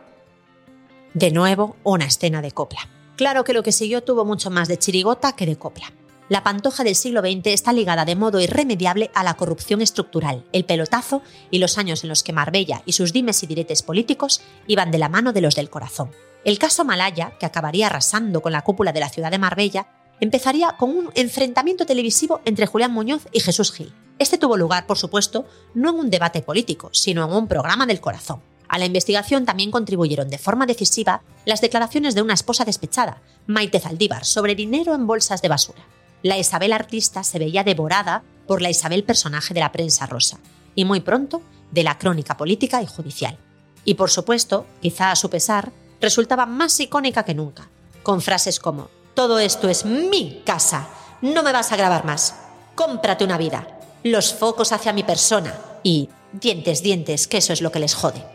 De 1.16 1.32
nuevo, 1.32 1.76
una 1.84 2.06
escena 2.06 2.44
de 2.44 2.52
copla. 2.52 2.82
Claro 3.16 3.44
que 3.44 3.54
lo 3.54 3.64
que 3.64 3.72
siguió 3.72 4.04
tuvo 4.04 4.26
mucho 4.26 4.52
más 4.52 4.68
de 4.68 4.78
chirigota 4.78 5.36
que 5.36 5.48
de 5.48 5.56
copla. 5.56 5.92
La 6.30 6.44
pantoja 6.44 6.84
del 6.84 6.94
siglo 6.94 7.22
XX 7.22 7.48
está 7.48 7.74
ligada 7.74 8.06
de 8.06 8.16
modo 8.16 8.40
irremediable 8.40 9.10
a 9.16 9.24
la 9.24 9.34
corrupción 9.34 9.82
estructural, 9.82 10.46
el 10.54 10.66
pelotazo 10.66 11.24
y 11.50 11.58
los 11.58 11.80
años 11.80 12.04
en 12.04 12.10
los 12.10 12.22
que 12.22 12.32
Marbella 12.32 12.84
y 12.86 12.94
sus 12.94 13.12
dimes 13.12 13.42
y 13.42 13.48
diretes 13.48 13.82
políticos 13.82 14.40
iban 14.68 14.92
de 14.92 15.00
la 15.00 15.10
mano 15.10 15.34
de 15.34 15.42
los 15.42 15.56
del 15.56 15.72
corazón. 15.72 16.12
El 16.44 16.58
caso 16.58 16.84
Malaya, 16.84 17.34
que 17.40 17.46
acabaría 17.46 17.86
arrasando 17.86 18.42
con 18.42 18.52
la 18.52 18.64
cúpula 18.64 18.92
de 18.92 19.00
la 19.00 19.10
ciudad 19.10 19.30
de 19.30 19.38
Marbella, 19.38 19.88
empezaría 20.20 20.76
con 20.78 20.90
un 20.90 21.12
enfrentamiento 21.14 21.86
televisivo 21.86 22.42
entre 22.46 22.66
Julián 22.66 22.92
Muñoz 22.92 23.28
y 23.32 23.42
Jesús 23.42 23.72
Gil. 23.72 23.94
Este 24.18 24.38
tuvo 24.38 24.58
lugar, 24.58 24.88
por 24.88 24.98
supuesto, 24.98 25.46
no 25.76 25.92
en 25.92 25.96
un 25.98 26.10
debate 26.10 26.42
político, 26.42 26.90
sino 26.94 27.24
en 27.26 27.32
un 27.32 27.48
programa 27.48 27.86
del 27.86 28.02
corazón. 28.02 28.42
A 28.68 28.80
la 28.80 28.86
investigación 28.86 29.46
también 29.46 29.70
contribuyeron 29.70 30.30
de 30.30 30.38
forma 30.38 30.66
decisiva 30.66 31.22
las 31.46 31.62
declaraciones 31.62 32.16
de 32.16 32.22
una 32.22 32.34
esposa 32.34 32.66
despechada, 32.66 33.22
Maite 33.46 33.80
Zaldívar, 33.80 34.26
sobre 34.26 34.56
dinero 34.56 34.96
en 34.96 35.06
bolsas 35.06 35.42
de 35.42 35.50
basura. 35.50 35.86
La 36.24 36.38
Isabel 36.38 36.72
artista 36.74 37.24
se 37.24 37.38
veía 37.38 37.64
devorada 37.64 38.24
por 38.48 38.62
la 38.62 38.70
Isabel 38.70 39.04
personaje 39.04 39.54
de 39.54 39.60
la 39.60 39.72
prensa 39.72 40.06
rosa, 40.06 40.40
y 40.74 40.86
muy 40.86 41.02
pronto 41.02 41.42
de 41.72 41.84
la 41.84 41.98
crónica 41.98 42.38
política 42.38 42.82
y 42.82 42.88
judicial. 42.88 43.38
Y 43.86 43.96
por 43.96 44.10
supuesto, 44.10 44.66
quizá 44.82 45.12
a 45.12 45.16
su 45.16 45.30
pesar, 45.30 45.72
resultaba 46.02 46.46
más 46.46 46.80
icónica 46.80 47.24
que 47.24 47.34
nunca, 47.34 47.70
con 48.04 48.22
frases 48.22 48.60
como, 48.60 48.90
todo 49.14 49.40
esto 49.40 49.70
es 49.70 49.86
mi 49.86 50.42
casa, 50.46 50.90
no 51.22 51.44
me 51.44 51.52
vas 51.52 51.72
a 51.72 51.78
grabar 51.78 52.04
más, 52.06 52.36
cómprate 52.76 53.24
una 53.24 53.38
vida, 53.38 53.80
los 54.04 54.34
focos 54.34 54.72
hacia 54.72 54.94
mi 54.94 55.04
persona 55.04 55.56
y 55.84 56.10
dientes, 56.34 56.82
dientes, 56.82 57.28
que 57.28 57.38
eso 57.38 57.54
es 57.54 57.62
lo 57.62 57.72
que 57.72 57.80
les 57.80 57.94
jode. 57.94 58.26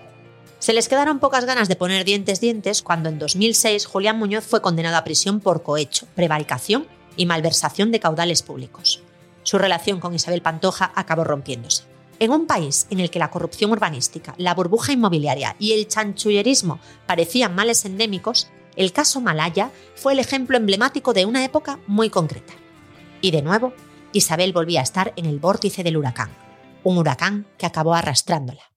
Se 0.58 0.72
les 0.72 0.88
quedaron 0.88 1.18
pocas 1.18 1.44
ganas 1.44 1.68
de 1.68 1.76
poner 1.76 2.04
dientes, 2.04 2.40
dientes 2.40 2.82
cuando 2.82 3.08
en 3.08 3.18
2006 3.18 3.86
Julián 3.86 4.18
Muñoz 4.18 4.44
fue 4.44 4.62
condenado 4.62 4.96
a 4.96 5.04
prisión 5.04 5.40
por 5.40 5.62
cohecho, 5.62 6.06
prevaricación 6.14 6.86
y 7.16 7.26
malversación 7.26 7.90
de 7.90 8.00
caudales 8.00 8.42
públicos. 8.42 9.02
Su 9.42 9.58
relación 9.58 10.00
con 10.00 10.14
Isabel 10.14 10.42
Pantoja 10.42 10.92
acabó 10.94 11.24
rompiéndose. 11.24 11.84
En 12.18 12.30
un 12.30 12.46
país 12.46 12.86
en 12.90 13.00
el 13.00 13.10
que 13.10 13.18
la 13.18 13.30
corrupción 13.30 13.70
urbanística, 13.70 14.34
la 14.38 14.54
burbuja 14.54 14.92
inmobiliaria 14.92 15.54
y 15.58 15.72
el 15.72 15.86
chanchullerismo 15.86 16.80
parecían 17.06 17.54
males 17.54 17.84
endémicos, 17.84 18.48
el 18.74 18.92
caso 18.92 19.20
Malaya 19.20 19.70
fue 19.94 20.14
el 20.14 20.18
ejemplo 20.18 20.56
emblemático 20.56 21.12
de 21.12 21.26
una 21.26 21.44
época 21.44 21.78
muy 21.86 22.08
concreta. 22.08 22.54
Y 23.20 23.30
de 23.30 23.42
nuevo, 23.42 23.74
Isabel 24.12 24.52
volvía 24.52 24.80
a 24.80 24.84
estar 24.84 25.12
en 25.16 25.26
el 25.26 25.38
vórtice 25.38 25.82
del 25.82 25.96
huracán, 25.96 26.30
un 26.84 26.96
huracán 26.96 27.46
que 27.58 27.66
acabó 27.66 27.94
arrastrándola. 27.94 28.75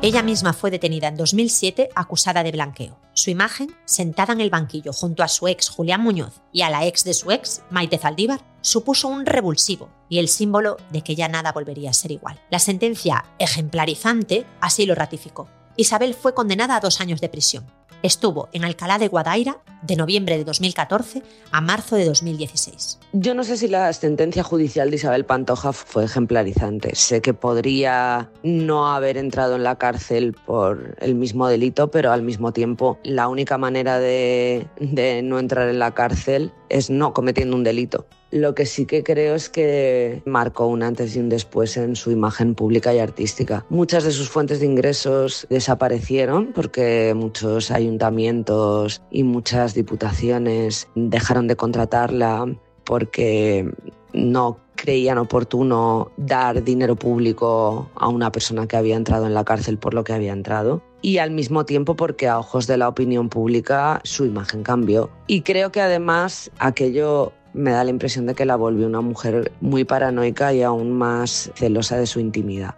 Ella 0.00 0.22
misma 0.22 0.52
fue 0.52 0.70
detenida 0.70 1.08
en 1.08 1.16
2007 1.16 1.88
acusada 1.96 2.44
de 2.44 2.52
blanqueo. 2.52 3.00
Su 3.14 3.30
imagen, 3.30 3.74
sentada 3.84 4.32
en 4.32 4.40
el 4.40 4.48
banquillo 4.48 4.92
junto 4.92 5.24
a 5.24 5.28
su 5.28 5.48
ex 5.48 5.68
Julián 5.68 6.00
Muñoz 6.02 6.40
y 6.52 6.62
a 6.62 6.70
la 6.70 6.86
ex 6.86 7.02
de 7.02 7.14
su 7.14 7.32
ex, 7.32 7.62
Maite 7.70 7.98
Zaldívar, 7.98 8.40
supuso 8.60 9.08
un 9.08 9.26
revulsivo 9.26 9.90
y 10.08 10.20
el 10.20 10.28
símbolo 10.28 10.76
de 10.90 11.02
que 11.02 11.16
ya 11.16 11.26
nada 11.26 11.50
volvería 11.50 11.90
a 11.90 11.94
ser 11.94 12.12
igual. 12.12 12.40
La 12.48 12.60
sentencia 12.60 13.24
ejemplarizante 13.40 14.46
así 14.60 14.86
lo 14.86 14.94
ratificó. 14.94 15.48
Isabel 15.74 16.14
fue 16.14 16.32
condenada 16.32 16.76
a 16.76 16.80
dos 16.80 17.00
años 17.00 17.20
de 17.20 17.28
prisión. 17.28 17.66
Estuvo 18.02 18.48
en 18.52 18.64
Alcalá 18.64 18.98
de 18.98 19.08
Guadaira 19.08 19.58
de 19.82 19.96
noviembre 19.96 20.38
de 20.38 20.44
2014 20.44 21.22
a 21.50 21.60
marzo 21.60 21.96
de 21.96 22.04
2016. 22.04 23.00
Yo 23.12 23.34
no 23.34 23.42
sé 23.42 23.56
si 23.56 23.66
la 23.66 23.92
sentencia 23.92 24.42
judicial 24.42 24.90
de 24.90 24.96
Isabel 24.96 25.24
Pantoja 25.24 25.72
fue 25.72 26.04
ejemplarizante. 26.04 26.94
Sé 26.94 27.20
que 27.20 27.34
podría 27.34 28.30
no 28.42 28.88
haber 28.92 29.16
entrado 29.16 29.56
en 29.56 29.64
la 29.64 29.76
cárcel 29.76 30.34
por 30.46 30.96
el 31.00 31.16
mismo 31.16 31.48
delito, 31.48 31.90
pero 31.90 32.12
al 32.12 32.22
mismo 32.22 32.52
tiempo 32.52 32.98
la 33.02 33.28
única 33.28 33.58
manera 33.58 33.98
de, 33.98 34.68
de 34.78 35.22
no 35.22 35.38
entrar 35.38 35.68
en 35.68 35.78
la 35.78 35.92
cárcel 35.92 36.52
es 36.68 36.90
no 36.90 37.12
cometiendo 37.12 37.56
un 37.56 37.64
delito. 37.64 38.06
Lo 38.30 38.54
que 38.54 38.66
sí 38.66 38.84
que 38.84 39.02
creo 39.02 39.34
es 39.34 39.48
que 39.48 40.22
marcó 40.26 40.66
un 40.66 40.82
antes 40.82 41.16
y 41.16 41.20
un 41.20 41.28
después 41.28 41.76
en 41.76 41.96
su 41.96 42.10
imagen 42.10 42.54
pública 42.54 42.94
y 42.94 42.98
artística. 42.98 43.64
Muchas 43.70 44.04
de 44.04 44.10
sus 44.10 44.28
fuentes 44.28 44.60
de 44.60 44.66
ingresos 44.66 45.46
desaparecieron 45.48 46.52
porque 46.54 47.14
muchos 47.16 47.70
ayuntamientos 47.70 49.02
y 49.10 49.22
muchas 49.22 49.74
diputaciones 49.74 50.88
dejaron 50.94 51.46
de 51.46 51.56
contratarla 51.56 52.46
porque 52.84 53.70
no 54.12 54.58
creían 54.76 55.18
oportuno 55.18 56.12
dar 56.16 56.62
dinero 56.62 56.96
público 56.96 57.90
a 57.94 58.08
una 58.08 58.30
persona 58.30 58.66
que 58.66 58.76
había 58.76 58.96
entrado 58.96 59.26
en 59.26 59.34
la 59.34 59.44
cárcel 59.44 59.76
por 59.76 59.92
lo 59.92 60.04
que 60.04 60.12
había 60.12 60.32
entrado 60.32 60.82
y 61.02 61.18
al 61.18 61.30
mismo 61.30 61.64
tiempo 61.64 61.96
porque 61.96 62.28
a 62.28 62.38
ojos 62.38 62.66
de 62.66 62.76
la 62.76 62.88
opinión 62.88 63.28
pública 63.28 64.00
su 64.04 64.24
imagen 64.24 64.62
cambió. 64.62 65.10
Y 65.26 65.42
creo 65.42 65.70
que 65.70 65.80
además 65.80 66.50
aquello 66.58 67.32
me 67.52 67.72
da 67.72 67.84
la 67.84 67.90
impresión 67.90 68.26
de 68.26 68.34
que 68.34 68.44
la 68.44 68.56
volvió 68.56 68.86
una 68.86 69.00
mujer 69.00 69.52
muy 69.60 69.84
paranoica 69.84 70.52
y 70.52 70.62
aún 70.62 70.92
más 70.92 71.50
celosa 71.54 71.96
de 71.96 72.06
su 72.06 72.20
intimidad. 72.20 72.74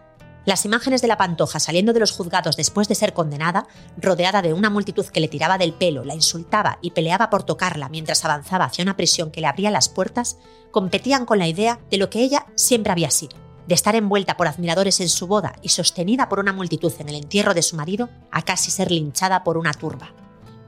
Las 0.46 0.64
imágenes 0.64 1.02
de 1.02 1.08
la 1.08 1.18
pantoja 1.18 1.60
saliendo 1.60 1.92
de 1.92 2.00
los 2.00 2.12
juzgados 2.12 2.56
después 2.56 2.88
de 2.88 2.94
ser 2.94 3.12
condenada, 3.12 3.66
rodeada 3.98 4.40
de 4.40 4.54
una 4.54 4.70
multitud 4.70 5.04
que 5.06 5.20
le 5.20 5.28
tiraba 5.28 5.58
del 5.58 5.74
pelo, 5.74 6.02
la 6.02 6.14
insultaba 6.14 6.78
y 6.80 6.92
peleaba 6.92 7.28
por 7.28 7.42
tocarla 7.42 7.90
mientras 7.90 8.24
avanzaba 8.24 8.64
hacia 8.64 8.82
una 8.82 8.96
prisión 8.96 9.30
que 9.30 9.42
le 9.42 9.48
abría 9.48 9.70
las 9.70 9.90
puertas, 9.90 10.38
competían 10.70 11.26
con 11.26 11.38
la 11.38 11.46
idea 11.46 11.78
de 11.90 11.98
lo 11.98 12.08
que 12.08 12.22
ella 12.22 12.46
siempre 12.54 12.90
había 12.90 13.10
sido, 13.10 13.36
de 13.68 13.74
estar 13.74 13.94
envuelta 13.96 14.38
por 14.38 14.48
admiradores 14.48 15.00
en 15.00 15.10
su 15.10 15.26
boda 15.26 15.56
y 15.60 15.68
sostenida 15.68 16.30
por 16.30 16.40
una 16.40 16.54
multitud 16.54 16.92
en 16.98 17.10
el 17.10 17.16
entierro 17.16 17.52
de 17.52 17.62
su 17.62 17.76
marido, 17.76 18.08
a 18.30 18.42
casi 18.42 18.70
ser 18.70 18.90
linchada 18.90 19.44
por 19.44 19.58
una 19.58 19.74
turba. 19.74 20.14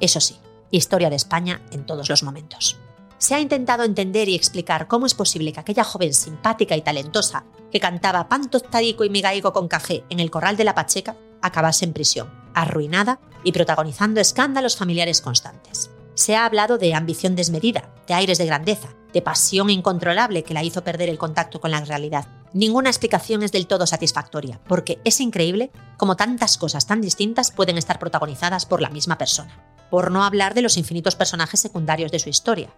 Eso 0.00 0.20
sí, 0.20 0.36
historia 0.70 1.09
de 1.09 1.16
España 1.16 1.62
en 1.70 1.86
todos 1.86 2.11
los 2.11 2.22
momentos 2.22 2.78
se 3.23 3.37
ha 3.37 3.41
intentado 3.41 3.85
entender 3.85 4.29
y 4.29 4.35
explicar 4.35 4.89
cómo 4.89 5.07
es 5.07 5.14
posible 5.14 5.53
que 5.53 5.61
aquella 5.61 5.85
joven 5.85 6.12
simpática 6.12 6.75
y 6.75 6.83
talentosa 6.83 7.45
que 7.70 7.79
cantaba 7.79 8.29
pan 8.29 8.51
tostadico 8.51 9.05
y 9.05 9.11
migaigo 9.11 9.53
con 9.53 9.68
café 9.68 10.03
en 10.11 10.18
el 10.18 10.29
corral 10.29 10.57
de 10.57 10.64
la 10.64 10.75
Pacheca 10.75 11.14
acabase 11.41 11.85
en 11.85 11.93
prisión, 11.93 12.29
arruinada 12.53 13.20
y 13.45 13.53
protagonizando 13.53 14.20
escándalos 14.20 14.77
familiares 14.77 15.20
constantes. 15.20 15.89
Se 16.14 16.35
ha 16.35 16.45
hablado 16.45 16.79
de 16.79 16.95
ambición 16.95 17.37
desmedida, 17.37 17.95
de 18.09 18.14
aires 18.14 18.39
de 18.39 18.47
grandeza, 18.47 18.89
de 19.12 19.23
pasión 19.23 19.70
incontrolable 19.70 20.43
que 20.43 20.55
la 20.55 20.64
hizo 20.64 20.83
perder 20.83 21.09
el 21.09 21.18
contacto 21.18 21.61
con 21.61 21.70
la 21.70 21.81
realidad. 21.85 22.27
Ninguna 22.53 22.91
explicación 22.91 23.45
es 23.45 23.53
del 23.53 23.68
todo 23.68 23.87
satisfactoria, 23.87 24.59
porque 24.66 25.01
es 25.05 25.20
increíble 25.20 25.70
cómo 25.97 26.16
tantas 26.16 26.59
cosas 26.59 26.89
tan 26.89 27.01
distintas 27.01 27.53
pueden 27.53 27.79
estar 27.79 28.01
protagonizadas 28.01 28.66
por 28.66 28.83
la 28.83 28.91
misma 28.91 29.16
persona. 29.16 29.62
Por 29.91 30.11
no 30.11 30.25
hablar 30.25 30.55
de 30.55 30.62
los 30.62 30.77
infinitos 30.77 31.14
personajes 31.14 31.61
secundarios 31.61 32.11
de 32.11 32.18
su 32.18 32.29
historia, 32.29 32.70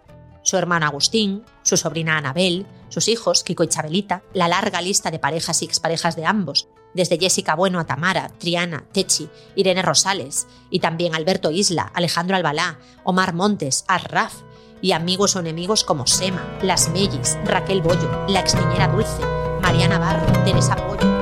su 0.45 0.57
hermano 0.57 0.85
Agustín, 0.85 1.43
su 1.63 1.75
sobrina 1.75 2.17
Anabel, 2.17 2.67
sus 2.89 3.07
hijos 3.07 3.43
Kiko 3.43 3.63
y 3.63 3.67
Chabelita, 3.67 4.23
la 4.33 4.47
larga 4.47 4.79
lista 4.79 5.09
de 5.09 5.17
parejas 5.19 5.61
y 5.61 5.65
exparejas 5.65 6.15
de 6.15 6.25
ambos, 6.25 6.69
desde 6.93 7.17
Jessica 7.17 7.55
Bueno 7.55 7.79
a 7.79 7.85
Tamara, 7.85 8.29
Triana, 8.37 8.85
Techi, 8.93 9.27
Irene 9.55 9.81
Rosales, 9.81 10.47
y 10.69 10.79
también 10.79 11.15
Alberto 11.15 11.49
Isla, 11.49 11.91
Alejandro 11.95 12.37
Albalá, 12.37 12.77
Omar 13.03 13.33
Montes, 13.33 13.85
Arraf, 13.87 14.35
y 14.81 14.91
amigos 14.91 15.35
o 15.35 15.39
enemigos 15.39 15.83
como 15.83 16.05
Sema, 16.05 16.59
Las 16.61 16.89
Mellis, 16.89 17.37
Raquel 17.45 17.81
Bollo, 17.81 18.25
la 18.27 18.41
ex 18.41 18.53
niñera 18.53 18.87
Dulce, 18.87 19.25
Mariana 19.61 19.97
Barro, 19.97 20.43
Teresa 20.43 20.75
Pollo, 20.75 21.14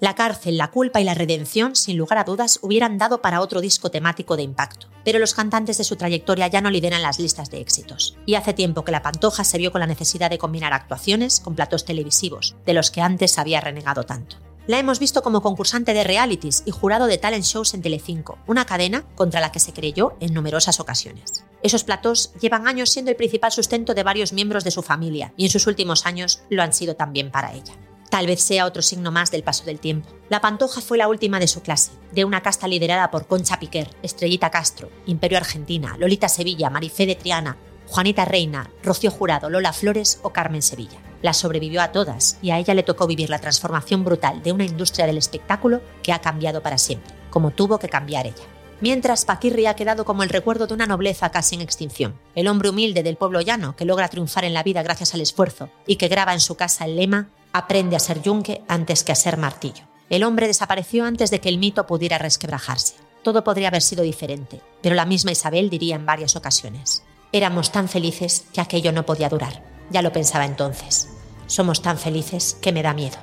La 0.00 0.14
cárcel, 0.14 0.56
la 0.56 0.70
culpa 0.70 1.00
y 1.00 1.04
la 1.04 1.14
redención, 1.14 1.74
sin 1.74 1.96
lugar 1.96 2.18
a 2.18 2.24
dudas, 2.24 2.60
hubieran 2.62 2.98
dado 2.98 3.20
para 3.20 3.40
otro 3.40 3.60
disco 3.60 3.90
temático 3.90 4.36
de 4.36 4.44
impacto. 4.44 4.86
Pero 5.04 5.18
los 5.18 5.34
cantantes 5.34 5.78
de 5.78 5.84
su 5.84 5.96
trayectoria 5.96 6.46
ya 6.46 6.60
no 6.60 6.70
lideran 6.70 7.02
las 7.02 7.18
listas 7.18 7.50
de 7.50 7.60
éxitos. 7.60 8.16
Y 8.24 8.36
hace 8.36 8.52
tiempo 8.52 8.84
que 8.84 8.92
la 8.92 9.02
Pantoja 9.02 9.42
se 9.42 9.58
vio 9.58 9.72
con 9.72 9.80
la 9.80 9.88
necesidad 9.88 10.30
de 10.30 10.38
combinar 10.38 10.72
actuaciones 10.72 11.40
con 11.40 11.56
platos 11.56 11.84
televisivos, 11.84 12.54
de 12.64 12.74
los 12.74 12.92
que 12.92 13.00
antes 13.00 13.38
había 13.38 13.60
renegado 13.60 14.04
tanto. 14.04 14.36
La 14.68 14.78
hemos 14.78 15.00
visto 15.00 15.22
como 15.22 15.40
concursante 15.40 15.94
de 15.94 16.04
realities 16.04 16.62
y 16.64 16.70
jurado 16.70 17.06
de 17.06 17.18
talent 17.18 17.44
shows 17.44 17.74
en 17.74 17.80
Telecinco, 17.82 18.38
una 18.46 18.66
cadena 18.66 19.04
contra 19.16 19.40
la 19.40 19.50
que 19.50 19.60
se 19.60 19.72
creyó 19.72 20.14
en 20.20 20.34
numerosas 20.34 20.78
ocasiones. 20.78 21.44
Esos 21.62 21.84
platos 21.84 22.34
llevan 22.40 22.68
años 22.68 22.90
siendo 22.90 23.10
el 23.10 23.16
principal 23.16 23.50
sustento 23.50 23.94
de 23.94 24.02
varios 24.02 24.32
miembros 24.32 24.62
de 24.64 24.70
su 24.70 24.82
familia 24.82 25.32
y 25.38 25.46
en 25.46 25.50
sus 25.50 25.66
últimos 25.66 26.04
años 26.06 26.42
lo 26.50 26.62
han 26.62 26.74
sido 26.74 26.96
también 26.96 27.30
para 27.30 27.54
ella. 27.54 27.72
Tal 28.10 28.26
vez 28.26 28.40
sea 28.40 28.64
otro 28.64 28.80
signo 28.82 29.12
más 29.12 29.30
del 29.30 29.42
paso 29.42 29.64
del 29.64 29.80
tiempo. 29.80 30.08
La 30.28 30.40
Pantoja 30.40 30.80
fue 30.80 30.98
la 30.98 31.08
última 31.08 31.38
de 31.38 31.46
su 31.46 31.60
clase, 31.60 31.92
de 32.12 32.24
una 32.24 32.42
casta 32.42 32.66
liderada 32.66 33.10
por 33.10 33.26
Concha 33.26 33.58
Piquer, 33.58 33.90
Estrellita 34.02 34.50
Castro, 34.50 34.90
Imperio 35.06 35.38
Argentina, 35.38 35.96
Lolita 35.98 36.28
Sevilla, 36.28 36.70
Marifé 36.70 37.06
de 37.06 37.16
Triana, 37.16 37.58
Juanita 37.86 38.24
Reina, 38.24 38.70
Rocío 38.82 39.10
Jurado, 39.10 39.50
Lola 39.50 39.72
Flores 39.72 40.20
o 40.22 40.30
Carmen 40.30 40.62
Sevilla. 40.62 40.98
La 41.20 41.34
sobrevivió 41.34 41.82
a 41.82 41.92
todas 41.92 42.38
y 42.42 42.50
a 42.50 42.58
ella 42.58 42.74
le 42.74 42.82
tocó 42.82 43.06
vivir 43.06 43.28
la 43.28 43.40
transformación 43.40 44.04
brutal 44.04 44.42
de 44.42 44.52
una 44.52 44.64
industria 44.64 45.06
del 45.06 45.18
espectáculo 45.18 45.82
que 46.02 46.12
ha 46.12 46.20
cambiado 46.20 46.62
para 46.62 46.78
siempre, 46.78 47.14
como 47.30 47.50
tuvo 47.50 47.78
que 47.78 47.88
cambiar 47.88 48.26
ella. 48.26 48.44
Mientras 48.80 49.24
Paquirri 49.24 49.66
ha 49.66 49.74
quedado 49.74 50.04
como 50.04 50.22
el 50.22 50.28
recuerdo 50.28 50.68
de 50.68 50.74
una 50.74 50.86
nobleza 50.86 51.30
casi 51.30 51.56
en 51.56 51.62
extinción, 51.62 52.14
el 52.36 52.46
hombre 52.46 52.70
humilde 52.70 53.02
del 53.02 53.16
pueblo 53.16 53.40
llano 53.40 53.74
que 53.74 53.84
logra 53.84 54.08
triunfar 54.08 54.44
en 54.44 54.54
la 54.54 54.62
vida 54.62 54.84
gracias 54.84 55.14
al 55.14 55.20
esfuerzo 55.20 55.68
y 55.84 55.96
que 55.96 56.06
graba 56.06 56.32
en 56.32 56.40
su 56.40 56.54
casa 56.54 56.84
el 56.84 56.94
lema 56.94 57.28
aprende 57.58 57.96
a 57.96 58.00
ser 58.00 58.22
yunque 58.22 58.62
antes 58.68 59.04
que 59.04 59.12
a 59.12 59.16
ser 59.16 59.36
martillo. 59.36 59.84
El 60.08 60.24
hombre 60.24 60.46
desapareció 60.46 61.04
antes 61.04 61.30
de 61.30 61.40
que 61.40 61.48
el 61.48 61.58
mito 61.58 61.86
pudiera 61.86 62.16
resquebrajarse. 62.16 62.94
Todo 63.22 63.44
podría 63.44 63.68
haber 63.68 63.82
sido 63.82 64.04
diferente, 64.04 64.62
pero 64.80 64.94
la 64.94 65.04
misma 65.04 65.32
Isabel 65.32 65.68
diría 65.68 65.96
en 65.96 66.06
varias 66.06 66.36
ocasiones, 66.36 67.02
éramos 67.32 67.72
tan 67.72 67.88
felices 67.88 68.44
que 68.52 68.60
aquello 68.60 68.92
no 68.92 69.04
podía 69.04 69.28
durar. 69.28 69.62
Ya 69.90 70.02
lo 70.02 70.12
pensaba 70.12 70.44
entonces. 70.44 71.08
Somos 71.46 71.82
tan 71.82 71.98
felices 71.98 72.56
que 72.62 72.72
me 72.72 72.82
da 72.82 72.94
miedo. 72.94 73.16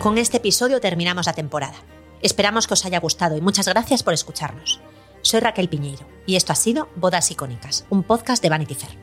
Con 0.00 0.18
este 0.18 0.38
episodio 0.38 0.80
terminamos 0.80 1.26
la 1.26 1.32
temporada. 1.32 1.76
Esperamos 2.22 2.66
que 2.66 2.74
os 2.74 2.84
haya 2.84 2.98
gustado 2.98 3.36
y 3.36 3.40
muchas 3.40 3.68
gracias 3.68 4.02
por 4.02 4.14
escucharnos. 4.14 4.80
Soy 5.22 5.38
Raquel 5.38 5.68
Piñeiro 5.68 6.04
y 6.26 6.34
esto 6.34 6.52
ha 6.52 6.56
sido 6.56 6.88
Bodas 6.96 7.30
Icónicas, 7.30 7.86
un 7.90 8.02
podcast 8.02 8.42
de 8.42 8.48
Vanity 8.48 8.74
Fair. 8.74 8.98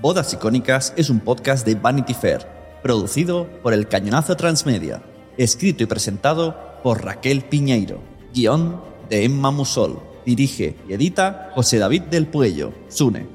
Bodas 0.00 0.32
Icónicas 0.32 0.94
es 0.96 1.10
un 1.10 1.20
podcast 1.20 1.66
de 1.66 1.74
Vanity 1.74 2.14
Fair, 2.14 2.48
producido 2.82 3.46
por 3.62 3.74
El 3.74 3.86
Cañonazo 3.86 4.34
Transmedia, 4.34 5.02
escrito 5.36 5.82
y 5.82 5.86
presentado 5.86 6.80
por 6.82 7.04
Raquel 7.04 7.44
Piñeiro, 7.44 8.00
guion 8.32 8.80
de 9.10 9.24
Emma 9.24 9.50
Musol, 9.50 10.00
dirige 10.24 10.74
y 10.88 10.94
edita 10.94 11.50
José 11.54 11.78
David 11.78 12.04
del 12.04 12.26
Puello, 12.26 12.72
Sune, 12.88 13.26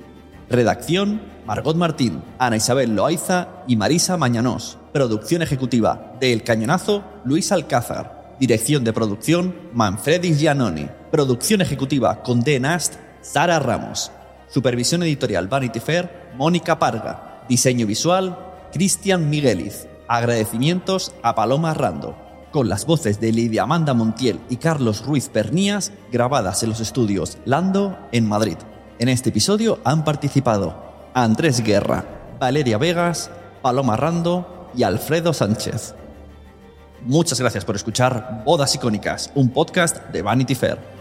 redacción 0.50 1.22
Margot 1.46 1.78
Martín, 1.78 2.24
Ana 2.40 2.58
Isabel 2.58 2.96
Loaiza 2.96 3.64
y 3.68 3.76
Marisa 3.76 4.18
Mañanós. 4.18 4.80
Producción 4.98 5.44
ejecutiva 5.44 6.16
de 6.20 6.34
El 6.34 6.42
Cañonazo, 6.42 7.04
Luis 7.24 7.52
Alcázar. 7.52 8.34
Dirección 8.40 8.84
de 8.84 8.94
producción, 8.94 9.54
Manfredis 9.72 10.40
Giannoni. 10.40 10.88
Producción 11.12 11.62
ejecutiva 11.62 12.24
con 12.24 12.42
D. 12.42 12.60
Nast, 12.60 12.96
Sara 13.22 13.60
Ramos. 13.60 14.12
Supervisión 14.50 15.04
editorial 15.04 15.48
Vanity 15.48 15.80
Fair, 15.80 16.32
Mónica 16.36 16.80
Parga. 16.80 17.44
Diseño 17.48 17.86
visual, 17.86 18.40
Cristian 18.74 19.30
Migueliz. 19.30 19.88
Agradecimientos 20.08 21.14
a 21.22 21.36
Paloma 21.36 21.76
Rando. 21.76 22.18
Con 22.52 22.68
las 22.68 22.88
voces 22.88 23.20
de 23.20 23.32
Lidia 23.32 23.62
Amanda 23.62 23.94
Montiel 23.94 24.40
y 24.50 24.58
Carlos 24.58 25.06
Ruiz 25.06 25.30
Pernías, 25.30 25.92
grabadas 26.12 26.64
en 26.64 26.70
los 26.70 26.80
estudios 26.80 27.38
Lando, 27.46 28.00
en 28.12 28.28
Madrid. 28.28 28.58
En 28.98 29.10
este 29.10 29.30
episodio 29.30 29.78
han 29.84 30.04
participado 30.04 31.12
Andrés 31.14 31.64
Guerra, 31.64 32.04
Valeria 32.40 32.80
Vegas, 32.80 33.30
Paloma 33.62 33.96
Rando 33.96 34.57
y 34.76 34.84
Alfredo 34.84 35.34
Sánchez. 35.34 35.96
Muchas 37.02 37.40
gracias 37.40 37.64
por 37.64 37.76
escuchar 37.76 38.44
Bodas 38.46 38.74
Icónicas, 38.76 39.32
un 39.36 39.50
podcast 39.50 39.98
de 40.10 40.22
Vanity 40.22 40.56
Fair. 40.56 40.97